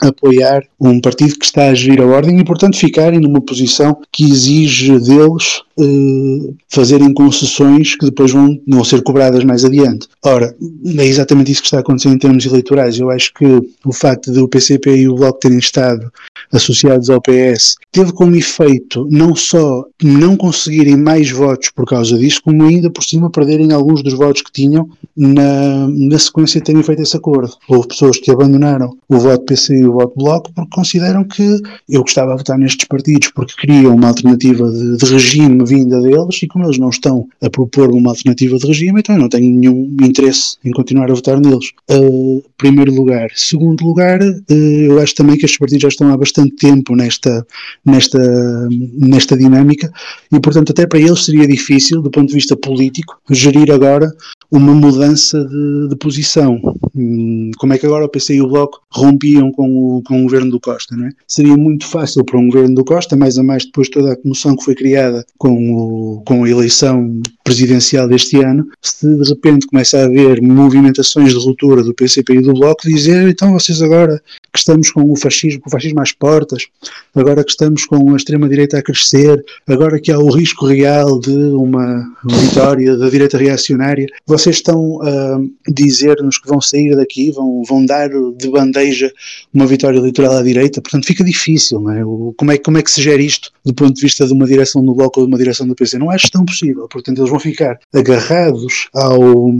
apoiar 0.00 0.62
um 0.80 1.00
partido 1.00 1.38
que 1.38 1.44
está 1.44 1.68
a 1.68 1.74
gerir 1.74 2.00
a 2.00 2.06
ordem 2.06 2.38
e, 2.38 2.44
portanto, 2.44 2.76
ficarem 2.76 3.20
numa 3.20 3.40
posição 3.40 3.96
que 4.10 4.24
exige 4.24 4.98
deles 4.98 5.62
eh, 5.78 6.52
fazerem 6.68 7.14
concessões 7.14 7.94
que 7.96 8.06
depois 8.06 8.32
vão, 8.32 8.58
vão 8.66 8.84
ser 8.84 9.02
cobradas 9.02 9.44
mais 9.44 9.64
adiante. 9.64 10.08
Ora, 10.24 10.54
é 10.98 11.06
exatamente 11.06 11.52
isso 11.52 11.62
que 11.62 11.68
está 11.68 11.78
acontecendo 11.78 12.14
em 12.14 12.18
termos 12.18 12.44
eleitorais. 12.44 12.98
Eu 12.98 13.10
acho 13.10 13.32
que 13.32 13.44
o 13.84 13.92
facto 13.92 14.32
de 14.32 14.40
o 14.40 14.48
PCP 14.48 14.96
e 14.96 15.08
o 15.08 15.14
Bloco 15.14 15.38
terem 15.38 15.58
estado 15.58 16.12
associados 16.52 17.08
ao 17.08 17.22
PS 17.22 17.76
teve 17.90 18.12
como 18.12 18.36
efeito 18.36 19.06
não 19.10 19.34
só 19.34 19.84
não 20.02 20.36
conseguirem 20.36 20.96
mais 20.96 21.30
votos 21.30 21.70
por 21.70 21.86
causa 21.86 22.18
disso, 22.18 22.42
como 22.42 22.62
ainda 22.64 22.90
por 22.90 23.02
cima 23.02 23.30
perderem 23.30 23.72
dos 23.84 24.14
votos 24.14 24.42
que 24.42 24.52
tinham 24.52 24.88
na, 25.16 25.88
na 25.88 26.18
sequência 26.18 26.60
de 26.60 26.66
terem 26.66 26.82
feito 26.82 27.02
esse 27.02 27.16
acordo. 27.16 27.52
Houve 27.68 27.88
pessoas 27.88 28.18
que 28.18 28.30
abandonaram 28.30 28.96
o 29.08 29.18
voto 29.18 29.44
PC 29.44 29.78
e 29.78 29.84
o 29.86 29.92
voto 29.92 30.12
Bloco 30.16 30.52
porque 30.54 30.70
consideram 30.70 31.24
que 31.24 31.60
eu 31.88 32.02
gostava 32.02 32.32
de 32.32 32.38
votar 32.38 32.58
nestes 32.58 32.86
partidos 32.86 33.30
porque 33.34 33.54
queriam 33.58 33.94
uma 33.94 34.08
alternativa 34.08 34.70
de, 34.70 34.96
de 34.96 35.06
regime 35.06 35.64
vinda 35.64 36.00
deles 36.00 36.42
e 36.42 36.46
como 36.46 36.64
eles 36.64 36.78
não 36.78 36.90
estão 36.90 37.26
a 37.42 37.50
propor 37.50 37.90
uma 37.90 38.10
alternativa 38.10 38.56
de 38.56 38.66
regime, 38.66 39.00
então 39.00 39.14
eu 39.14 39.20
não 39.20 39.28
tenho 39.28 39.50
nenhum 39.50 39.96
interesse 40.02 40.56
em 40.64 40.70
continuar 40.70 41.10
a 41.10 41.14
votar 41.14 41.40
neles. 41.40 41.70
Uh, 41.90 42.42
primeiro 42.56 42.92
lugar. 42.94 43.28
Segundo 43.34 43.84
lugar, 43.84 44.20
uh, 44.20 44.52
eu 44.52 45.00
acho 45.00 45.14
também 45.14 45.36
que 45.36 45.44
estes 45.44 45.58
partidos 45.58 45.82
já 45.82 45.88
estão 45.88 46.12
há 46.12 46.16
bastante 46.16 46.56
tempo 46.56 46.94
nesta, 46.94 47.46
nesta, 47.84 48.68
nesta 48.98 49.36
dinâmica 49.36 49.92
e, 50.32 50.40
portanto, 50.40 50.70
até 50.70 50.86
para 50.86 51.00
eles 51.00 51.24
seria 51.24 51.46
difícil, 51.46 52.02
do 52.02 52.10
ponto 52.10 52.28
de 52.28 52.34
vista 52.34 52.56
político, 52.56 53.18
gerir 53.30 53.71
agora 53.72 54.12
uma 54.50 54.74
mudança 54.74 55.42
de, 55.44 55.88
de 55.88 55.96
posição. 55.96 56.60
Hum, 56.94 57.50
como 57.56 57.72
é 57.72 57.78
que 57.78 57.86
agora 57.86 58.04
o 58.04 58.08
PC 58.08 58.34
e 58.34 58.42
o 58.42 58.48
Bloco 58.48 58.82
rompiam 58.90 59.50
com 59.50 59.96
o, 59.96 60.02
com 60.02 60.20
o 60.20 60.22
governo 60.24 60.50
do 60.50 60.60
Costa, 60.60 60.94
não 60.94 61.06
é? 61.06 61.10
Seria 61.26 61.56
muito 61.56 61.86
fácil 61.86 62.24
para 62.24 62.38
um 62.38 62.48
governo 62.48 62.74
do 62.74 62.84
Costa, 62.84 63.16
mais 63.16 63.38
a 63.38 63.42
mais 63.42 63.64
depois 63.64 63.86
de 63.86 63.92
toda 63.92 64.12
a 64.12 64.16
comoção 64.16 64.54
que 64.54 64.64
foi 64.64 64.74
criada 64.74 65.24
com, 65.38 65.74
o, 65.74 66.22
com 66.26 66.44
a 66.44 66.50
eleição 66.50 67.20
presidencial 67.42 68.06
deste 68.06 68.36
ano, 68.42 68.68
se 68.80 69.06
de 69.06 69.28
repente 69.28 69.66
começa 69.66 69.98
a 69.98 70.04
haver 70.04 70.42
movimentações 70.42 71.32
de 71.32 71.38
ruptura 71.38 71.82
do 71.82 71.94
PCP 71.94 72.34
e 72.34 72.42
do 72.42 72.52
Bloco, 72.52 72.82
dizer 72.86 73.28
então 73.28 73.52
vocês 73.52 73.80
agora 73.80 74.22
que 74.52 74.58
estamos 74.58 74.90
com 74.90 75.10
o 75.10 75.16
fascismo, 75.16 75.60
com 75.60 75.68
o 75.68 75.72
fascismo 75.72 76.00
às 76.00 76.12
portas, 76.12 76.66
agora 77.14 77.42
que 77.42 77.50
estamos 77.50 77.86
com 77.86 78.12
a 78.12 78.16
extrema-direita 78.16 78.78
a 78.78 78.82
crescer, 78.82 79.42
agora 79.66 79.98
que 79.98 80.12
há 80.12 80.18
o 80.18 80.30
risco 80.30 80.66
real 80.66 81.18
de 81.18 81.30
uma 81.30 82.04
vitória 82.24 82.96
da 82.96 83.08
direita 83.08 83.38
reacionária, 83.38 84.06
vocês 84.26 84.56
estão 84.56 85.00
a 85.02 85.40
dizer-nos 85.70 86.38
que 86.38 86.48
vão 86.48 86.60
sair 86.60 86.81
daqui, 86.90 87.30
vão, 87.30 87.62
vão 87.62 87.84
dar 87.84 88.08
de 88.08 88.48
bandeja 88.50 89.10
uma 89.52 89.66
vitória 89.66 89.98
eleitoral 89.98 90.36
à 90.36 90.42
direita, 90.42 90.80
portanto 90.80 91.06
fica 91.06 91.24
difícil, 91.24 91.80
não 91.80 91.92
é? 91.92 92.04
O, 92.04 92.34
como, 92.36 92.52
é 92.52 92.58
como 92.58 92.78
é 92.78 92.82
que 92.82 92.90
se 92.90 93.02
gera 93.02 93.22
isto 93.22 93.50
do 93.64 93.74
ponto 93.74 93.94
de 93.94 94.00
vista 94.00 94.26
de 94.26 94.32
uma 94.32 94.46
direção 94.46 94.84
do 94.84 94.94
Bloco 94.94 95.20
ou 95.20 95.26
de 95.26 95.32
uma 95.32 95.38
direção 95.38 95.66
do 95.66 95.74
PC? 95.74 95.98
Não 95.98 96.10
acho 96.10 96.30
tão 96.30 96.44
possível, 96.44 96.88
portanto 96.88 97.18
eles 97.18 97.30
vão 97.30 97.40
ficar 97.40 97.78
agarrados 97.94 98.88
ao, 98.94 99.50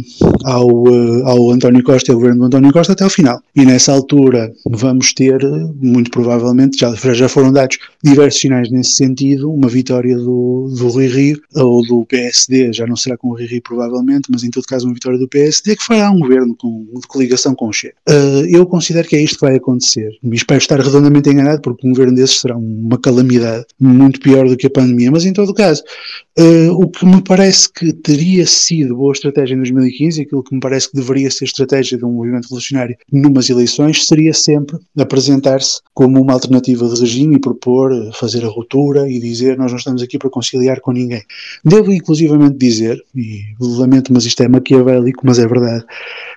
ao, 0.45 0.89
eh, 0.89 1.23
ao 1.25 1.51
António 1.51 1.83
Costa 1.83 2.11
e 2.11 2.13
ao 2.13 2.19
governo 2.19 2.41
do 2.41 2.47
António 2.47 2.73
Costa 2.73 2.93
até 2.93 3.05
ao 3.05 3.11
final. 3.11 3.41
E 3.55 3.65
nessa 3.65 3.93
altura 3.93 4.53
vamos 4.67 5.13
ter, 5.13 5.39
muito 5.81 6.11
provavelmente, 6.11 6.79
já, 6.79 6.95
já 6.95 7.29
foram 7.29 7.53
dados 7.53 7.79
diversos 8.03 8.41
sinais 8.41 8.71
nesse 8.71 8.93
sentido, 8.93 9.53
uma 9.53 9.69
vitória 9.69 10.17
do, 10.17 10.73
do 10.77 10.89
Rui 10.89 11.07
Rio, 11.07 11.41
ou 11.55 11.87
do 11.87 12.05
PSD, 12.07 12.73
já 12.73 12.87
não 12.87 12.97
será 12.97 13.17
com 13.17 13.29
o 13.29 13.33
Rui 13.33 13.47
Rio 13.47 13.63
provavelmente, 13.63 14.29
mas 14.31 14.43
em 14.43 14.51
todo 14.51 14.65
caso 14.65 14.87
uma 14.87 14.95
vitória 14.95 15.19
do 15.19 15.29
PSD, 15.29 15.77
que 15.77 15.85
fará 15.85 16.11
um 16.11 16.19
governo 16.19 16.55
com, 16.57 16.87
coligação 17.13 17.55
com 17.55 17.69
o 17.69 17.73
Che. 17.73 17.89
Uh, 18.09 18.47
eu 18.49 18.67
considero 18.67 19.07
que 19.07 19.17
é 19.17 19.23
isto 19.23 19.39
que 19.39 19.47
vai 19.47 19.57
acontecer. 19.57 20.11
Espero 20.33 20.59
estar 20.59 20.81
redondamente 20.81 21.29
enganado, 21.29 21.61
porque 21.61 21.87
um 21.87 21.91
governo 21.91 22.15
desses 22.15 22.41
será 22.41 22.57
uma 22.57 22.99
calamidade 22.99 23.67
muito 23.79 24.21
pior 24.21 24.49
do 24.49 24.57
que 24.57 24.67
a 24.67 24.71
pandemia, 24.71 25.11
mas 25.11 25.25
em 25.25 25.33
todo 25.33 25.55
caso, 25.55 25.83
uh, 26.39 26.73
o 26.73 26.89
que 26.89 27.05
me 27.05 27.23
parece 27.23 27.71
que 27.73 27.93
teria 27.93 28.47
sido 28.47 28.97
boa 28.97 29.13
estratégia 29.13 29.55
em 29.55 29.59
2015, 29.59 30.23
aquilo 30.23 30.43
que 30.43 30.55
me 30.55 30.61
parece 30.61 30.91
que 30.91 30.97
deveria 30.97 31.31
ser 31.31 31.45
estratégia 31.45 31.99
de 31.99 32.05
um 32.05 32.13
movimento 32.13 32.45
revolucionário 32.45 32.97
numas 33.13 33.51
eleições, 33.51 34.07
seria 34.07 34.33
sempre 34.33 34.79
apresentar-se 34.99 35.81
como 35.95 36.21
uma 36.21 36.33
alternativa 36.33 36.89
de 36.89 37.01
regime 37.01 37.37
e 37.37 37.41
propor 37.41 37.93
fazer 38.15 38.45
a 38.45 38.49
ruptura 38.49 39.09
e 39.09 39.21
dizer 39.21 39.59
nós 39.59 39.71
não 39.71 39.79
estamos 39.79 40.03
aqui 40.03 40.19
para 40.19 40.31
conciliar 40.31 40.81
com 40.81 40.93
ninguém. 40.93 41.23
Devo 41.65 41.93
inclusivamente 41.93 42.57
dizer, 42.57 43.03
e 43.15 43.43
lamento, 43.61 44.13
mas 44.13 44.25
isto 44.25 44.43
é 44.43 44.49
maquiavélico, 44.49 45.23
mas 45.25 45.39
é 45.39 45.47
verdade, 45.47 45.85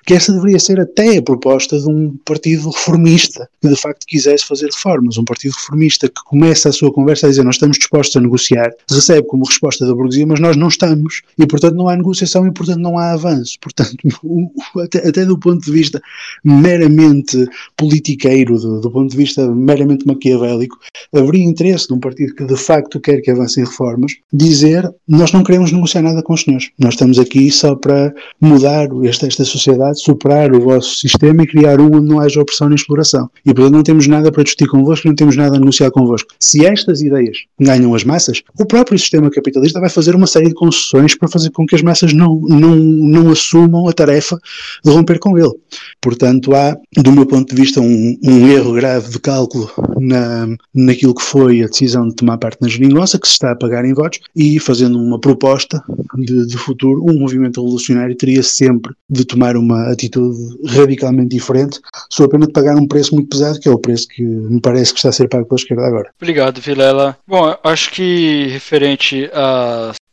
que 0.04 0.14
essa 0.14 0.32
deveria 0.32 0.58
ser 0.58 0.65
até 0.74 1.16
a 1.16 1.22
proposta 1.22 1.78
de 1.78 1.88
um 1.88 2.16
partido 2.24 2.70
reformista 2.70 3.48
que 3.60 3.68
de 3.68 3.76
facto 3.76 4.04
quisesse 4.06 4.44
fazer 4.46 4.66
reformas, 4.66 5.18
um 5.18 5.24
partido 5.24 5.52
reformista 5.52 6.08
que 6.08 6.22
começa 6.24 6.68
a 6.68 6.72
sua 6.72 6.92
conversa 6.92 7.26
a 7.26 7.30
dizer 7.30 7.44
nós 7.44 7.56
estamos 7.56 7.78
dispostos 7.78 8.16
a 8.16 8.20
negociar, 8.20 8.70
recebe 8.90 9.26
como 9.26 9.44
resposta 9.44 9.86
da 9.86 9.94
burguesia, 9.94 10.26
mas 10.26 10.40
nós 10.40 10.56
não 10.56 10.68
estamos. 10.68 11.22
E 11.38 11.46
portanto 11.46 11.74
não 11.74 11.88
há 11.88 11.96
negociação 11.96 12.46
e 12.46 12.52
portanto 12.52 12.80
não 12.80 12.98
há 12.98 13.12
avanço. 13.12 13.58
Portanto, 13.60 13.96
até, 14.82 15.08
até 15.08 15.24
do 15.24 15.38
ponto 15.38 15.64
de 15.64 15.72
vista 15.72 16.00
meramente 16.44 17.46
politiqueiro, 17.76 18.58
do, 18.58 18.80
do 18.80 18.90
ponto 18.90 19.10
de 19.10 19.16
vista 19.16 19.48
meramente 19.54 20.06
maquiavélico, 20.06 20.78
haveria 21.14 21.44
interesse 21.44 21.88
de 21.88 21.94
um 21.94 22.00
partido 22.00 22.34
que 22.34 22.44
de 22.44 22.56
facto 22.56 23.00
quer 23.00 23.20
que 23.20 23.30
avancem 23.30 23.64
reformas, 23.64 24.12
dizer 24.32 24.88
nós 25.06 25.32
não 25.32 25.42
queremos 25.42 25.72
negociar 25.72 26.02
nada 26.02 26.22
com 26.22 26.34
os 26.34 26.42
senhores, 26.42 26.70
nós 26.78 26.94
estamos 26.94 27.18
aqui 27.18 27.50
só 27.50 27.74
para 27.74 28.14
mudar 28.40 28.88
esta, 29.04 29.26
esta 29.26 29.44
sociedade, 29.44 30.00
superar 30.00 30.52
o 30.56 30.60
vosso 30.60 30.96
sistema 30.96 31.42
e 31.42 31.46
criar 31.46 31.80
um 31.80 31.96
onde 31.96 32.08
não 32.08 32.20
haja 32.20 32.40
opressão 32.40 32.68
nem 32.68 32.76
exploração. 32.76 33.30
E 33.44 33.52
portanto 33.52 33.74
não 33.74 33.82
temos 33.82 34.06
nada 34.06 34.30
para 34.32 34.42
discutir 34.42 34.68
convosco, 34.68 35.06
não 35.06 35.14
temos 35.14 35.36
nada 35.36 35.56
a 35.56 35.60
negociar 35.60 35.90
convosco. 35.90 36.28
Se 36.38 36.64
estas 36.64 37.02
ideias 37.02 37.38
ganham 37.60 37.94
as 37.94 38.04
massas, 38.04 38.42
o 38.58 38.66
próprio 38.66 38.98
sistema 38.98 39.30
capitalista 39.30 39.80
vai 39.80 39.90
fazer 39.90 40.14
uma 40.14 40.26
série 40.26 40.48
de 40.48 40.54
concessões 40.54 41.14
para 41.14 41.28
fazer 41.28 41.50
com 41.50 41.66
que 41.66 41.74
as 41.74 41.82
massas 41.82 42.12
não, 42.12 42.40
não, 42.40 42.76
não 42.76 43.30
assumam 43.30 43.88
a 43.88 43.92
tarefa 43.92 44.38
de 44.84 44.90
romper 44.90 45.18
com 45.18 45.38
ele. 45.38 45.52
Portanto, 46.00 46.54
há, 46.54 46.76
do 46.96 47.12
meu 47.12 47.26
ponto 47.26 47.54
de 47.54 47.60
vista, 47.60 47.80
um, 47.80 48.16
um 48.22 48.48
erro 48.48 48.72
grave 48.72 49.10
de 49.10 49.18
cálculo 49.18 49.70
na, 49.98 50.48
naquilo 50.74 51.14
que 51.14 51.22
foi 51.22 51.62
a 51.62 51.66
decisão 51.66 52.08
de 52.08 52.14
tomar 52.14 52.38
parte 52.38 52.60
na 52.60 52.68
geringonça, 52.68 53.18
que 53.18 53.26
se 53.26 53.34
está 53.34 53.52
a 53.52 53.56
pagar 53.56 53.84
em 53.84 53.94
votos, 53.94 54.20
e 54.34 54.58
fazendo 54.58 54.98
uma 54.98 55.18
proposta 55.18 55.82
de, 56.16 56.46
de 56.46 56.56
futuro, 56.56 57.04
um 57.04 57.18
movimento 57.18 57.60
revolucionário 57.60 58.16
teria 58.16 58.42
sempre 58.42 58.94
de 59.08 59.24
tomar 59.24 59.56
uma 59.56 59.90
atitude 59.90 60.45
radicalmente 60.66 61.36
diferente, 61.36 61.80
só 62.10 62.24
a 62.24 62.28
pena 62.28 62.46
de 62.46 62.52
pagar 62.52 62.76
um 62.76 62.86
preço 62.86 63.14
muito 63.14 63.28
pesado, 63.28 63.60
que 63.60 63.68
é 63.68 63.72
o 63.72 63.78
preço 63.78 64.08
que 64.08 64.22
me 64.22 64.60
parece 64.60 64.92
que 64.92 64.98
está 64.98 65.08
a 65.10 65.12
ser 65.12 65.28
pago 65.28 65.46
pela 65.46 65.58
esquerda 65.58 65.86
agora. 65.86 66.10
Obrigado, 66.20 66.60
Vilela. 66.60 67.16
Bom, 67.26 67.56
acho 67.62 67.90
que 67.90 68.46
referente 68.48 69.30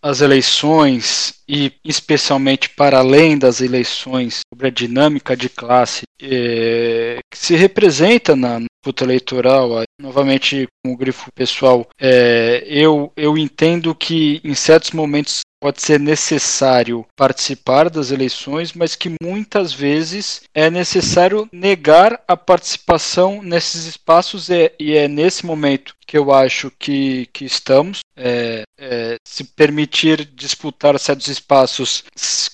às 0.02 0.22
eleições 0.22 1.36
e 1.48 1.72
especialmente 1.84 2.70
para 2.70 3.00
além 3.00 3.38
das 3.38 3.62
eleições 3.62 4.40
sobre 4.52 4.68
a 4.68 4.72
dinâmica 4.72 5.36
de 5.36 5.50
classe 5.50 6.04
é, 6.22 7.20
que 7.30 7.38
se 7.38 7.56
representa 7.56 8.36
na 8.36 8.60
disputa 8.60 9.04
eleitoral, 9.04 9.84
novamente 10.00 10.68
com 10.84 10.94
o 10.94 10.98
grifo 10.98 11.30
pessoal, 11.34 11.88
é, 12.00 12.64
eu, 12.68 13.12
eu 13.16 13.38
entendo 13.38 13.94
que 13.94 14.42
em 14.44 14.54
certos 14.54 14.92
momentos 14.92 15.42
pode 15.64 15.82
ser 15.82 15.98
necessário 15.98 17.06
participar 17.16 17.90
das 17.90 18.12
eleições, 18.12 18.74
mas 18.74 18.98
que 18.98 19.16
muitas 19.24 19.72
vezes 19.72 20.42
é 20.54 20.70
necessário 20.70 21.48
negar 21.54 22.22
a 22.28 22.36
participação 22.36 23.42
nesses 23.42 23.86
espaços 23.86 24.50
e, 24.50 24.74
é 24.98 25.08
nesse 25.08 25.46
momento 25.46 25.96
que 26.06 26.18
eu 26.18 26.34
acho 26.34 26.72
que, 26.78 27.28
que 27.34 27.46
estamos. 27.46 28.00
É, 28.16 28.64
é, 28.80 29.16
se 29.26 29.44
permitir 29.44 30.26
disputar 30.36 30.98
certos 31.00 31.28
espaços 31.28 32.04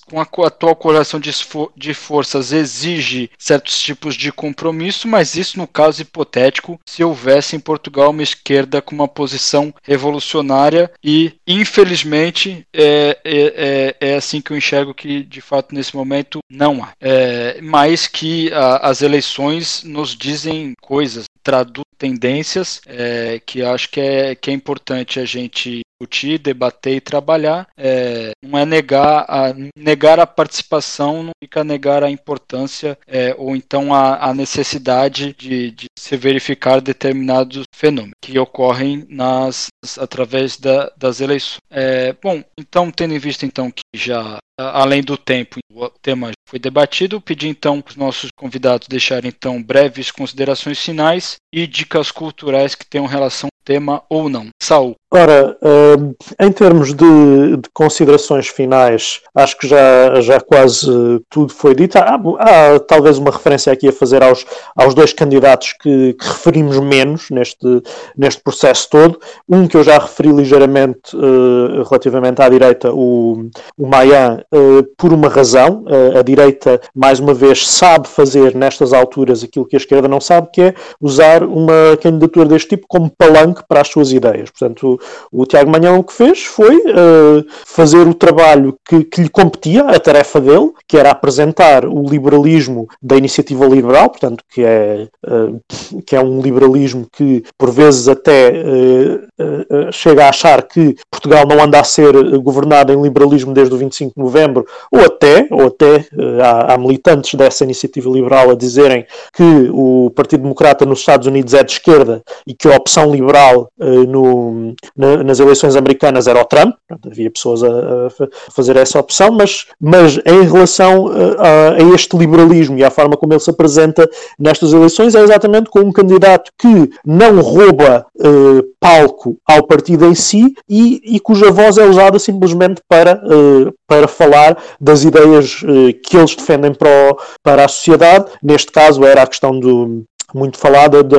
com 0.05 0.19
a 0.19 0.47
atual 0.47 0.75
correlação 0.75 1.19
de, 1.19 1.31
de 1.75 1.93
forças 1.93 2.51
exige 2.51 3.29
certos 3.37 3.79
tipos 3.81 4.15
de 4.15 4.31
compromisso, 4.31 5.07
mas 5.07 5.35
isso 5.35 5.57
no 5.57 5.67
caso 5.67 6.01
hipotético, 6.01 6.79
se 6.87 7.03
houvesse 7.03 7.55
em 7.55 7.59
Portugal 7.59 8.11
uma 8.11 8.23
esquerda 8.23 8.81
com 8.81 8.95
uma 8.95 9.07
posição 9.07 9.73
revolucionária 9.83 10.91
e, 11.03 11.33
infelizmente, 11.47 12.65
é, 12.73 13.17
é, 13.23 13.95
é, 14.01 14.11
é 14.11 14.15
assim 14.15 14.41
que 14.41 14.51
eu 14.51 14.57
enxergo 14.57 14.93
que, 14.93 15.23
de 15.23 15.41
fato, 15.41 15.73
nesse 15.73 15.95
momento 15.95 16.39
não 16.49 16.83
há. 16.83 16.91
É, 16.99 17.59
mas 17.61 18.07
que 18.07 18.51
a, 18.53 18.89
as 18.89 19.01
eleições 19.01 19.83
nos 19.83 20.15
dizem 20.15 20.73
coisas, 20.81 21.25
traduzem 21.43 21.88
tendências 21.99 22.81
é, 22.87 23.39
que 23.45 23.61
acho 23.61 23.89
que 23.89 23.99
é, 23.99 24.33
que 24.33 24.49
é 24.49 24.53
importante 24.53 25.19
a 25.19 25.25
gente 25.25 25.81
discutir, 25.99 26.39
debater 26.39 26.95
e 26.95 27.01
trabalhar. 27.01 27.67
É, 27.77 28.31
não 28.41 28.57
é 28.57 28.65
negar 28.65 29.25
a, 29.27 29.53
negar 29.75 30.19
a 30.19 30.25
participação, 30.25 31.23
não 31.23 31.31
fica 31.43 31.63
negar 31.63 32.03
a 32.03 32.09
importância 32.09 32.97
é, 33.05 33.35
ou 33.37 33.55
então 33.55 33.93
a, 33.93 34.29
a 34.29 34.33
necessidade 34.33 35.35
de, 35.37 35.71
de, 35.71 35.85
se 35.97 36.15
verificar 36.15 36.79
determinados 36.79 37.63
fenômenos 37.75 38.13
que 38.21 38.39
ocorrem 38.39 39.05
nas 39.09 39.67
através 39.97 40.57
da, 40.57 40.91
das 40.97 41.19
eleições. 41.19 41.57
É, 41.69 42.13
bom, 42.21 42.43
então 42.57 42.89
tendo 42.91 43.13
em 43.13 43.19
vista 43.19 43.45
então 43.45 43.69
que 43.69 43.81
já 43.93 44.37
além 44.57 45.01
do 45.01 45.17
tempo 45.17 45.59
o 45.71 45.89
tema 46.01 46.31
foi 46.47 46.59
debatido, 46.59 47.21
pedi 47.21 47.47
então 47.47 47.81
para 47.81 47.91
os 47.91 47.95
nossos 47.95 48.29
convidados 48.35 48.87
deixarem 48.87 49.29
então 49.29 49.61
breves 49.61 50.11
considerações 50.11 50.79
finais 50.79 51.35
e 51.53 51.65
dicas 51.65 52.11
culturais 52.11 52.75
que 52.75 52.85
tenham 52.85 53.05
relação 53.05 53.47
ao 53.47 53.65
tema 53.65 54.03
ou 54.09 54.27
não. 54.27 54.49
Saul. 54.61 54.95
Ora, 55.11 55.57
uh, 55.63 56.15
em 56.39 56.51
termos 56.51 56.93
de, 56.93 57.57
de, 57.57 57.69
considerações 57.73 58.47
finais, 58.47 59.21
acho 59.33 59.57
que 59.57 59.67
já, 59.67 60.21
já 60.21 60.39
quase 60.39 60.87
tudo 61.27 61.51
foi 61.51 61.73
dito. 61.73 61.97
Há, 61.97 62.13
há, 62.13 62.79
talvez 62.79 63.17
uma 63.17 63.31
referência 63.31 63.73
aqui 63.73 63.87
a 63.87 63.91
fazer 63.91 64.21
aos, 64.21 64.45
aos 64.75 64.93
dois 64.93 65.11
candidatos 65.11 65.73
que, 65.73 66.13
que, 66.13 66.27
referimos 66.27 66.79
menos 66.79 67.31
neste, 67.31 67.81
neste 68.15 68.43
processo 68.43 68.87
todo. 68.87 69.19
Um 69.49 69.67
que 69.67 69.77
eu 69.77 69.83
já 69.83 69.97
referi 69.97 70.31
ligeiramente 70.31 71.17
uh, 71.17 71.81
relativamente 71.89 72.39
à 72.43 72.47
direita, 72.47 72.93
o, 72.93 73.49
o 73.75 73.87
Mayan, 73.87 74.43
uh, 74.53 74.83
por 74.95 75.11
uma 75.11 75.27
razão. 75.27 75.85
a 76.17 76.21
direita, 76.21 76.79
mais 76.93 77.19
uma 77.19 77.33
vez, 77.33 77.67
sabe 77.67 78.07
fazer 78.07 78.53
nestas 78.53 78.93
alturas 78.93 79.43
aquilo 79.43 79.65
que 79.65 79.75
a 79.75 79.79
esquerda 79.79 80.07
não 80.07 80.21
sabe, 80.21 80.49
que 80.53 80.61
é 80.61 80.73
usar 81.01 81.43
uma 81.43 81.97
candidatura 81.99 82.47
deste 82.47 82.69
tipo 82.69 82.85
como 82.87 83.09
palanque 83.09 83.63
para 83.67 83.81
as 83.81 83.87
suas 83.87 84.11
ideias. 84.11 84.51
Portanto, 84.51 84.98
o, 85.31 85.45
Tiago 85.45 85.69
Manhão 85.69 85.99
o 85.99 86.03
que 86.03 86.13
fez 86.13 86.43
foi 86.43 86.75
uh, 86.77 87.45
fazer 87.65 88.07
o 88.07 88.13
trabalho 88.13 88.77
que, 88.87 89.03
que, 89.03 89.21
lhe 89.21 89.29
competia, 89.29 89.83
a 89.83 89.99
tarefa 89.99 90.39
dele, 90.39 90.71
que 90.87 90.97
era 90.97 91.11
apresentar 91.11 91.85
o 91.85 92.03
liberalismo 92.07 92.87
da 93.01 93.15
iniciativa 93.15 93.65
liberal, 93.65 94.09
portanto, 94.09 94.43
que 94.49 94.63
é, 94.63 95.07
uh, 95.27 95.59
que 96.05 96.15
é 96.15 96.21
um 96.21 96.41
liberalismo 96.41 97.07
que, 97.11 97.43
por 97.57 97.71
vezes, 97.71 98.07
até 98.07 98.51
uh, 98.51 99.91
chega 99.91 100.25
a 100.25 100.29
achar 100.29 100.63
que 100.63 100.95
Portugal 101.09 101.45
não 101.47 101.63
anda 101.63 101.79
a 101.79 101.83
ser 101.83 102.13
governado 102.39 102.91
em 102.91 103.01
liberalismo 103.01 103.53
desde 103.53 103.73
o 103.73 103.77
25 103.77 104.13
de 104.15 104.21
novembro, 104.21 104.65
ou 104.91 105.01
até, 105.01 105.47
ou 105.51 105.67
até 105.67 106.05
há, 106.41 106.73
há 106.73 106.77
militantes 106.77 107.33
dessa 107.35 107.63
iniciativa 107.63 108.09
liberal 108.09 108.49
a 108.51 108.55
dizerem 108.55 109.05
que 109.33 109.69
o 109.71 110.11
Partido 110.15 110.43
Democrata 110.43 110.85
nos 110.85 110.99
Estados 110.99 111.27
Unidos 111.27 111.53
é 111.53 111.63
de 111.63 111.71
esquerda 111.71 112.21
e 112.45 112.53
que 112.53 112.67
a 112.67 112.75
opção 112.75 113.11
liberal 113.11 113.71
no, 114.07 114.73
na, 114.95 115.23
nas 115.23 115.39
eleições 115.39 115.75
americanas 115.75 116.27
era 116.27 116.41
o 116.41 116.45
Trump, 116.45 116.75
havia 117.05 117.31
pessoas 117.31 117.63
a, 117.63 117.67
a, 117.67 118.51
fazer 118.51 118.75
essa 118.77 118.99
opção, 118.99 119.31
mas, 119.31 119.67
mas 119.79 120.17
em 120.25 120.43
relação 120.43 121.07
a, 121.07 121.75
a, 121.75 121.93
este 121.93 122.17
liberalismo 122.17 122.77
e 122.77 122.83
à 122.83 122.89
forma 122.89 123.17
como 123.17 123.33
ele 123.33 123.39
se 123.39 123.49
apresenta 123.49 124.09
nestas 124.37 124.73
eleições, 124.73 125.15
é 125.15 125.21
exatamente 125.21 125.69
com 125.69 125.79
um 125.79 125.91
candidato 125.91 126.51
que 126.57 126.89
não 127.05 127.39
rouba 127.41 128.05
uh, 128.17 128.63
palco 128.79 129.37
ao 129.45 129.63
partido 129.63 130.05
em 130.05 130.15
si 130.15 130.53
e, 130.69 131.01
e, 131.15 131.19
cuja 131.19 131.51
voz 131.51 131.77
é 131.77 131.85
usada 131.85 132.17
simplesmente 132.17 132.81
para, 132.87 133.21
uh, 133.25 133.73
para 133.87 134.07
falar 134.07 134.57
das 134.79 135.03
ideias 135.03 135.63
que 136.03 136.17
eles 136.17 136.35
defendem 136.35 136.73
para, 136.73 136.89
o, 136.89 137.17
para 137.43 137.65
a 137.65 137.67
sociedade. 137.67 138.25
Neste 138.41 138.71
caso 138.71 139.03
era 139.03 139.23
a 139.23 139.27
questão 139.27 139.59
do, 139.59 140.05
muito 140.33 140.57
falada 140.57 141.03
da, 141.03 141.17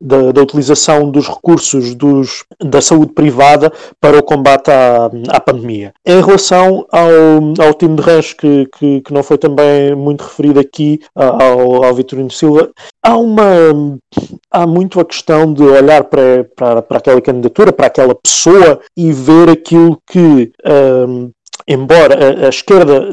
da, 0.00 0.32
da, 0.32 0.42
utilização 0.42 1.10
dos 1.10 1.28
recursos 1.28 1.94
dos, 1.94 2.44
da 2.60 2.80
saúde 2.80 3.12
privada 3.12 3.72
para 4.00 4.18
o 4.18 4.22
combate 4.22 4.70
à, 4.70 5.10
à 5.28 5.40
pandemia. 5.40 5.92
Em 6.04 6.20
relação 6.22 6.86
ao, 6.90 7.64
ao 7.66 7.74
time 7.74 7.96
de 7.96 8.02
rancho, 8.02 8.36
que, 8.36 8.68
que, 8.78 9.00
que 9.00 9.12
não 9.12 9.22
foi 9.22 9.38
também 9.38 9.94
muito 9.94 10.22
referido 10.22 10.60
aqui, 10.60 11.00
ao, 11.14 11.84
ao 11.84 11.94
Vitorino 11.94 12.30
Silva, 12.30 12.70
há 13.02 13.16
uma 13.16 13.52
há 14.50 14.66
muito 14.66 15.00
a 15.00 15.04
questão 15.04 15.52
de 15.52 15.62
olhar 15.62 16.04
para, 16.04 16.44
para, 16.56 16.82
para 16.82 16.98
aquela 16.98 17.20
candidatura, 17.20 17.72
para 17.72 17.86
aquela 17.86 18.14
pessoa 18.14 18.80
e 18.96 19.12
ver 19.12 19.48
aquilo 19.48 20.00
que 20.06 20.52
um, 20.64 21.30
embora 21.66 22.14
a, 22.14 22.46
a, 22.46 22.48
esquerda, 22.48 23.08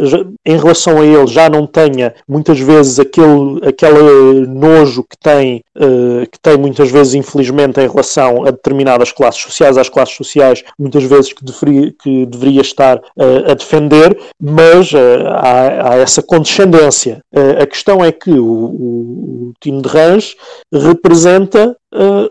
em 0.45 0.57
relação 0.57 0.99
a 0.99 1.05
ele, 1.05 1.27
já 1.27 1.49
não 1.49 1.65
tenha 1.65 2.13
muitas 2.27 2.59
vezes 2.59 2.99
aquele, 2.99 3.59
aquele 3.67 4.47
nojo 4.47 5.03
que 5.03 5.17
tem, 5.17 5.63
uh, 5.75 6.27
que 6.31 6.39
tem 6.39 6.57
muitas 6.57 6.89
vezes, 6.91 7.13
infelizmente, 7.13 7.79
em 7.79 7.87
relação 7.87 8.45
a 8.45 8.51
determinadas 8.51 9.11
classes 9.11 9.41
sociais, 9.41 9.77
às 9.77 9.89
classes 9.89 10.15
sociais, 10.15 10.63
muitas 10.77 11.03
vezes 11.03 11.33
que 11.33 11.43
deveria, 11.43 11.93
que 12.01 12.25
deveria 12.25 12.61
estar 12.61 12.97
uh, 12.97 13.51
a 13.51 13.53
defender, 13.53 14.17
mas 14.41 14.91
uh, 14.93 14.97
há, 15.27 15.91
há, 15.91 15.95
essa 15.97 16.21
condescendência. 16.21 17.21
a 17.61 17.65
questão 17.65 18.03
é 18.03 18.11
que 18.11 18.31
o, 18.31 18.45
o, 18.45 19.49
o 19.49 19.53
time 19.59 19.81
de 19.81 19.89
Rãs 19.89 20.35
representa 20.73 21.75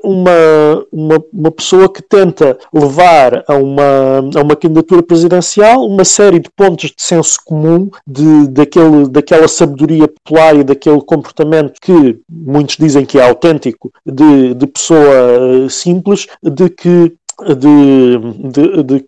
uma, 0.02 0.86
uma, 0.92 1.24
uma 1.32 1.50
pessoa 1.50 1.92
que 1.92 2.02
tenta 2.02 2.58
levar 2.72 3.44
a 3.48 3.54
uma, 3.54 4.20
a 4.36 4.42
uma 4.42 4.56
candidatura 4.56 5.02
presidencial 5.02 5.84
uma 5.86 6.04
série 6.04 6.38
de 6.38 6.48
pontos 6.50 6.90
de 6.90 7.02
senso 7.02 7.38
comum 7.44 7.90
de, 8.06 8.48
daquele, 8.48 9.08
daquela 9.08 9.48
sabedoria 9.48 10.06
popular 10.06 10.56
e 10.56 10.64
daquele 10.64 11.00
comportamento 11.00 11.80
que 11.80 12.18
muitos 12.30 12.76
dizem 12.76 13.04
que 13.04 13.18
é 13.18 13.28
autêntico 13.28 13.92
de, 14.06 14.54
de 14.54 14.66
pessoa 14.66 15.68
simples, 15.68 16.26
de 16.42 16.68
que 16.68 17.14
de, 17.56 18.18
de, 18.50 18.82
de, 18.82 19.04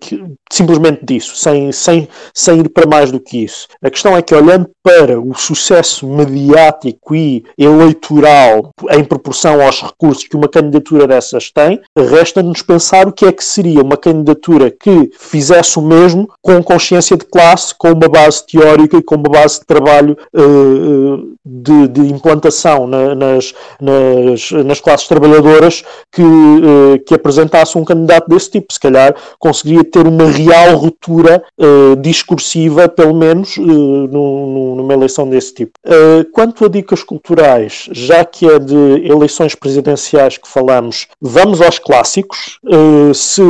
simplesmente 0.53 1.05
disso, 1.05 1.37
sem, 1.37 1.73
sem, 1.73 2.09
sem 2.35 2.61
ir 2.61 2.69
para 2.69 2.87
mais 2.87 3.11
do 3.11 3.21
que 3.21 3.45
isso. 3.45 3.67
A 3.83 3.91
questão 3.91 4.17
é 4.17 4.23
que, 4.23 4.35
olhando 4.35 4.69
para 4.83 5.21
o 5.21 5.35
sucesso 5.35 6.07
mediático 6.07 7.15
e 7.15 7.45
eleitoral 7.57 8.71
em 8.91 9.05
proporção 9.05 9.63
aos 9.63 9.81
recursos 9.83 10.27
que 10.27 10.37
uma 10.37 10.49
candidatura 10.49 11.07
dessas 11.07 11.51
tem, 11.51 11.81
resta-nos 11.97 12.63
pensar 12.63 13.07
o 13.07 13.13
que 13.13 13.27
é 13.27 13.33
que 13.33 13.45
seria 13.45 13.83
uma 13.83 13.97
candidatura 13.97 14.71
que 14.71 15.11
fizesse 15.19 15.79
o 15.79 15.83
mesmo 15.83 16.29
com 16.43 16.63
consciência 16.63 17.17
de 17.17 17.25
classe, 17.25 17.75
com 17.77 17.93
uma 17.93 18.09
base 18.09 18.47
teórica 18.47 18.97
e 18.97 19.03
com 19.03 19.17
uma 19.17 19.31
base 19.31 19.61
de 19.61 19.67
trabalho 19.67 20.17
uh, 20.35 21.37
de, 21.45 21.89
de, 21.89 22.01
implantação 22.13 22.87
na, 22.87 23.15
nas, 23.15 23.55
nas, 23.81 24.51
nas 24.65 24.81
classes 24.81 25.07
trabalhadoras 25.07 25.85
que, 26.13 26.23
uh, 26.23 26.99
que 27.07 27.15
apresentasse 27.15 27.77
um 27.77 27.85
candidato 27.85 28.20
desse 28.29 28.51
tipo. 28.51 28.73
Se 28.73 28.81
calhar 28.81 29.15
conseguiria 29.39 29.85
ter 29.85 30.07
uma 30.07 30.25
real 30.25 30.77
ruptura 30.77 31.43
uh, 31.59 31.97
discursiva, 31.97 32.89
pelo 32.89 33.15
menos, 33.15 33.57
no, 33.57 34.77
numa 34.77 34.93
eleição 34.93 35.29
desse 35.29 35.55
tipo. 35.55 35.73
Uh, 35.87 36.25
quanto 36.33 36.65
a 36.65 36.69
dicas 36.69 37.03
culturais, 37.03 37.89
já 37.93 38.25
que 38.25 38.49
é 38.49 38.59
de 38.59 39.07
eleições 39.07 39.55
presidenciais 39.55 40.37
que 40.37 40.49
falamos, 40.49 41.07
vamos 41.21 41.61
aos 41.61 41.79
clássicos. 41.79 42.59
Uh, 42.65 43.15
se 43.15 43.43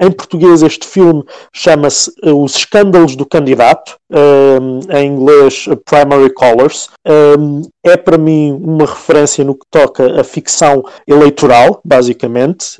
em 0.00 0.10
português 0.10 0.62
este 0.62 0.86
filme 0.86 1.24
chama-se 1.52 2.10
uh, 2.24 2.42
Os 2.42 2.56
Escândalos 2.56 3.16
do 3.16 3.26
Candidato, 3.26 3.96
em 4.90 5.08
inglês 5.08 5.66
Primary 5.84 6.32
Colors, 6.32 6.88
é 7.82 7.96
para 7.96 8.16
mim 8.16 8.56
uma 8.62 8.86
referência 8.86 9.42
no 9.44 9.56
que 9.56 9.66
toca 9.68 10.20
a 10.20 10.22
ficção 10.22 10.84
eleitoral, 11.04 11.80
basicamente. 11.84 12.76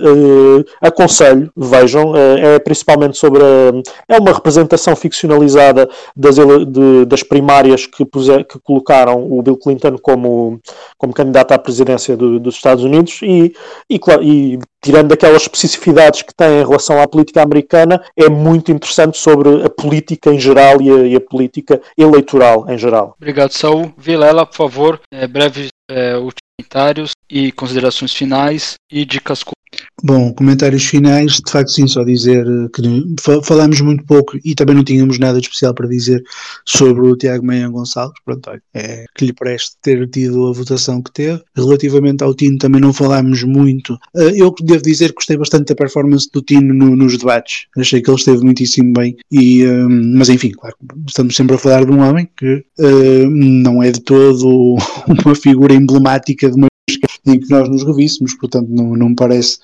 Aconselho, 1.14 1.50
vejam, 1.56 2.16
é 2.16 2.58
principalmente 2.58 3.16
sobre 3.16 3.42
a, 3.42 4.14
é 4.14 4.18
uma 4.18 4.32
representação 4.32 4.96
ficcionalizada 4.96 5.88
das, 6.16 6.36
de, 6.36 7.04
das 7.06 7.22
primárias 7.22 7.86
que, 7.86 8.04
puser, 8.04 8.44
que 8.44 8.58
colocaram 8.58 9.30
o 9.30 9.42
Bill 9.42 9.56
Clinton 9.56 9.96
como, 9.98 10.60
como 10.98 11.12
candidato 11.12 11.52
à 11.52 11.58
presidência 11.58 12.16
do, 12.16 12.40
dos 12.40 12.56
Estados 12.56 12.82
Unidos 12.84 13.20
e, 13.22 13.54
e, 13.88 14.00
e 14.22 14.58
tirando 14.82 15.12
aquelas 15.12 15.42
especificidades 15.42 16.22
que 16.22 16.34
tem 16.34 16.60
em 16.60 16.66
relação 16.66 17.00
à 17.00 17.06
política 17.06 17.42
americana, 17.42 18.02
é 18.16 18.28
muito 18.28 18.72
interessante 18.72 19.16
sobre 19.16 19.64
a 19.64 19.70
política 19.70 20.30
em 20.30 20.38
geral 20.38 20.82
e 20.82 20.90
a, 20.90 21.06
e 21.06 21.16
a 21.16 21.20
política 21.20 21.80
eleitoral 21.96 22.68
em 22.68 22.76
geral. 22.76 23.14
Obrigado, 23.16 23.52
Saul. 23.52 23.92
Vilela, 23.96 24.44
por 24.44 24.56
favor, 24.56 25.00
é, 25.12 25.26
breves 25.26 25.68
é, 25.90 26.16
comentários 26.58 27.12
e 27.28 27.52
considerações 27.52 28.12
finais 28.12 28.74
e 28.90 29.04
dicas 29.04 29.42
Bom, 30.02 30.32
comentários 30.32 30.84
finais, 30.84 31.40
de 31.44 31.50
facto 31.50 31.70
sim, 31.70 31.86
só 31.86 32.02
dizer 32.02 32.44
que 32.74 32.82
falámos 33.42 33.80
muito 33.80 34.04
pouco 34.04 34.36
e 34.44 34.54
também 34.54 34.74
não 34.74 34.84
tínhamos 34.84 35.18
nada 35.18 35.38
de 35.38 35.46
especial 35.46 35.72
para 35.72 35.88
dizer 35.88 36.22
sobre 36.66 37.06
o 37.06 37.16
Tiago 37.16 37.46
Meia 37.46 37.68
Gonçalves, 37.68 38.20
pronto, 38.24 38.50
é 38.74 39.04
que 39.14 39.24
lhe 39.24 39.32
preste 39.32 39.76
ter 39.80 40.08
tido 40.10 40.48
a 40.48 40.52
votação 40.52 41.00
que 41.00 41.12
teve. 41.12 41.42
Relativamente 41.56 42.24
ao 42.24 42.34
Tino 42.34 42.58
também 42.58 42.80
não 42.80 42.92
falámos 42.92 43.44
muito. 43.44 43.96
Eh, 44.16 44.32
eu 44.36 44.54
devo 44.62 44.82
dizer 44.82 45.08
que 45.08 45.14
gostei 45.14 45.36
bastante 45.36 45.68
da 45.68 45.74
performance 45.76 46.28
do 46.32 46.42
Tino 46.42 46.74
no, 46.74 46.96
nos 46.96 47.16
debates, 47.16 47.66
achei 47.78 48.02
que 48.02 48.10
ele 48.10 48.18
esteve 48.18 48.44
muitíssimo 48.44 48.92
bem, 48.92 49.16
e, 49.30 49.64
um, 49.66 50.16
mas 50.16 50.28
enfim, 50.28 50.50
claro, 50.50 50.76
estamos 51.06 51.36
sempre 51.36 51.54
a 51.54 51.58
falar 51.58 51.84
de 51.84 51.92
um 51.92 52.00
homem 52.00 52.28
que 52.36 52.64
uh, 52.80 53.30
não 53.30 53.82
é 53.82 53.90
de 53.90 54.00
todo 54.00 54.76
uma 55.24 55.34
figura 55.34 55.72
emblemática 55.72 56.50
de 56.50 56.56
uma 56.56 56.66
em 57.26 57.40
que 57.40 57.50
nós 57.50 57.68
nos 57.68 57.82
revíssemos, 57.84 58.34
portanto 58.34 58.68
não, 58.70 58.94
não 58.94 59.14
parece 59.14 59.58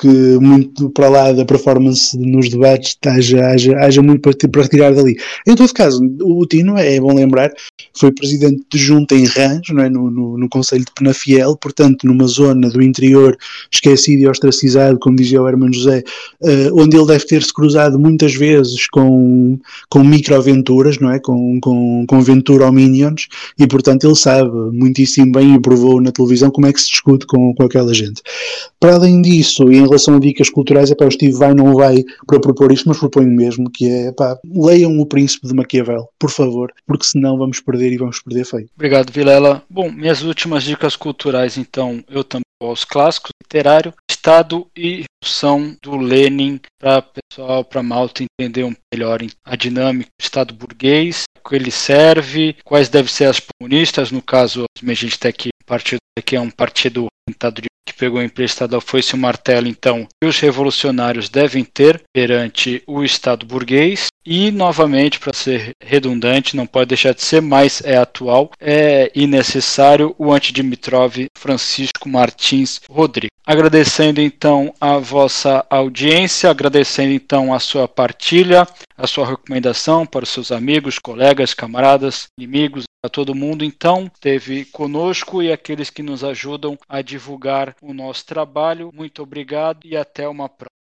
que 0.00 0.38
muito 0.40 0.90
para 0.90 1.08
lá 1.08 1.32
da 1.32 1.44
performance 1.44 2.16
nos 2.18 2.48
debates 2.48 2.96
haja, 3.06 3.46
haja, 3.46 3.76
haja 3.78 4.02
muito 4.02 4.20
para, 4.20 4.48
para 4.48 4.62
retirar 4.62 4.94
dali. 4.94 5.16
Em 5.46 5.54
todo 5.54 5.72
caso, 5.72 6.02
o 6.20 6.46
Tino, 6.46 6.76
é 6.76 7.00
bom 7.00 7.14
lembrar, 7.14 7.50
foi 7.94 8.12
presidente 8.12 8.62
de 8.70 8.78
junta 8.78 9.14
em 9.14 9.24
Rãs, 9.24 9.60
é? 9.78 9.88
no, 9.88 10.10
no, 10.10 10.38
no 10.38 10.48
Conselho 10.48 10.84
de 10.84 10.92
Penafiel, 10.92 11.56
portanto 11.56 12.06
numa 12.06 12.26
zona 12.26 12.68
do 12.68 12.82
interior 12.82 13.36
esquecido 13.70 14.22
e 14.22 14.28
ostracizado, 14.28 14.98
como 14.98 15.16
dizia 15.16 15.42
o 15.42 15.48
Hermano 15.48 15.72
José, 15.72 16.04
uh, 16.42 16.80
onde 16.80 16.96
ele 16.96 17.06
deve 17.06 17.26
ter-se 17.26 17.52
cruzado 17.52 17.98
muitas 17.98 18.34
vezes 18.34 18.86
com, 18.88 19.58
com 19.88 20.04
microaventuras, 20.04 20.98
não 20.98 21.10
é? 21.10 21.18
com, 21.18 21.58
com, 21.60 22.04
com 22.06 22.20
Ventura 22.20 22.70
Minions, 22.70 23.28
e 23.58 23.66
portanto 23.66 24.04
ele 24.04 24.16
sabe 24.16 24.50
muitíssimo 24.72 25.32
bem 25.32 25.54
e 25.54 25.60
provou 25.60 26.00
na 26.00 26.12
televisão 26.12 26.50
como 26.50 26.66
é 26.66 26.72
que 26.72 26.80
se 26.80 26.89
discute 26.90 27.26
com, 27.26 27.54
com 27.54 27.62
aquela 27.64 27.94
gente. 27.94 28.22
Para 28.78 28.94
além 28.94 29.22
disso, 29.22 29.70
em 29.70 29.82
relação 29.82 30.16
a 30.16 30.20
dicas 30.20 30.50
culturais, 30.50 30.90
é 30.90 30.94
para 30.94 31.08
o 31.08 31.10
Steve 31.10 31.32
vai 31.32 31.54
não 31.54 31.74
vai 31.74 32.04
para 32.26 32.40
propor 32.40 32.72
isto, 32.72 32.88
mas 32.88 32.98
proponho 32.98 33.30
mesmo 33.30 33.70
que 33.70 33.88
é 33.88 34.12
pá, 34.12 34.38
leiam 34.44 34.98
o 34.98 35.06
Príncipe 35.06 35.46
de 35.46 35.54
Maquiavel, 35.54 36.08
por 36.18 36.30
favor, 36.30 36.72
porque 36.86 37.04
senão 37.04 37.38
vamos 37.38 37.60
perder 37.60 37.92
e 37.92 37.98
vamos 37.98 38.20
perder 38.20 38.44
feio. 38.44 38.68
Obrigado, 38.74 39.12
Vilela. 39.12 39.62
Bom, 39.68 39.90
minhas 39.90 40.22
últimas 40.22 40.64
dicas 40.64 40.96
culturais, 40.96 41.56
então, 41.56 42.02
eu 42.08 42.24
também 42.24 42.42
aos 42.62 42.84
clássicos 42.84 43.30
literário, 43.42 43.94
Estado 44.10 44.66
e 44.76 45.04
função 45.24 45.74
do 45.82 45.96
Lenin 45.96 46.60
para 46.78 47.02
pessoal, 47.02 47.64
para 47.64 47.82
Malta 47.82 48.22
entender 48.22 48.64
um 48.64 48.74
melhor 48.92 49.20
a 49.44 49.56
dinâmica 49.56 50.10
do 50.18 50.22
Estado 50.22 50.54
burguês, 50.54 51.24
que 51.46 51.54
ele 51.54 51.70
serve, 51.70 52.56
quais 52.64 52.88
devem 52.88 53.10
ser 53.10 53.26
as 53.26 53.40
comunistas, 53.40 54.10
no 54.10 54.20
caso, 54.20 54.64
a 54.82 54.94
gente 54.94 55.18
tem 55.18 55.28
aqui 55.28 55.50
partido 55.64 56.00
que 56.24 56.34
é 56.34 56.40
um 56.40 56.50
partido 56.50 57.06
que 57.86 57.94
pegou 57.94 58.22
emprestado 58.22 58.76
a 58.76 58.80
foice 58.80 59.14
e 59.14 59.18
o 59.18 59.18
martelo, 59.18 59.68
então, 59.68 60.06
que 60.20 60.28
os 60.28 60.38
revolucionários 60.38 61.28
devem 61.28 61.64
ter 61.64 62.02
perante 62.12 62.82
o 62.86 63.04
Estado 63.04 63.46
burguês. 63.46 64.08
E, 64.24 64.50
novamente, 64.50 65.18
para 65.18 65.32
ser 65.32 65.72
redundante, 65.82 66.54
não 66.54 66.66
pode 66.66 66.88
deixar 66.88 67.14
de 67.14 67.22
ser, 67.22 67.40
mas 67.40 67.82
é 67.82 67.96
atual, 67.96 68.50
é 68.60 69.10
necessário 69.26 70.14
o 70.18 70.32
antidimitrov 70.32 71.26
Francisco 71.36 72.08
Martins 72.08 72.80
Rodrigues. 72.88 73.30
Agradecendo 73.46 74.20
então 74.20 74.74
a 74.80 74.98
vossa 74.98 75.64
audiência, 75.70 76.50
agradecendo 76.50 77.12
então 77.12 77.52
a 77.52 77.58
sua 77.58 77.88
partilha, 77.88 78.68
a 78.96 79.06
sua 79.06 79.26
recomendação 79.26 80.04
para 80.04 80.24
os 80.24 80.28
seus 80.28 80.52
amigos, 80.52 80.98
colegas, 80.98 81.54
camaradas, 81.54 82.28
inimigos, 82.38 82.84
a 83.02 83.08
todo 83.08 83.34
mundo 83.34 83.64
então 83.64 84.10
esteve 84.12 84.66
conosco 84.66 85.42
e 85.42 85.50
aqueles 85.50 85.88
que 85.88 86.02
nos 86.02 86.22
ajudam 86.22 86.78
a 86.86 87.00
divulgar 87.00 87.74
o 87.80 87.94
nosso 87.94 88.26
trabalho. 88.26 88.90
Muito 88.94 89.22
obrigado 89.22 89.86
e 89.86 89.96
até 89.96 90.28
uma 90.28 90.48
próxima. 90.48 90.70